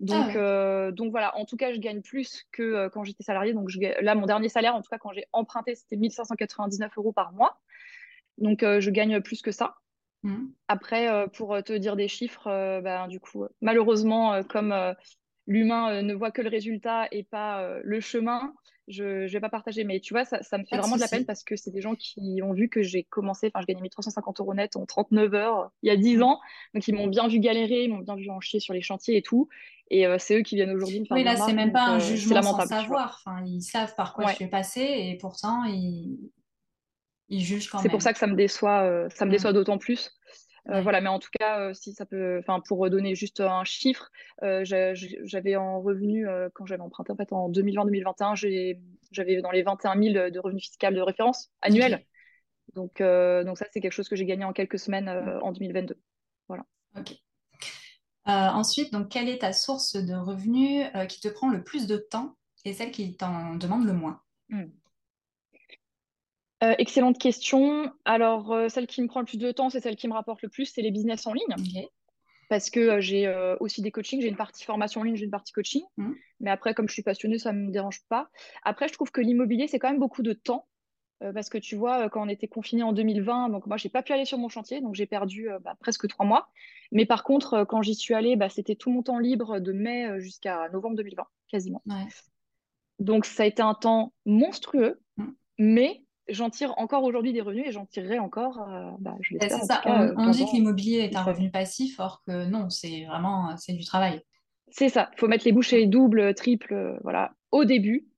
Donc, 0.00 0.34
ah 0.34 0.90
donc 0.90 1.12
voilà, 1.12 1.36
en 1.36 1.44
tout 1.44 1.56
cas, 1.56 1.72
je 1.72 1.78
gagne 1.78 2.02
plus 2.02 2.44
que 2.50 2.88
quand 2.88 3.04
j'étais 3.04 3.22
salariée. 3.22 3.52
Donc 3.52 3.70
là, 4.00 4.16
mon 4.16 4.26
dernier 4.26 4.48
salaire, 4.48 4.74
en 4.74 4.82
tout 4.82 4.88
cas, 4.90 4.98
quand 4.98 5.12
j'ai 5.12 5.26
emprunté, 5.32 5.76
c'était 5.76 5.96
1599 5.96 6.90
euros 6.98 7.12
par 7.12 7.32
mois. 7.32 7.60
Donc, 8.38 8.62
euh, 8.62 8.80
je 8.80 8.90
gagne 8.90 9.20
plus 9.20 9.42
que 9.42 9.50
ça. 9.50 9.76
Mmh. 10.22 10.46
Après, 10.68 11.08
euh, 11.08 11.26
pour 11.26 11.62
te 11.62 11.72
dire 11.72 11.96
des 11.96 12.08
chiffres, 12.08 12.46
ben, 12.80 13.08
du 13.08 13.20
coup, 13.20 13.44
malheureusement, 13.60 14.42
comme 14.44 14.74
l'humain 15.46 16.02
ne 16.02 16.14
voit 16.14 16.30
que 16.30 16.42
le 16.42 16.48
résultat 16.48 17.08
et 17.10 17.24
pas 17.24 17.78
le 17.82 18.00
chemin, 18.00 18.54
je 18.88 19.22
ne 19.22 19.28
vais 19.28 19.40
pas 19.40 19.48
partager. 19.48 19.84
Mais 19.84 20.00
tu 20.00 20.14
vois, 20.14 20.24
ça, 20.24 20.38
me 20.58 20.64
fait 20.64 20.76
vraiment 20.76 20.96
de, 20.96 21.00
la 21.00 21.08
peine 21.08 21.24
parce 21.24 21.42
que 21.42 21.56
c'est 21.56 21.70
des 21.70 21.80
gens 21.80 21.94
qui 21.94 22.40
ont 22.42 22.52
vu 22.52 22.68
que 22.68 22.82
j'ai 22.82 23.02
commencé, 23.02 23.50
enfin, 23.52 23.60
je 23.62 23.66
gagnais 23.66 23.82
1350 23.82 24.40
euros 24.40 24.54
net 24.54 24.76
en 24.76 24.86
39 24.86 25.34
heures 25.34 25.70
il 25.82 25.88
y 25.88 25.90
a 25.90 25.96
10 25.96 26.18
mmh. 26.18 26.22
ans. 26.22 26.40
Donc, 26.74 26.86
ils 26.86 26.94
m'ont 26.94 27.08
bien 27.08 27.26
vu 27.26 27.40
galérer, 27.40 27.84
ils 27.84 27.90
m'ont 27.90 27.98
bien 27.98 28.14
vu 28.14 28.30
en 28.30 28.40
chier 28.40 28.60
sur 28.60 28.74
les 28.74 28.82
chantiers 28.82 29.16
et 29.16 29.22
tout. 29.22 29.48
Et 29.90 30.06
c'est 30.18 30.38
eux 30.38 30.42
qui 30.42 30.54
viennent 30.54 30.70
aujourd'hui 30.70 31.00
me 31.00 31.04
faire 31.04 31.16
Oui, 31.16 31.24
là, 31.24 31.36
c'est 31.36 31.52
même 31.52 31.72
pas 31.72 31.86
un 31.86 31.98
jugement 31.98 32.42
sans 32.42 32.66
savoir. 32.66 33.20
Enfin, 33.26 33.44
ils 33.44 33.60
savent 33.60 33.94
par 33.94 34.14
quoi 34.14 34.28
je 34.28 34.36
suis 34.36 34.46
passée 34.46 34.80
et 34.80 35.18
pourtant, 35.20 35.64
ils, 35.64 36.30
c'est 37.40 37.88
pour 37.88 38.02
ça 38.02 38.12
que 38.12 38.18
ça 38.18 38.26
me 38.26 38.34
déçoit, 38.34 38.82
euh, 38.82 39.08
ça 39.10 39.24
me 39.24 39.30
mm. 39.30 39.32
déçoit 39.32 39.52
d'autant 39.52 39.78
plus. 39.78 40.10
Euh, 40.68 40.80
voilà, 40.80 41.00
mais 41.00 41.08
en 41.08 41.18
tout 41.18 41.30
cas, 41.40 41.58
euh, 41.58 41.74
si 41.74 41.92
ça 41.92 42.06
peut, 42.06 42.38
enfin, 42.38 42.60
pour 42.60 42.88
donner 42.88 43.16
juste 43.16 43.40
un 43.40 43.64
chiffre, 43.64 44.10
j'avais 44.42 45.56
en 45.56 45.80
revenu 45.80 46.26
quand 46.54 46.66
j'avais 46.66 46.82
emprunté 46.82 47.12
en 47.12 47.16
fait 47.16 47.32
en 47.32 47.50
2020-2021, 47.50 48.78
j'avais 49.10 49.40
dans 49.40 49.50
les 49.50 49.62
21 49.62 50.00
000 50.00 50.30
de 50.30 50.38
revenus 50.38 50.64
fiscaux 50.64 50.94
de 50.94 51.00
référence 51.00 51.50
annuels. 51.62 52.04
Donc, 52.74 53.02
donc 53.02 53.58
ça, 53.58 53.66
c'est 53.72 53.80
quelque 53.80 53.92
chose 53.92 54.08
que 54.08 54.16
j'ai 54.16 54.24
gagné 54.24 54.44
en 54.44 54.52
quelques 54.52 54.78
semaines 54.78 55.08
en 55.42 55.52
2022. 55.52 55.98
Voilà. 56.48 56.64
Ok. 56.96 57.16
ensuite, 58.26 58.92
donc, 58.92 59.08
quelle 59.08 59.28
est 59.28 59.38
ta 59.38 59.52
source 59.52 59.96
de 59.96 60.14
revenus 60.14 60.86
qui 61.08 61.20
te 61.20 61.28
prend 61.28 61.48
le 61.48 61.64
plus 61.64 61.86
de 61.86 61.96
temps 61.96 62.36
et 62.64 62.72
celle 62.72 62.92
qui 62.92 63.16
t'en 63.16 63.56
demande 63.56 63.84
le 63.84 63.94
moins? 63.94 64.20
Hmm. 64.48 64.66
Euh, 66.62 66.74
excellente 66.78 67.18
question. 67.18 67.92
Alors, 68.04 68.52
euh, 68.52 68.68
celle 68.68 68.86
qui 68.86 69.02
me 69.02 69.08
prend 69.08 69.20
le 69.20 69.26
plus 69.26 69.38
de 69.38 69.50
temps, 69.50 69.68
c'est 69.68 69.80
celle 69.80 69.96
qui 69.96 70.06
me 70.06 70.12
rapporte 70.12 70.42
le 70.42 70.48
plus, 70.48 70.66
c'est 70.66 70.82
les 70.82 70.92
business 70.92 71.26
en 71.26 71.32
ligne. 71.32 71.54
Parce 72.48 72.70
que 72.70 72.80
euh, 72.80 73.00
j'ai 73.00 73.32
aussi 73.60 73.82
des 73.82 73.90
coachings, 73.90 74.20
j'ai 74.20 74.28
une 74.28 74.36
partie 74.36 74.64
formation 74.64 75.00
en 75.00 75.04
ligne, 75.04 75.16
j'ai 75.16 75.24
une 75.24 75.30
partie 75.30 75.52
coaching. 75.52 75.82
Mmh. 75.96 76.12
Mais 76.40 76.50
après, 76.50 76.74
comme 76.74 76.88
je 76.88 76.92
suis 76.92 77.02
passionnée, 77.02 77.38
ça 77.38 77.52
ne 77.52 77.66
me 77.66 77.72
dérange 77.72 78.02
pas. 78.08 78.28
Après, 78.62 78.86
je 78.88 78.92
trouve 78.92 79.10
que 79.10 79.20
l'immobilier, 79.20 79.66
c'est 79.66 79.78
quand 79.78 79.90
même 79.90 79.98
beaucoup 79.98 80.22
de 80.22 80.32
temps. 80.32 80.68
parce 81.34 81.48
que 81.48 81.58
tu 81.58 81.76
vois, 81.76 82.10
quand 82.10 82.24
on 82.24 82.28
était 82.28 82.48
confiné 82.48 82.82
en 82.82 82.92
2020, 82.92 83.48
donc 83.48 83.66
moi, 83.66 83.76
j'ai 83.76 83.88
pas 83.88 84.02
pu 84.02 84.12
aller 84.12 84.24
sur 84.24 84.38
mon 84.38 84.48
chantier, 84.48 84.80
donc 84.80 84.96
j'ai 84.96 85.06
perdu 85.06 85.48
bah, 85.62 85.76
presque 85.80 86.08
trois 86.08 86.26
mois. 86.26 86.48
Mais 86.90 87.06
par 87.06 87.22
contre, 87.22 87.64
quand 87.64 87.80
j'y 87.80 87.94
suis 87.94 88.12
allée, 88.12 88.34
bah, 88.36 88.48
c'était 88.48 88.74
tout 88.74 88.90
mon 88.90 89.02
temps 89.02 89.20
libre 89.20 89.60
de 89.60 89.72
mai 89.72 90.20
jusqu'à 90.20 90.68
novembre 90.70 90.96
2020, 90.96 91.24
quasiment. 91.48 91.82
Donc, 92.98 93.24
ça 93.24 93.44
a 93.44 93.46
été 93.46 93.62
un 93.62 93.74
temps 93.74 94.12
monstrueux, 94.26 95.00
mmh. 95.16 95.26
mais 95.58 96.02
j'en 96.28 96.50
tire 96.50 96.74
encore 96.78 97.04
aujourd'hui 97.04 97.32
des 97.32 97.40
revenus 97.40 97.66
et 97.66 97.72
j'en 97.72 97.86
tirerai 97.86 98.18
encore, 98.18 98.62
euh, 98.68 98.90
bah, 98.98 99.16
je 99.20 99.34
l'espère. 99.34 99.82
On, 99.86 100.28
euh, 100.28 100.30
dit 100.30 100.44
que 100.46 100.52
l'immobilier 100.52 100.98
est 100.98 101.16
un 101.16 101.22
revenu 101.22 101.50
passif, 101.50 101.98
or 101.98 102.22
que 102.26 102.46
non, 102.46 102.70
c'est 102.70 103.04
vraiment 103.06 103.56
c'est 103.56 103.72
du 103.72 103.84
travail. 103.84 104.22
C'est 104.68 104.88
ça, 104.88 105.10
il 105.14 105.20
faut 105.20 105.28
mettre 105.28 105.44
les 105.44 105.52
bouchées 105.52 105.86
doubles, 105.86 106.34
triples, 106.34 106.98
voilà, 107.02 107.32
au 107.50 107.64
début. 107.64 108.08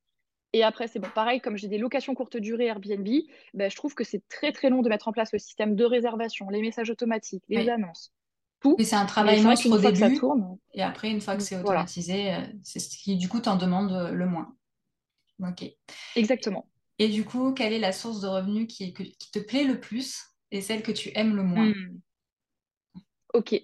Et 0.53 0.63
après, 0.63 0.87
c'est 0.87 1.01
bon. 1.01 1.09
Pareil, 1.13 1.41
comme 1.41 1.57
j'ai 1.57 1.67
des 1.67 1.79
locations 1.79 2.15
courte 2.15 2.37
durée 2.37 2.67
Airbnb, 2.67 3.09
bah, 3.55 3.69
je 3.69 3.75
trouve 3.75 3.95
que 3.95 4.05
c'est 4.05 4.23
très 4.29 4.53
très 4.53 4.71
long 4.71 4.83
de 4.83 4.89
mettre 4.89 5.09
en 5.09 5.13
place 5.13 5.33
le 5.33 5.41
système 5.41 5.75
de 5.75 5.85
réservation, 5.85 6.49
les 6.49 6.61
messages 6.61 6.91
automatiques, 6.91 7.43
les 7.49 7.69
annonces. 7.69 8.13
Tout. 8.61 8.77
Mais 8.79 8.85
c'est 8.85 8.97
un 8.97 9.05
travail 9.05 9.43
monstre 9.43 9.69
au 9.69 9.79
début. 9.79 9.97
Ça 9.97 10.11
tourne, 10.11 10.57
et 10.73 10.83
après, 10.83 11.11
une 11.11 11.21
fois 11.21 11.37
que 11.37 11.43
c'est 11.43 11.59
automatisé, 11.59 12.35
euh, 12.35 12.39
c'est 12.63 12.79
ce 12.79 12.97
qui 12.97 13.17
du 13.17 13.29
coup 13.29 13.41
t'en 13.41 13.57
demande 13.57 14.11
le 14.13 14.27
moins. 14.27 14.55
Ok. 15.41 15.65
Exactement. 16.15 16.67
Et 16.99 17.09
du 17.09 17.25
coup, 17.25 17.53
quelle 17.53 17.73
est 17.73 17.79
la 17.79 17.93
source 17.93 18.21
de 18.21 18.29
revenus 18.29 18.69
qui, 18.69 18.93
qui 18.93 19.31
te 19.33 19.39
plaît 19.39 19.65
le 19.65 19.81
plus 19.81 20.23
et 20.51 20.61
celle 20.61 20.83
que 20.83 20.93
tu 20.93 21.11
aimes 21.15 21.35
le 21.35 21.43
moins? 21.43 21.71
Hmm. 21.71 22.01
Ok, 23.35 23.61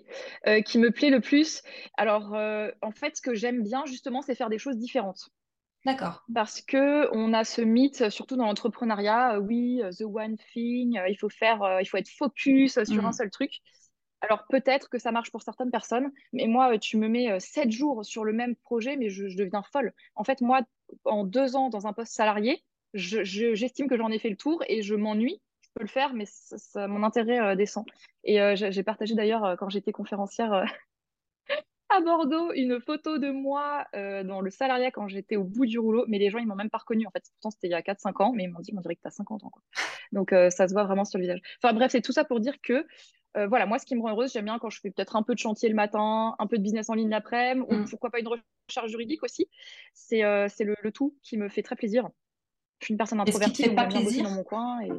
euh, 0.48 0.60
qui 0.62 0.78
me 0.78 0.90
plaît 0.90 1.10
le 1.10 1.20
plus? 1.20 1.62
Alors, 1.96 2.34
euh, 2.34 2.70
en 2.82 2.90
fait, 2.90 3.16
ce 3.16 3.22
que 3.22 3.34
j'aime 3.34 3.62
bien 3.62 3.84
justement, 3.86 4.20
c'est 4.20 4.34
faire 4.34 4.50
des 4.50 4.58
choses 4.58 4.76
différentes. 4.76 5.30
D'accord. 5.86 6.24
Parce 6.34 6.60
que 6.60 7.08
on 7.14 7.32
a 7.32 7.44
ce 7.44 7.62
mythe, 7.62 8.10
surtout 8.10 8.36
dans 8.36 8.46
l'entrepreneuriat, 8.46 9.36
euh, 9.36 9.40
oui, 9.40 9.80
the 9.96 10.02
one 10.02 10.36
thing, 10.52 11.00
il 11.08 11.16
faut 11.16 11.30
faire, 11.30 11.78
il 11.80 11.86
faut 11.86 11.96
être 11.96 12.10
focus 12.10 12.82
sur 12.82 13.06
un 13.06 13.10
hmm. 13.10 13.12
seul 13.12 13.30
truc. 13.30 13.60
Alors 14.22 14.44
peut-être 14.48 14.90
que 14.90 14.98
ça 14.98 15.12
marche 15.12 15.30
pour 15.30 15.42
certaines 15.42 15.70
personnes, 15.70 16.10
mais 16.32 16.46
moi, 16.48 16.76
tu 16.76 16.98
me 16.98 17.08
mets 17.08 17.38
sept 17.38 17.70
jours 17.70 18.04
sur 18.04 18.24
le 18.24 18.32
même 18.32 18.56
projet, 18.56 18.96
mais 18.96 19.08
je, 19.08 19.24
deviens 19.36 19.62
folle. 19.62 19.94
En 20.16 20.24
fait, 20.24 20.40
moi, 20.40 20.62
en 21.04 21.24
deux 21.24 21.54
ans 21.56 21.70
dans 21.70 21.86
un 21.86 21.92
poste 21.92 22.12
salarié, 22.12 22.62
j'estime 22.94 23.88
que 23.88 23.96
j'en 23.96 24.10
ai 24.10 24.18
fait 24.18 24.30
le 24.30 24.36
tour 24.36 24.62
et 24.68 24.82
je 24.82 24.94
m'ennuie 24.94 25.40
peux 25.74 25.82
le 25.82 25.88
faire, 25.88 26.12
mais 26.14 26.24
mon 26.76 27.02
intérêt 27.02 27.40
euh, 27.40 27.56
descend. 27.56 27.84
Et 28.24 28.40
euh, 28.40 28.54
j'ai 28.56 28.82
partagé 28.82 29.14
d'ailleurs, 29.14 29.44
euh, 29.44 29.56
quand 29.56 29.68
j'étais 29.68 29.92
conférencière 29.92 30.64
à 31.88 32.00
Bordeaux, 32.00 32.52
une 32.52 32.80
photo 32.80 33.18
de 33.18 33.30
moi 33.30 33.86
dans 33.92 34.40
le 34.40 34.50
salariat 34.50 34.90
quand 34.90 35.08
j'étais 35.08 35.36
au 35.36 35.44
bout 35.44 35.66
du 35.66 35.78
rouleau. 35.78 36.04
Mais 36.08 36.18
les 36.18 36.30
gens, 36.30 36.38
ils 36.38 36.46
m'ont 36.46 36.54
même 36.54 36.70
pas 36.70 36.78
reconnue. 36.78 37.06
En 37.06 37.10
fait, 37.10 37.24
pourtant, 37.34 37.50
c'était 37.50 37.68
il 37.68 37.72
y 37.72 37.74
a 37.74 37.82
4-5 37.82 38.22
ans, 38.22 38.32
mais 38.32 38.44
ils 38.44 38.50
m'ont 38.50 38.60
dit, 38.60 38.72
on 38.76 38.80
dirait 38.80 38.94
que 38.94 39.02
tu 39.02 39.08
as 39.08 39.12
50 39.12 39.44
ans. 39.44 39.50
Quoi. 39.50 39.62
Donc, 40.12 40.30
ça 40.30 40.68
se 40.68 40.72
voit 40.72 40.84
vraiment 40.84 41.04
sur 41.04 41.18
le 41.18 41.22
visage. 41.22 41.40
Enfin, 41.62 41.74
bref, 41.74 41.90
c'est 41.90 42.00
tout 42.00 42.12
ça 42.12 42.24
pour 42.24 42.38
dire 42.38 42.60
que 42.62 42.86
voilà, 43.34 43.66
moi, 43.66 43.78
ce 43.78 43.86
qui 43.86 43.96
me 43.96 44.02
rend 44.02 44.10
heureuse, 44.10 44.32
j'aime 44.32 44.44
bien 44.44 44.58
quand 44.60 44.70
je 44.70 44.80
fais 44.80 44.90
peut-être 44.90 45.16
un 45.16 45.24
peu 45.24 45.34
de 45.34 45.40
chantier 45.40 45.68
le 45.68 45.74
matin, 45.74 46.36
un 46.38 46.46
peu 46.46 46.58
de 46.58 46.62
business 46.62 46.90
en 46.90 46.94
ligne 46.94 47.10
l'après-midi, 47.10 47.66
ou 47.68 47.74
mm. 47.74 47.88
pourquoi 47.90 48.10
pas 48.10 48.20
une 48.20 48.28
recherche 48.28 48.90
juridique 48.90 49.24
aussi. 49.24 49.48
C'est 49.94 50.22
le, 50.22 50.76
le, 50.80 50.92
tout 50.92 51.16
qui 51.24 51.38
me 51.38 51.48
fait 51.48 51.62
très 51.62 51.74
plaisir. 51.74 52.08
Je 52.80 52.86
suis 52.86 52.94
une 52.94 52.98
personne 52.98 53.20
introvertie, 53.20 53.62
donc 53.64 53.90
j'aime 53.90 54.06
bien 54.08 54.22
dans 54.22 54.30
mon 54.30 54.42
coin. 54.42 54.80
Et... 54.80 54.90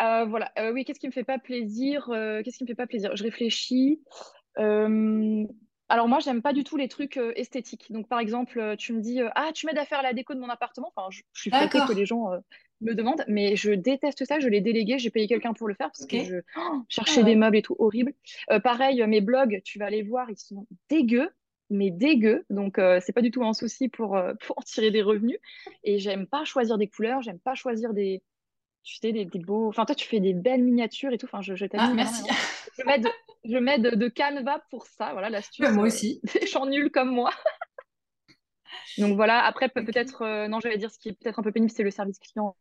Euh, 0.00 0.24
voilà. 0.24 0.50
Euh, 0.58 0.72
oui, 0.72 0.84
qu'est-ce 0.84 1.00
qui 1.00 1.06
me 1.06 1.12
fait 1.12 1.24
pas 1.24 1.38
plaisir 1.38 2.08
euh, 2.10 2.42
Qu'est-ce 2.42 2.58
qui 2.58 2.64
me 2.64 2.68
fait 2.68 2.74
pas 2.74 2.86
plaisir? 2.86 3.14
Je 3.16 3.22
réfléchis. 3.22 4.00
alors 4.56 6.08
moi, 6.08 6.20
j'aime 6.20 6.42
pas 6.42 6.52
du 6.52 6.64
tout 6.64 6.76
les 6.76 6.88
trucs 6.88 7.18
esthétiques. 7.34 7.90
Donc 7.92 8.08
par 8.08 8.20
exemple, 8.20 8.76
tu 8.78 8.92
me 8.92 9.00
dis 9.00 9.20
ah 9.34 9.50
tu 9.52 9.66
m'aides 9.66 9.78
à 9.78 9.84
faire 9.84 10.02
la 10.02 10.12
déco 10.12 10.34
de 10.34 10.40
mon 10.40 10.48
appartement? 10.48 10.92
Enfin, 10.96 11.08
je, 11.10 11.22
suis 11.34 11.50
flattée 11.50 11.80
que 11.86 11.92
les 11.92 12.06
gens 12.06 12.30
me 12.80 12.94
demandent, 12.94 13.24
mais 13.28 13.56
je 13.56 13.72
déteste 13.72 14.24
ça. 14.24 14.38
Je 14.38 14.48
l'ai 14.48 14.60
délégué. 14.60 14.98
J'ai 14.98 15.10
payé 15.10 15.26
quelqu'un 15.26 15.52
pour 15.52 15.68
le 15.68 15.74
faire 15.74 15.90
parce 15.90 16.06
que 16.06 16.24
je 16.24 16.36
oh, 16.56 16.82
cherchais 16.88 17.20
ah 17.20 17.24
des 17.24 17.36
meubles 17.36 17.56
et 17.56 17.62
tout 17.62 17.76
horrible. 17.78 18.14
pareil, 18.62 19.04
mes 19.06 19.20
blogs, 19.20 19.60
tu 19.64 19.78
vas 19.78 19.86
aller 19.86 20.02
voir, 20.02 20.30
ils 20.30 20.38
sont 20.38 20.66
dégueux 20.88 21.30
mais 21.70 21.90
dégueux. 21.90 22.44
Donc, 22.50 22.80
c'est 23.00 23.12
pas 23.12 23.22
du 23.22 23.30
tout 23.30 23.44
un 23.44 23.54
souci 23.54 23.88
pour, 23.88 24.20
pour 24.46 24.58
en 24.58 24.62
tirer 24.62 24.90
des 24.90 25.02
revenus. 25.02 25.38
Et 25.84 25.98
j'aime 25.98 26.26
pas 26.26 26.44
choisir 26.44 26.78
des 26.78 26.88
couleurs, 26.88 27.22
j'aime 27.22 27.38
pas 27.38 27.54
choisir 27.54 27.94
des, 27.94 28.22
tu 28.82 28.96
sais, 28.96 29.12
des, 29.12 29.24
beaux. 29.26 29.68
Enfin, 29.68 29.84
toi, 29.84 29.94
tu 29.94 30.06
fais 30.06 30.20
des 30.20 30.34
belles 30.34 30.62
miniatures 30.62 31.12
et 31.12 31.18
tout. 31.18 31.26
Enfin, 31.26 31.42
je, 31.42 31.54
je 31.54 31.66
Ah, 31.74 31.92
merci. 31.94 32.22
Je 32.78 32.84
mets, 32.86 32.98
de, 32.98 33.08
je 33.44 33.56
mets 33.58 33.78
de, 33.78 34.08
Canva 34.08 34.62
pour 34.70 34.86
ça. 34.86 35.12
Voilà 35.12 35.28
l'astuce. 35.28 35.68
moi 35.70 35.84
aussi. 35.84 36.20
des 36.40 36.46
gens 36.46 36.64
nuls 36.64 36.90
comme 36.90 37.10
moi. 37.10 37.30
Donc 38.96 39.16
voilà. 39.16 39.44
Après, 39.44 39.68
peut-être. 39.68 40.22
Euh, 40.22 40.48
non, 40.48 40.60
j'allais 40.60 40.78
dire 40.78 40.90
ce 40.90 40.98
qui 40.98 41.10
est 41.10 41.12
peut-être 41.12 41.38
un 41.38 41.42
peu 41.42 41.52
pénible, 41.52 41.70
c'est 41.70 41.82
le 41.82 41.90
service 41.90 42.18
client. 42.18 42.56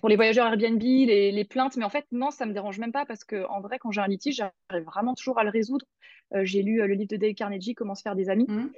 Pour 0.00 0.08
les 0.08 0.16
voyageurs 0.16 0.46
Airbnb, 0.46 0.82
les, 0.82 1.46
plaintes, 1.48 1.76
mais 1.76 1.84
en 1.84 1.88
fait, 1.88 2.04
non, 2.12 2.30
ça 2.30 2.44
me 2.44 2.52
dérange 2.52 2.78
même 2.78 2.92
pas 2.92 3.06
parce 3.06 3.24
que 3.24 3.46
en 3.48 3.60
vrai, 3.60 3.78
quand 3.78 3.90
j'ai 3.90 4.00
un 4.00 4.06
litige, 4.06 4.36
j'arrive 4.36 4.84
vraiment 4.84 5.14
toujours 5.14 5.38
à 5.38 5.44
le 5.44 5.50
résoudre. 5.50 5.86
Euh, 6.34 6.44
j'ai 6.44 6.62
lu 6.62 6.80
euh, 6.80 6.86
le 6.86 6.94
livre 6.94 7.10
de 7.10 7.16
Dale 7.16 7.34
Carnegie, 7.34 7.74
Comment 7.74 7.94
se 7.94 8.02
faire 8.02 8.16
des 8.16 8.30
amis, 8.30 8.46
mmh. 8.48 8.70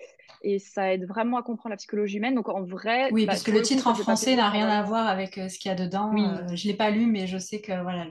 et 0.42 0.58
ça 0.58 0.92
aide 0.92 1.06
vraiment 1.06 1.36
à 1.36 1.42
comprendre 1.42 1.70
la 1.70 1.76
psychologie 1.76 2.16
humaine. 2.16 2.34
Donc 2.34 2.48
en 2.48 2.62
vrai, 2.62 3.10
oui, 3.12 3.26
bah, 3.26 3.32
parce 3.32 3.44
que 3.44 3.52
le 3.52 3.62
titre 3.62 3.86
en 3.86 3.94
français 3.94 4.34
n'a 4.34 4.50
rien 4.50 4.68
à 4.68 4.82
voir 4.82 5.06
avec 5.06 5.38
euh, 5.38 5.48
ce 5.48 5.58
qu'il 5.58 5.68
y 5.68 5.72
a 5.72 5.76
dedans. 5.76 6.10
Oui. 6.12 6.24
je 6.56 6.66
l'ai 6.66 6.74
pas 6.74 6.90
lu, 6.90 7.06
mais 7.06 7.26
je 7.26 7.38
sais 7.38 7.60
que 7.60 7.80
voilà, 7.82 8.06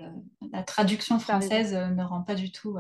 la 0.52 0.64
traduction 0.64 1.20
française 1.20 1.74
ne 1.74 2.04
rend 2.04 2.22
pas 2.22 2.36
du 2.36 2.52
tout 2.52 2.78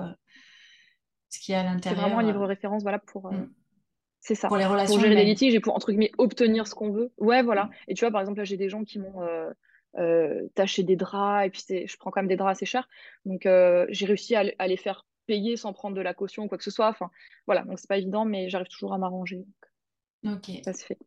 ce 1.29 1.39
qu'il 1.39 1.53
y 1.53 1.55
a 1.55 1.61
à 1.61 1.63
l'intérieur. 1.63 1.99
C'est 1.99 2.09
vraiment 2.09 2.19
un 2.19 2.31
livre 2.31 2.45
référence, 2.45 2.83
voilà 2.83 2.99
pour. 2.99 3.31
Mmh. 3.31 3.49
C'est 4.21 4.35
ça. 4.35 4.47
Pour 4.47 4.55
les 4.55 4.65
relations. 4.65 4.95
Pour 4.95 5.03
gérer 5.03 5.15
des 5.15 5.25
litiges 5.25 5.53
et 5.53 5.59
pour, 5.59 5.75
entre 5.75 5.91
guillemets, 5.91 6.11
obtenir 6.17 6.65
ce 6.65 6.75
qu'on 6.75 6.91
veut. 6.91 7.11
Ouais, 7.17 7.43
voilà. 7.43 7.65
Mmh. 7.65 7.71
Et 7.89 7.93
tu 7.93 8.05
vois, 8.05 8.11
par 8.11 8.21
exemple, 8.21 8.37
là, 8.37 8.45
j'ai 8.45 8.55
des 8.55 8.69
gens 8.69 8.85
qui 8.85 8.99
m'ont 8.99 9.21
euh, 9.97 10.47
tâcher 10.55 10.83
des 10.83 10.95
draps, 10.95 11.45
et 11.45 11.49
puis 11.49 11.87
je 11.87 11.97
prends 11.97 12.11
quand 12.11 12.21
même 12.21 12.27
des 12.27 12.35
draps 12.35 12.57
assez 12.57 12.65
chers. 12.65 12.87
Donc 13.25 13.45
euh, 13.45 13.85
j'ai 13.89 14.05
réussi 14.05 14.35
à, 14.35 14.43
les 14.43 14.77
faire 14.77 15.05
payer 15.25 15.55
sans 15.55 15.73
prendre 15.73 15.95
de 15.95 16.01
la 16.01 16.13
caution 16.13 16.43
ou 16.43 16.47
quoi 16.47 16.57
que 16.57 16.63
ce 16.63 16.71
soit. 16.71 16.89
Enfin 16.89 17.09
voilà, 17.45 17.63
donc 17.63 17.79
c'est 17.79 17.87
pas 17.87 17.97
évident, 17.97 18.25
mais 18.25 18.49
j'arrive 18.49 18.67
toujours 18.67 18.93
à 18.93 18.97
m'arranger. 18.97 19.45
Ok. 20.25 20.51
Ça 20.65 20.73
se 20.73 20.85
fait. 20.85 20.97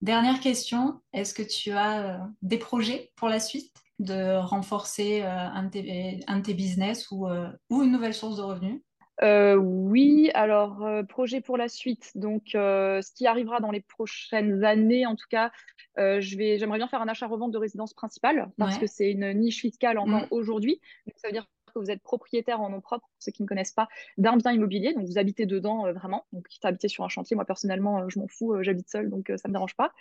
Dernière 0.00 0.40
question, 0.40 1.00
est-ce 1.12 1.34
que 1.34 1.42
tu 1.42 1.72
as 1.72 2.14
euh, 2.14 2.18
des 2.42 2.58
projets 2.58 3.10
pour 3.16 3.28
la 3.28 3.40
suite? 3.40 3.74
De 3.98 4.36
renforcer 4.36 5.22
un 5.22 5.64
de, 5.64 6.40
tes, 6.42 6.54
business 6.54 7.10
ou, 7.10 7.26
ou 7.68 7.82
une 7.82 7.90
nouvelle 7.90 8.14
source 8.14 8.36
de 8.36 8.42
revenus? 8.42 8.80
Euh, 9.22 9.56
oui, 9.56 10.30
alors 10.34 10.84
euh, 10.84 11.02
projet 11.02 11.40
pour 11.40 11.56
la 11.56 11.68
suite. 11.68 12.12
Donc, 12.14 12.54
euh, 12.54 13.02
ce 13.02 13.12
qui 13.12 13.26
arrivera 13.26 13.60
dans 13.60 13.70
les 13.70 13.80
prochaines 13.80 14.64
années, 14.64 15.06
en 15.06 15.16
tout 15.16 15.26
cas, 15.28 15.50
je 15.96 16.36
vais, 16.36 16.58
j'aimerais 16.58 16.78
bien 16.78 16.86
faire 16.86 17.02
un 17.02 17.08
achat-revente 17.08 17.50
de 17.50 17.58
résidence 17.58 17.92
principale 17.92 18.52
parce 18.56 18.78
que 18.78 18.86
c'est 18.86 19.10
une 19.10 19.32
niche 19.32 19.62
fiscale 19.62 19.98
encore 19.98 20.22
mm. 20.22 20.28
aujourd'hui. 20.30 20.80
ça 21.16 21.26
veut 21.26 21.32
dire 21.32 21.48
que 21.74 21.80
vous 21.80 21.90
êtes 21.90 22.02
propriétaire 22.04 22.60
en 22.60 22.70
nom 22.70 22.80
propre, 22.80 23.08
pour 23.08 23.16
ceux 23.18 23.32
qui 23.32 23.42
ne 23.42 23.48
connaissent 23.48 23.72
pas, 23.72 23.88
d'un 24.16 24.36
bien 24.36 24.52
immobilier. 24.52 24.94
Donc, 24.94 25.06
vous 25.06 25.18
habitez 25.18 25.44
dedans 25.44 25.92
vraiment. 25.92 26.24
Donc, 26.32 26.46
quitte 26.46 26.64
à 26.64 26.68
habiter 26.68 26.86
sur 26.86 27.02
un 27.02 27.08
chantier, 27.08 27.34
moi 27.34 27.44
personnellement, 27.44 28.08
je 28.08 28.20
m'en 28.20 28.28
fous, 28.28 28.62
j'habite 28.62 28.88
seule, 28.88 29.10
donc 29.10 29.26
ça 29.26 29.48
ne 29.48 29.48
me 29.48 29.54
dérange 29.54 29.74
pas. 29.74 29.92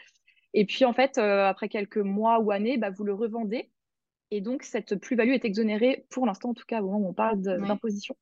Et 0.53 0.65
puis, 0.65 0.85
en 0.85 0.93
fait, 0.93 1.17
après 1.17 1.67
quelques 1.67 1.97
mois 1.97 2.39
ou 2.39 2.51
années, 2.51 2.77
bah, 2.77 2.91
vous 2.91 3.03
le 3.03 3.15
revendez. 3.15 3.71
Et 4.29 4.39
donc, 4.39 4.61
cette 4.61 4.97
plus-value 4.97 5.31
est 5.31 5.45
exonérée, 5.45 6.05
pour 6.11 6.27
l'instant 6.27 6.49
en 6.49 6.53
tout 6.53 6.65
cas, 6.67 6.79
au 6.81 6.85
moment 6.85 6.99
où 6.99 7.09
on 7.09 7.13
parle 7.13 7.41
d'imposition. 7.41 8.15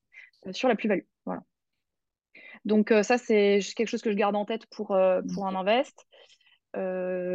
Euh, 0.48 0.54
sur 0.54 0.68
la 0.68 0.76
plus-value. 0.76 1.04
Voilà. 1.26 1.44
Donc 2.66 2.92
euh, 2.92 3.04
ça, 3.04 3.18
c'est 3.18 3.60
quelque 3.76 3.90
chose 3.90 4.02
que 4.02 4.12
je 4.12 4.16
garde 4.16 4.36
en 4.36 4.46
tête 4.46 4.66
pour, 4.68 4.92
euh, 4.92 5.22
pour 5.34 5.48
un 5.48 5.56
invest. 5.56 6.06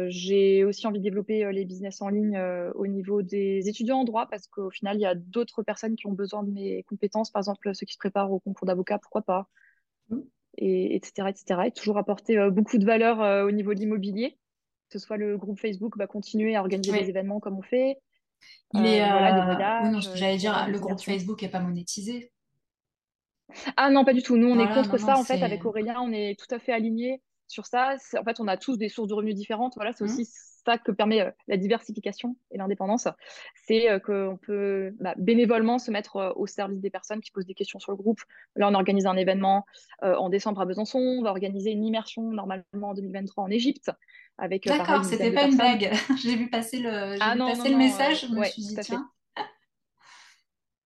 j'ai 0.09 0.63
aussi 0.63 0.85
envie 0.87 0.99
de 0.99 1.03
développer 1.03 1.51
les 1.51 1.65
business 1.65 2.01
en 2.01 2.09
ligne 2.09 2.39
au 2.75 2.85
niveau 2.85 3.21
des 3.21 3.67
étudiants 3.67 3.99
en 3.99 4.03
droit 4.03 4.27
parce 4.27 4.47
qu'au 4.47 4.69
final, 4.69 4.97
il 4.97 5.01
y 5.01 5.05
a 5.05 5.15
d'autres 5.15 5.63
personnes 5.63 5.95
qui 5.95 6.05
ont 6.07 6.13
besoin 6.13 6.43
de 6.43 6.51
mes 6.51 6.83
compétences, 6.83 7.31
par 7.31 7.39
exemple 7.39 7.73
ceux 7.73 7.85
qui 7.85 7.93
se 7.93 7.97
préparent 7.97 8.31
au 8.31 8.39
concours 8.39 8.67
d'avocat, 8.67 8.99
pourquoi 8.99 9.23
pas, 9.23 9.47
mmh. 10.09 10.19
et, 10.57 10.95
etc., 10.95 11.29
etc. 11.29 11.61
Et 11.65 11.71
toujours 11.71 11.97
apporter 11.97 12.37
beaucoup 12.51 12.77
de 12.77 12.85
valeur 12.85 13.45
au 13.47 13.51
niveau 13.51 13.73
de 13.73 13.79
l'immobilier, 13.79 14.37
que 14.89 14.99
ce 14.99 15.05
soit 15.05 15.17
le 15.17 15.37
groupe 15.37 15.59
Facebook, 15.59 15.97
bah, 15.97 16.05
continuer 16.05 16.55
à 16.55 16.61
organiser 16.61 16.91
des 16.91 17.09
événements 17.09 17.39
comme 17.39 17.57
on 17.57 17.63
fait. 17.63 17.97
Il 18.73 18.85
est, 18.85 18.99
voilà, 18.99 19.99
j'allais 20.15 20.37
dire, 20.37 20.67
le 20.69 20.79
groupe 20.79 21.01
Facebook 21.01 21.41
n'est 21.41 21.49
pas 21.49 21.61
monétisé. 21.61 22.31
Ah 23.77 23.89
non, 23.89 24.05
pas 24.05 24.13
du 24.13 24.21
tout. 24.21 24.37
Nous, 24.37 24.47
on 24.47 24.59
est 24.59 24.73
contre 24.73 24.97
ça. 24.97 25.17
En 25.17 25.23
fait, 25.23 25.43
avec 25.43 25.65
Aurélien, 25.65 25.99
on 26.01 26.11
est 26.11 26.39
tout 26.39 26.53
à 26.53 26.59
fait 26.59 26.71
alignés 26.71 27.21
sur 27.47 27.65
ça. 27.65 27.95
En 28.17 28.23
fait, 28.23 28.39
on 28.39 28.47
a 28.47 28.57
tous 28.57 28.77
des 28.77 28.89
sources 28.89 29.09
de 29.09 29.13
revenus 29.13 29.35
différentes. 29.35 29.73
Voilà, 29.75 29.91
c'est 29.93 30.03
mmh. 30.03 30.07
aussi 30.07 30.27
ça 30.65 30.77
que 30.77 30.91
permet 30.91 31.21
euh, 31.21 31.31
la 31.47 31.57
diversification 31.57 32.35
et 32.51 32.57
l'indépendance. 32.57 33.07
C'est 33.65 33.89
euh, 33.89 33.99
qu'on 33.99 34.37
peut 34.37 34.93
bah, 34.99 35.13
bénévolement 35.17 35.79
se 35.79 35.91
mettre 35.91 36.17
euh, 36.17 36.31
au 36.35 36.47
service 36.47 36.79
des 36.79 36.89
personnes 36.89 37.21
qui 37.21 37.31
posent 37.31 37.45
des 37.45 37.53
questions 37.53 37.79
sur 37.79 37.91
le 37.91 37.97
groupe. 37.97 38.21
Là, 38.55 38.69
on 38.69 38.73
organise 38.73 39.05
un 39.05 39.15
événement 39.15 39.65
en 40.01 40.29
décembre 40.29 40.61
à 40.61 40.65
Besançon. 40.65 40.99
On 40.99 41.21
va 41.21 41.29
organiser 41.29 41.71
une 41.71 41.85
immersion 41.85 42.23
normalement 42.23 42.63
en 42.81 42.93
2023 42.93 43.43
en 43.43 43.49
Égypte. 43.49 43.91
Avec, 44.37 44.65
D'accord, 44.65 45.05
c'était 45.05 45.31
pas 45.31 45.45
une 45.45 45.55
blague. 45.55 45.91
J'ai 46.17 46.35
vu 46.35 46.49
passer 46.49 46.79
le, 46.79 47.17
ah, 47.19 47.35
le 47.35 47.77
message. 47.77 48.27
je 48.27 48.33
me 48.33 48.43
suis 48.45 48.63
dit, 48.63 48.75
tiens. 48.81 49.07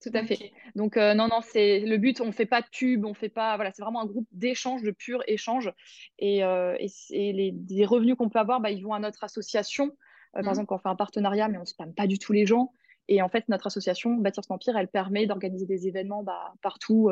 Tout 0.06 0.16
à 0.16 0.24
fait. 0.24 0.52
Donc 0.76 0.98
euh, 0.98 1.16
non, 1.16 1.28
non, 1.28 1.40
c'est 1.42 1.80
le 1.80 1.98
but. 1.98 2.22
On 2.22 2.28
ne 2.28 2.32
fait 2.32 2.46
pas 2.46 2.62
de 2.62 2.68
pub, 2.72 3.06
on 3.06 3.16
fait 3.16 3.30
pas. 3.30 3.56
Voilà, 3.56 3.72
c'est 3.72 3.82
vraiment 3.82 4.02
un 4.02 4.06
groupe 4.06 4.28
d'échange, 4.32 4.84
de 4.84 4.92
pur 4.92 5.24
échange. 5.26 5.74
Et, 6.20 6.44
euh, 6.44 6.78
les, 7.10 7.86
revenus 7.86 8.16
qu'on 8.16 8.30
peut 8.30 8.38
avoir, 8.38 8.62
bah, 8.62 8.70
ils 8.70 8.84
vont 8.84 8.94
à 8.94 9.00
notre 9.00 9.24
association. 9.24 9.86
Euh, 9.86 10.42
par 10.42 10.44
mmh. 10.44 10.50
exemple, 10.50 10.68
quand 10.68 10.76
on 10.76 10.80
fait 10.80 10.90
un 10.90 10.96
partenariat, 10.96 11.48
mais 11.48 11.58
on 11.58 11.62
ne 11.62 11.66
spamme 11.66 11.94
pas 11.94 12.06
du 12.06 12.20
tout 12.20 12.34
les 12.34 12.46
gens. 12.46 12.72
Et 13.08 13.22
en 13.24 13.30
fait, 13.30 13.50
notre 13.50 13.68
association 13.68 14.16
Bâtir 14.16 14.44
son 14.44 14.54
empire, 14.54 14.78
elle 14.78 14.90
permet 14.90 15.26
d'organiser 15.26 15.66
des 15.66 15.88
événements 15.88 16.22
bah, 16.22 16.54
partout, 16.62 17.10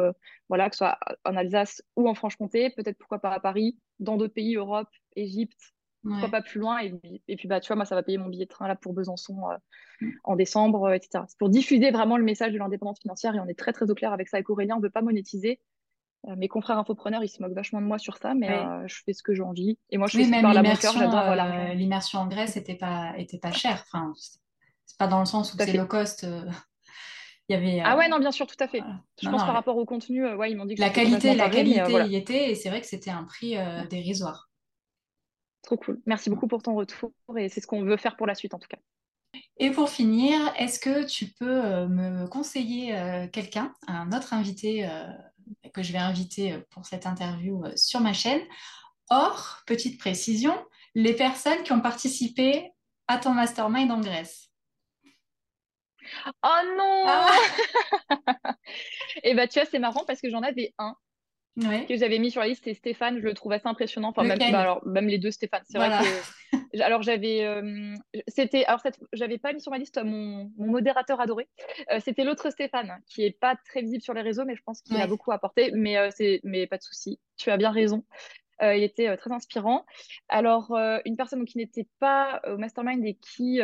voilà, 0.49 0.69
que 0.69 0.75
ce 0.75 0.79
soit 0.79 0.97
en 1.25 1.35
Alsace 1.35 1.83
ou 1.95 2.07
en 2.07 2.13
Franche-Comté, 2.13 2.71
peut-être 2.71 2.97
pourquoi 2.97 3.19
pas 3.19 3.31
à 3.31 3.39
Paris, 3.39 3.77
dans 3.99 4.17
d'autres 4.17 4.33
pays, 4.33 4.55
Europe, 4.55 4.89
Égypte, 5.15 5.73
pourquoi 6.03 6.29
pas 6.29 6.41
plus 6.41 6.59
loin 6.59 6.79
et, 6.79 7.35
puis 7.35 7.47
bah 7.47 7.59
tu 7.59 7.67
vois 7.67 7.75
moi 7.75 7.85
ça 7.85 7.95
va 7.95 8.03
payer 8.03 8.17
mon 8.17 8.27
billet 8.27 8.45
de 8.45 8.49
train 8.49 8.67
là 8.67 8.75
pour 8.75 8.93
Besançon 8.93 9.49
euh, 9.49 9.55
mm. 10.01 10.11
en 10.23 10.35
décembre 10.35 10.85
euh, 10.85 10.93
etc 10.93 11.23
c'est 11.27 11.37
pour 11.37 11.49
diffuser 11.49 11.91
vraiment 11.91 12.17
le 12.17 12.23
message 12.23 12.51
de 12.51 12.57
l'indépendance 12.57 12.99
financière 12.99 13.35
et 13.35 13.39
on 13.39 13.47
est 13.47 13.57
très 13.57 13.73
très 13.73 13.89
au 13.89 13.95
clair 13.95 14.13
avec 14.13 14.27
ça 14.27 14.37
avec 14.37 14.49
Aurélien. 14.49 14.75
On 14.77 14.81
veut 14.81 14.89
pas 14.89 15.01
monétiser 15.01 15.59
euh, 16.27 16.35
mes 16.35 16.47
confrères 16.47 16.77
infopreneurs 16.77 17.23
ils 17.23 17.29
se 17.29 17.41
moquent 17.41 17.53
vachement 17.53 17.81
de 17.81 17.85
moi 17.85 17.97
sur 17.97 18.17
ça 18.17 18.33
mais 18.33 18.49
je 18.85 19.01
fais 19.05 19.13
ce 19.13 19.23
que 19.23 19.33
j'ai 19.33 19.43
envie. 19.43 19.77
Et 19.89 19.97
moi 19.97 20.07
je 20.07 20.17
fais 20.17 20.41
par 20.41 20.53
la 20.53 20.63
j'adore 20.63 21.75
l'immersion 21.75 22.19
en 22.19 22.27
Grèce 22.27 22.57
était 22.57 22.75
pas 22.75 23.13
était 23.17 23.39
pas 23.39 23.51
cher 23.51 23.83
enfin 23.87 24.13
c'est 24.15 24.97
pas 24.97 25.07
dans 25.07 25.19
le 25.19 25.25
sens 25.25 25.53
où 25.53 25.57
c'est 25.57 25.73
low 25.73 25.87
cost 25.87 26.25
il 27.49 27.53
y 27.53 27.55
avait, 27.55 27.81
ah 27.83 27.97
ouais, 27.97 28.07
non, 28.07 28.19
bien 28.19 28.31
sûr, 28.31 28.47
tout 28.47 28.55
à 28.61 28.69
fait. 28.69 28.81
Je 29.21 29.29
pense 29.29 29.43
par 29.43 29.53
rapport 29.53 29.75
au 29.75 29.83
contenu, 29.83 30.25
ouais, 30.33 30.49
ils 30.49 30.55
m'ont 30.55 30.63
dit 30.65 30.75
que 30.75 30.79
la 30.79 30.89
qualité, 30.89 31.35
la 31.35 31.49
qualité 31.49 32.05
y 32.05 32.15
était, 32.15 32.51
et 32.51 32.55
c'est 32.55 32.69
vrai 32.69 32.79
que 32.79 32.87
c'était 32.87 33.11
un 33.11 33.25
prix 33.25 33.57
dérisoire. 33.89 34.49
Trop 35.63 35.77
cool. 35.77 36.01
Merci 36.05 36.29
beaucoup 36.29 36.47
pour 36.47 36.61
ton 36.61 36.75
retour 36.75 37.11
et 37.37 37.49
c'est 37.49 37.61
ce 37.61 37.67
qu'on 37.67 37.83
veut 37.83 37.97
faire 37.97 38.15
pour 38.15 38.27
la 38.27 38.35
suite 38.35 38.53
en 38.53 38.59
tout 38.59 38.67
cas. 38.67 38.77
Et 39.57 39.71
pour 39.71 39.89
finir, 39.89 40.53
est-ce 40.57 40.79
que 40.79 41.05
tu 41.05 41.27
peux 41.27 41.65
euh, 41.65 41.87
me 41.87 42.27
conseiller 42.27 42.95
euh, 42.95 43.27
quelqu'un, 43.27 43.73
un 43.87 44.11
autre 44.11 44.33
invité 44.33 44.87
euh, 44.87 45.07
que 45.73 45.81
je 45.81 45.91
vais 45.91 45.99
inviter 45.99 46.59
pour 46.69 46.85
cette 46.85 47.05
interview 47.05 47.63
sur 47.75 47.99
ma 47.99 48.13
chaîne? 48.13 48.41
Or, 49.09 49.61
petite 49.65 49.99
précision, 49.99 50.53
les 50.95 51.13
personnes 51.13 51.63
qui 51.63 51.71
ont 51.71 51.81
participé 51.81 52.71
à 53.07 53.17
ton 53.17 53.31
mastermind 53.31 53.91
en 53.91 54.01
Grèce. 54.01 54.49
Oh 56.43 56.59
non 56.77 57.05
ah 57.07 57.27
Et 59.17 59.21
eh 59.31 59.35
bah 59.35 59.47
tu 59.47 59.59
vois, 59.59 59.67
c'est 59.69 59.79
marrant 59.79 60.03
parce 60.05 60.21
que 60.21 60.29
j'en 60.29 60.41
avais 60.41 60.73
un 60.77 60.95
que 61.59 61.95
j'avais 61.97 62.19
mis 62.19 62.31
sur 62.31 62.41
la 62.41 62.47
liste, 62.47 62.63
c'est 62.63 62.73
Stéphane. 62.73 63.19
Je 63.19 63.23
le 63.23 63.33
trouve 63.33 63.51
assez 63.51 63.67
impressionnant. 63.67 64.09
Enfin, 64.09 64.23
même, 64.23 64.39
bah, 64.39 64.59
alors, 64.59 64.85
même 64.85 65.07
les 65.07 65.19
deux 65.19 65.31
Stéphane. 65.31 65.63
C'est 65.69 65.77
vrai 65.77 65.89
que. 65.89 66.81
Alors, 66.81 67.01
j'avais. 67.01 67.43
Euh, 67.43 67.95
c'était. 68.27 68.65
Alors, 68.65 68.79
cette... 68.81 68.99
j'avais 69.13 69.37
pas 69.37 69.53
mis 69.53 69.61
sur 69.61 69.71
ma 69.71 69.77
liste 69.77 70.01
mon, 70.03 70.51
mon 70.57 70.67
modérateur 70.67 71.19
adoré. 71.21 71.47
Euh, 71.91 71.99
c'était 72.03 72.23
l'autre 72.23 72.49
Stéphane, 72.49 72.91
qui 73.07 73.23
est 73.23 73.37
pas 73.39 73.55
très 73.67 73.81
visible 73.81 74.01
sur 74.01 74.13
les 74.13 74.21
réseaux, 74.21 74.45
mais 74.45 74.55
je 74.55 74.63
pense 74.63 74.81
qu'il 74.81 74.97
a 74.97 75.07
beaucoup 75.07 75.31
apporté. 75.31 75.71
Mais, 75.73 75.97
euh, 75.97 76.09
c'est... 76.15 76.41
mais 76.43 76.65
pas 76.65 76.77
de 76.77 76.83
souci. 76.83 77.19
Tu 77.37 77.51
as 77.51 77.57
bien 77.57 77.71
raison. 77.71 78.03
il 78.61 78.81
était 78.81 79.15
très 79.17 79.31
inspirant. 79.31 79.85
Alors, 80.29 80.75
une 81.05 81.17
personne 81.17 81.45
qui 81.45 81.57
n'était 81.59 81.87
pas 81.99 82.41
au 82.47 82.57
mastermind 82.57 83.05
et 83.05 83.15
qui. 83.15 83.59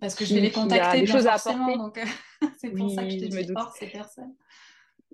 Parce 0.00 0.14
que 0.14 0.24
je 0.26 0.34
vais 0.34 0.40
les 0.40 0.50
contacter, 0.50 1.00
des 1.00 1.06
choses 1.06 1.26
à 1.26 1.34
apporter. 1.34 1.76
Donc, 1.76 1.98
c'est 2.58 2.70
pour 2.70 2.90
ça 2.90 3.04
que 3.04 3.10
je 3.10 3.18
te 3.18 3.24
dis 3.24 3.52
hors 3.54 3.72
ces 3.74 3.86
personnes 3.86 4.34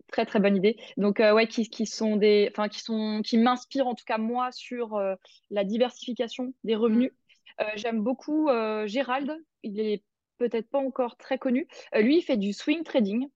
très 0.09 0.27
très 0.27 0.41
bonne 0.41 0.57
idée. 0.57 0.77
Donc 0.97 1.21
euh, 1.21 1.33
ouais, 1.33 1.47
qui, 1.47 1.69
qui, 1.69 1.87
sont 1.87 2.17
des, 2.17 2.49
enfin 2.53 2.69
qui 2.69 2.81
sont, 2.81 3.23
qui 3.25 3.39
m'inspirent 3.39 3.87
en 3.87 3.95
tout 3.95 4.05
cas 4.05 4.19
moi 4.19 4.51
sur 4.53 4.97
euh, 4.97 5.15
la 5.51 5.65
diversification 5.65 6.55
des 6.65 6.75
revenus. 6.75 7.11
Mm. 7.11 7.63
Euh, 7.63 7.71
j'aime 7.77 8.03
beaucoup 8.03 8.49
Gérald. 8.87 9.37
Il 9.63 9.81
est 9.81 10.03
peut-être 10.39 10.71
pas 10.71 10.79
encore 10.79 11.17
très 11.17 11.39
connu. 11.39 11.69
lui, 11.95 12.19
il 12.19 12.23
fait 12.23 12.39
du 12.39 12.53
swing 12.53 12.83
trading. 12.83 13.29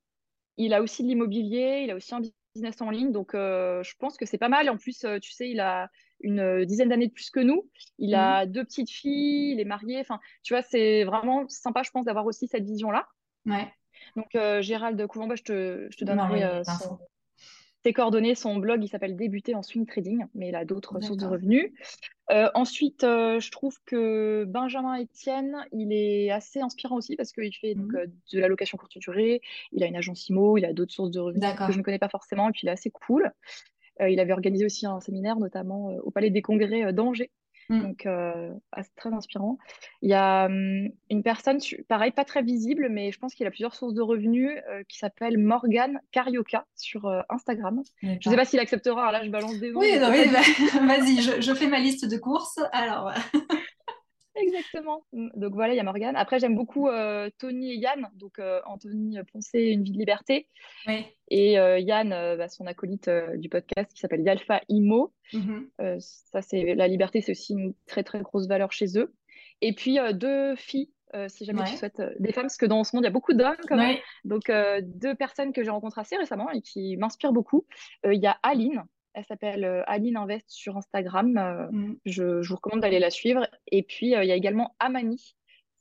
Il 0.57 0.73
a 0.73 0.83
aussi 0.83 1.03
de 1.03 1.09
l'immobilier. 1.09 1.83
Il 1.85 1.91
a 1.91 1.97
aussi 1.97 2.15
un 2.15 2.23
business 2.55 2.81
en 2.81 2.91
ligne. 2.91 3.13
Donc 3.13 3.33
je 3.35 3.97
pense 3.99 4.17
que 4.17 4.25
c'est 4.25 4.39
pas 4.39 4.49
mal. 4.49 4.71
En 4.71 4.79
plus, 4.79 5.05
tu 5.21 5.33
sais, 5.33 5.51
il 5.51 5.61
a 5.61 5.91
une 6.21 6.65
dizaine 6.65 6.89
d'années 6.89 7.09
de 7.09 7.13
plus 7.13 7.29
que 7.29 7.41
nous. 7.41 7.69
Il 7.99 8.15
a 8.15 8.47
mm. 8.47 8.53
deux 8.53 8.65
petites 8.65 8.91
filles. 8.91 9.53
Il 9.53 9.61
est 9.61 9.67
marié. 9.67 10.01
Enfin, 10.01 10.21
tu 10.43 10.55
vois, 10.55 10.63
c'est 10.63 11.05
vraiment 11.05 11.47
sympa, 11.49 11.83
je 11.83 11.91
pense, 11.91 12.07
d'avoir 12.07 12.25
aussi 12.25 12.49
cette 12.49 12.65
vision-là. 12.65 13.07
Ouais. 13.45 13.71
Donc, 14.17 14.35
euh, 14.35 14.63
Gérald 14.63 15.07
Couvent, 15.07 15.35
je 15.35 15.43
te, 15.43 15.87
je 15.91 15.97
te 15.97 16.05
donnerai 16.05 16.45
euh, 16.45 16.63
ses 17.83 17.93
coordonnées. 17.93 18.35
Son 18.35 18.57
blog, 18.57 18.83
il 18.83 18.89
s'appelle 18.89 19.17
Débuter 19.17 19.55
en 19.55 19.63
swing 19.63 19.87
trading, 19.87 20.27
mais 20.35 20.49
il 20.49 20.55
a 20.55 20.65
d'autres 20.65 21.01
sources 21.01 21.19
de 21.19 21.27
revenus. 21.27 21.73
Euh, 22.31 22.49
ensuite, 22.55 23.03
je 23.03 23.51
trouve 23.51 23.79
que 23.85 24.45
Benjamin 24.49 25.03
Etienne, 25.03 25.57
il 25.73 25.93
est 25.93 26.31
assez 26.31 26.61
inspirant 26.61 26.97
aussi 26.97 27.17
parce 27.17 27.33
qu'il 27.33 27.55
fait 27.55 27.75
donc, 27.75 27.93
mhm. 27.93 28.11
de 28.33 28.41
la 28.41 28.49
location 28.49 28.79
courte 28.79 28.97
durée, 28.99 29.43
il 29.73 29.83
a 29.83 29.87
une 29.87 29.97
agence 29.97 30.29
IMO, 30.29 30.57
il 30.57 30.65
a 30.65 30.73
d'autres 30.73 30.93
sources 30.93 31.11
de 31.11 31.21
revenus 31.21 31.55
que 31.67 31.73
je 31.73 31.79
ne 31.79 31.83
connais 31.83 31.99
pas 31.99 32.09
forcément, 32.09 32.49
et 32.49 32.53
puis 32.53 32.63
il 32.65 32.69
est 32.69 32.73
assez 32.73 32.91
cool. 32.91 33.31
il 34.01 34.19
avait 34.19 34.33
organisé 34.33 34.65
aussi 34.65 34.87
un 34.87 35.01
séminaire, 35.01 35.39
notamment 35.39 35.89
au 35.89 36.11
Palais 36.11 36.31
des 36.31 36.43
Congrès 36.43 36.93
d'Angers, 36.93 37.31
Mm. 37.69 37.83
Donc, 37.83 38.07
euh, 38.07 38.53
c'est 38.77 38.95
très 38.97 39.13
inspirant. 39.13 39.59
Il 40.03 40.11
y 40.11 40.15
a 40.15 40.47
hum, 40.47 40.89
une 41.11 41.23
personne, 41.23 41.59
pareil, 41.89 42.11
pas 42.11 42.25
très 42.25 42.43
visible, 42.43 42.89
mais 42.91 43.13
je 43.13 43.19
pense 43.19 43.35
qu'il 43.35 43.47
a 43.47 43.51
plusieurs 43.51 43.75
sources 43.75 43.95
de 43.95 44.03
revenus, 44.03 44.51
euh, 44.71 44.83
qui 44.89 44.99
s'appelle 44.99 45.39
Morgan 45.39 46.01
Carioca 46.13 46.67
sur 46.75 47.07
euh, 47.07 47.23
Instagram. 47.29 47.83
Je 48.03 48.09
ne 48.09 48.19
sais 48.21 48.37
pas 48.37 48.45
s'il 48.45 48.61
acceptera. 48.61 49.11
là, 49.13 49.25
je 49.25 49.31
balance 49.31 49.59
des 49.59 49.73
noms. 49.73 49.81
Oui, 49.81 49.97
bah, 50.01 50.11
vas-y, 50.87 51.23
je, 51.23 51.41
je, 51.41 51.55
fais 51.55 51.67
ma 51.67 51.79
liste 51.79 52.09
de 52.09 52.17
courses. 52.17 52.61
Alors. 52.73 53.13
Exactement. 54.37 55.05
Mm, 55.13 55.29
donc 55.37 55.55
voilà, 55.55 55.75
il 55.75 55.77
y 55.77 55.81
a 55.81 55.85
Morgane. 55.85 56.17
Après, 56.17 56.39
j'aime 56.39 56.55
beaucoup 56.55 56.89
euh, 56.89 57.31
Tony 57.39 57.73
et 57.73 57.77
Yann. 57.77 58.09
Donc 58.17 58.39
euh, 58.39 58.61
Anthony 58.67 59.19
Poncé, 59.33 59.61
Une 59.71 59.83
vie 59.83 59.93
de 59.93 59.99
liberté. 59.99 60.49
Et 61.29 61.59
euh, 61.59 61.79
Yann, 61.79 62.11
bah, 62.11 62.49
son 62.49 62.67
acolyte 62.67 63.11
du 63.37 63.49
podcast 63.49 63.93
qui 63.93 64.01
s'appelle 64.01 64.23
Yalfa 64.23 64.61
Imo. 64.69 65.13
Mm-hmm. 65.33 66.01
ça, 66.01 66.43
c'est 66.43 66.75
la 66.75 66.89
liberté, 66.89 67.21
c'est 67.21 67.33
aussi 67.33 67.55
une 67.55 67.75
très 67.87 68.03
très 68.03 68.21
grosse 68.21 68.47
valeur 68.47 68.73
chez 68.73 68.99
eux. 68.99 69.15
Et 69.61 69.75
puis 69.75 69.99
deux 70.13 70.55
filles. 70.57 70.91
si 71.29 71.45
jamais 71.45 71.65
tu 71.65 71.77
souhaites 71.77 72.03
des 72.19 72.33
femmes, 72.33 72.45
parce 72.45 72.57
que 72.57 72.67
dans 72.67 72.85
ce 72.85 72.95
monde, 72.95 73.05
il 73.05 73.07
y 73.07 73.09
a 73.09 73.13
beaucoup 73.13 73.35
d'hommes 73.35 73.57
quand 73.69 73.77
même. 73.77 73.97
Donc, 74.25 74.51
deux 74.83 75.15
personnes 75.15 75.53
que 75.53 75.63
j'ai 75.63 75.71
rencontrées 75.71 76.01
assez 76.01 76.17
récemment 76.17 76.51
et 76.51 76.61
qui 76.61 76.97
m'inspirent 76.97 77.33
beaucoup. 77.33 77.67
Il 78.05 78.21
y 78.21 78.27
a 78.27 78.37
Aline, 78.43 78.85
elle 79.15 79.25
s'appelle 79.25 79.65
euh, 79.65 79.83
Aline 79.87 80.17
Invest 80.17 80.51
sur 80.51 80.77
Instagram. 80.77 81.39
Euh, 81.39 81.69
mm. 81.71 81.97
je, 82.05 82.47
vous 82.47 82.57
recommande 82.57 82.81
d'aller 82.81 82.99
la 82.99 83.11
suivre. 83.11 83.49
Et 83.69 83.83
puis, 83.83 84.15
euh, 84.15 84.25
il 84.25 84.29
y 84.29 84.33
a 84.33 84.37
également 84.37 84.75
Amani. 84.79 85.37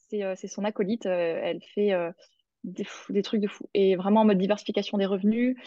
C'est 0.10 0.48
son 0.48 0.64
acolyte. 0.64 1.08
elle 1.08 1.60
fait 1.74 1.92
des, 2.64 3.24
trucs 3.24 3.42
de 3.42 3.48
fou. 3.48 3.68
Et 3.74 3.96
vraiment 3.96 4.22
en 4.22 4.26
mode 4.26 4.38
diversification 4.38 5.00
des 5.00 5.08
revenus. 5.08 5.58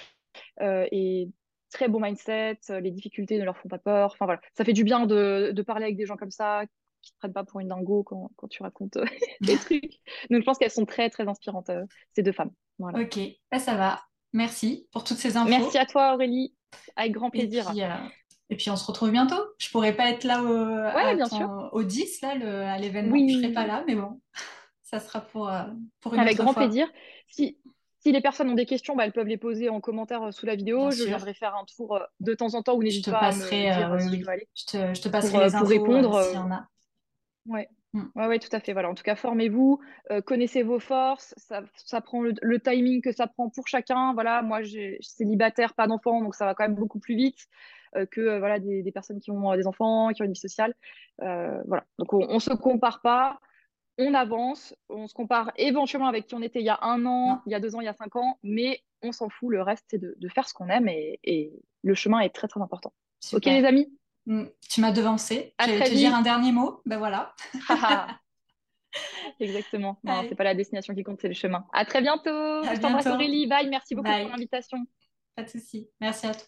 et 0.61 1.29
très 1.73 1.89
beau 1.89 1.99
mindset. 1.99 2.59
Les 2.69 2.93
difficultés 2.93 3.41
ne 3.41 3.45
leur 3.45 3.59
font 3.59 3.69
pas 3.69 3.81
peur. 3.81 4.12
Enfin, 4.12 4.25
voilà. 4.25 4.41
Ça 4.55 4.64
fait 4.64 4.73
du 4.73 4.85
bien 4.85 5.05
de, 5.05 5.53
parler 5.67 5.87
avec 5.87 5.97
des 5.97 6.07
gens 6.07 6.17
comme 6.17 6.31
ça 6.31 6.62
qui 7.03 7.11
ne 7.11 7.14
te 7.14 7.19
prennent 7.19 7.33
pas 7.33 7.43
pour 7.43 7.59
une 7.59 7.67
dingo 7.67 8.05
quand, 8.05 8.31
tu 8.49 8.62
racontes 8.62 8.99
des 9.41 9.57
trucs. 9.57 9.99
Donc, 10.31 10.43
je 10.43 10.45
pense 10.45 10.59
qu'elles 10.59 10.71
sont 10.71 10.87
très, 10.87 11.11
très 11.11 11.27
inspirantes, 11.27 11.73
ces 12.14 12.23
deux 12.23 12.31
femmes. 12.31 12.53
Voilà. 12.79 13.01
Ok, 13.01 13.19
bah, 13.51 13.59
ça 13.59 13.75
va. 13.75 14.01
Merci 14.37 14.87
pour 14.93 15.03
toutes 15.03 15.16
ces 15.16 15.39
infos. 15.39 15.49
Merci 15.49 15.78
à 15.78 15.87
toi, 15.87 16.12
Aurélie. 16.12 16.55
Avec 16.95 17.12
grand 17.12 17.30
plaisir. 17.30 17.70
Euh, 17.70 17.89
et 18.51 18.57
puis, 18.57 18.68
on 18.68 18.76
se 18.76 18.84
retrouve 18.84 19.11
bientôt. 19.11 19.43
Je 19.59 19.70
pourrais 19.70 19.95
pas 19.95 20.11
être 20.11 20.24
là 20.24 20.43
au, 21.72 21.82
10, 21.82 22.20
là, 22.20 22.72
à 22.72 22.78
l'événement. 22.78 23.12
Oui. 23.12 23.30
Je 23.30 23.39
serai 23.39 23.53
pas 23.53 23.66
là, 23.66 23.82
mais 23.87 23.95
bon, 23.95 24.20
ça 24.82 25.01
sera 25.01 25.22
pour, 25.22 25.49
euh, 25.49 25.62
pour 26.01 26.12
une 26.12 26.20
Avec 26.20 26.37
grand 26.37 26.53
plaisir. 26.53 26.87
Si, 27.28 27.57
si 28.01 28.12
les 28.12 28.20
personnes 28.20 28.51
ont 28.51 28.55
des 28.55 28.66
questions, 28.66 28.95
bah, 28.95 29.07
elles 29.07 29.12
peuvent 29.12 29.26
les 29.26 29.39
poser 29.39 29.70
en 29.70 29.80
commentaire 29.80 30.22
euh, 30.22 30.32
sous 30.32 30.45
la 30.45 30.55
vidéo. 30.55 30.91
je 30.91 31.05
viendrai 31.05 31.32
faire 31.32 31.57
un 31.57 31.64
tour 31.64 31.99
de 32.20 32.34
temps 32.34 32.55
en 32.55 32.62
temps 32.62 32.74
ou 32.74 32.82
n'hésite 32.82 33.11
pas 33.11 33.20
passerai, 33.20 33.70
à 33.70 33.89
me 33.89 33.99
dire 33.99 34.30
je, 34.55 34.64
te, 34.66 34.95
je 34.95 35.01
te 35.01 35.09
passerai 35.09 35.45
les 35.45 35.55
infos 35.55 35.64
pour 35.64 35.68
répondre 35.68 36.22
s'il 36.24 36.34
y 36.34 36.39
en 36.39 36.51
a. 36.51 36.68
Ouais. 37.47 37.70
Mm. 37.93 38.05
Ouais, 38.14 38.26
ouais, 38.26 38.39
tout 38.39 38.55
à 38.55 38.61
fait. 38.61 38.72
Voilà. 38.72 38.91
En 38.91 38.95
tout 38.95 39.03
cas, 39.03 39.16
formez-vous, 39.16 39.80
euh, 40.11 40.20
connaissez 40.20 40.62
vos 40.62 40.78
forces. 40.78 41.34
Ça, 41.37 41.62
ça 41.74 42.01
prend 42.01 42.22
le, 42.22 42.61
timing 42.61 43.03
que 43.03 43.12
ça 43.12 43.26
prend 43.26 43.49
pour 43.49 43.66
chacun. 43.68 44.12
Voilà, 44.14 44.43
moi, 44.43 44.62
j'ai 44.62 44.99
célibataire, 45.01 45.74
pas 45.74 45.87
d'enfant, 45.87 46.22
donc 46.22 46.34
ça 46.34 46.45
va 46.45 46.55
quand 46.55 46.64
même 46.64 46.74
beaucoup 46.74 46.99
plus 46.99 47.16
vite 47.16 47.47
euh, 47.97 48.07
que 48.07 48.20
euh, 48.20 48.39
voilà 48.39 48.59
des, 48.59 48.82
des, 48.82 48.93
personnes 48.93 49.20
qui 49.20 49.30
ont 49.30 49.55
des 49.55 49.66
enfants, 49.66 50.11
qui 50.11 50.22
ont 50.22 50.24
une 50.24 50.32
vie 50.32 50.39
sociale. 50.39 50.74
voilà. 51.18 51.84
Donc, 51.99 52.12
on, 52.12 52.34
ne 52.34 52.39
se 52.39 52.53
compare 52.53 53.01
pas. 53.01 53.41
On 53.99 54.12
avance, 54.12 54.74
on 54.91 55.07
se 55.07 55.14
compare 55.14 55.53
éventuellement 55.57 56.09
avec 56.09 56.26
qui 56.26 56.34
on 56.34 56.43
était 56.43 56.61
il 56.61 56.66
y 56.66 56.70
a 56.70 56.78
un 56.82 57.07
an, 57.07 57.41
il 57.47 57.53
y 57.53 57.55
a 57.55 57.61
deux 57.61 57.74
ans, 57.76 57.80
il 57.80 57.87
y 57.87 57.89
a 57.89 57.95
cinq 57.95 58.14
ans, 58.16 58.39
mais 58.43 58.82
on 59.03 59.11
s'en 59.11 59.30
fout. 59.30 59.51
Le 59.51 59.62
reste, 59.62 59.87
c'est 59.89 59.99
de, 59.99 60.14
de, 60.18 60.28
faire 60.28 60.47
ce 60.47 60.53
qu'on 60.53 60.68
aime 60.68 60.87
et, 60.87 61.18
et, 61.24 61.51
le 61.82 61.95
chemin 61.95 62.20
est 62.20 62.34
très 62.34 62.47
très 62.47 62.61
important. 62.61 62.93
Ok 63.32 63.47
les 63.47 63.64
amis? 63.64 63.87
Mm, 63.87 63.97
tu 64.27 64.81
m'as 64.81 64.93
devancé. 64.93 65.55
Je 65.61 65.70
vais 65.70 65.85
te 65.85 65.95
dire 65.95 66.14
un 66.14 66.22
dernier 66.22 66.53
mot? 66.53 66.81
Ben 66.85 66.99
voilà. 66.99 67.35
Exactement. 69.41 69.99
Non, 70.05 70.24
c'est 70.29 70.35
pas 70.35 70.45
la 70.45 70.55
destination 70.55 70.95
qui 70.95 71.03
compte, 71.03 71.20
c'est 71.20 71.29
le 71.29 71.35
chemin. 71.35 71.66
À 71.72 71.85
très 71.85 72.01
bientôt. 72.01 72.31
À 72.31 72.74
Je 72.74 73.09
Aurélie. 73.11 73.47
Bye. 73.47 73.68
Merci 73.68 73.95
beaucoup 73.95 74.11
pour 74.11 74.29
l'invitation. 74.29 74.79
Pas 75.35 75.43
de 75.43 75.49
souci. 75.49 75.89
Merci 76.01 76.27
à 76.27 76.35
toi. 76.35 76.47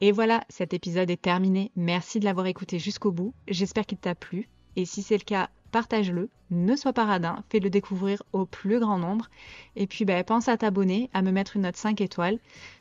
Et 0.00 0.12
voilà, 0.12 0.42
cet 0.48 0.72
épisode 0.72 1.10
est 1.10 1.20
terminé. 1.20 1.72
Merci 1.76 2.20
de 2.20 2.24
l'avoir 2.24 2.46
écouté 2.46 2.78
jusqu'au 2.78 3.12
bout. 3.12 3.34
J'espère 3.48 3.84
qu'il 3.84 3.98
t'a 3.98 4.14
plu. 4.14 4.48
Et 4.76 4.86
si 4.86 5.02
c'est 5.02 5.18
le 5.18 5.24
cas, 5.24 5.50
partage-le. 5.70 6.28
Ne 6.50 6.76
sois 6.76 6.92
pas 6.92 7.04
radin. 7.04 7.42
Fais-le 7.48 7.70
découvrir 7.70 8.22
au 8.32 8.44
plus 8.44 8.80
grand 8.80 8.98
nombre. 8.98 9.28
Et 9.76 9.86
puis, 9.86 10.04
ben, 10.04 10.22
pense 10.24 10.48
à 10.48 10.56
t'abonner, 10.56 11.10
à 11.12 11.22
me 11.22 11.30
mettre 11.30 11.56
une 11.56 11.62
note 11.62 11.76
5 11.76 12.00
étoiles. 12.00 12.38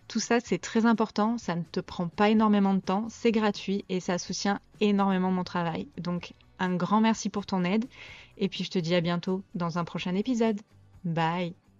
Tout 0.07 0.19
ça, 0.19 0.39
c'est 0.39 0.57
très 0.57 0.85
important, 0.85 1.37
ça 1.37 1.55
ne 1.55 1.61
te 1.61 1.79
prend 1.79 2.07
pas 2.07 2.29
énormément 2.29 2.73
de 2.73 2.79
temps, 2.79 3.05
c'est 3.09 3.31
gratuit 3.31 3.85
et 3.89 3.99
ça 3.99 4.17
soutient 4.17 4.59
énormément 4.81 5.29
mon 5.29 5.43
travail. 5.43 5.87
Donc, 5.99 6.33
un 6.57 6.75
grand 6.75 6.99
merci 6.99 7.29
pour 7.29 7.45
ton 7.45 7.63
aide 7.63 7.85
et 8.37 8.49
puis 8.49 8.63
je 8.63 8.71
te 8.71 8.79
dis 8.79 8.95
à 8.95 9.01
bientôt 9.01 9.43
dans 9.53 9.77
un 9.77 9.83
prochain 9.83 10.15
épisode. 10.15 10.59
Bye 11.05 11.68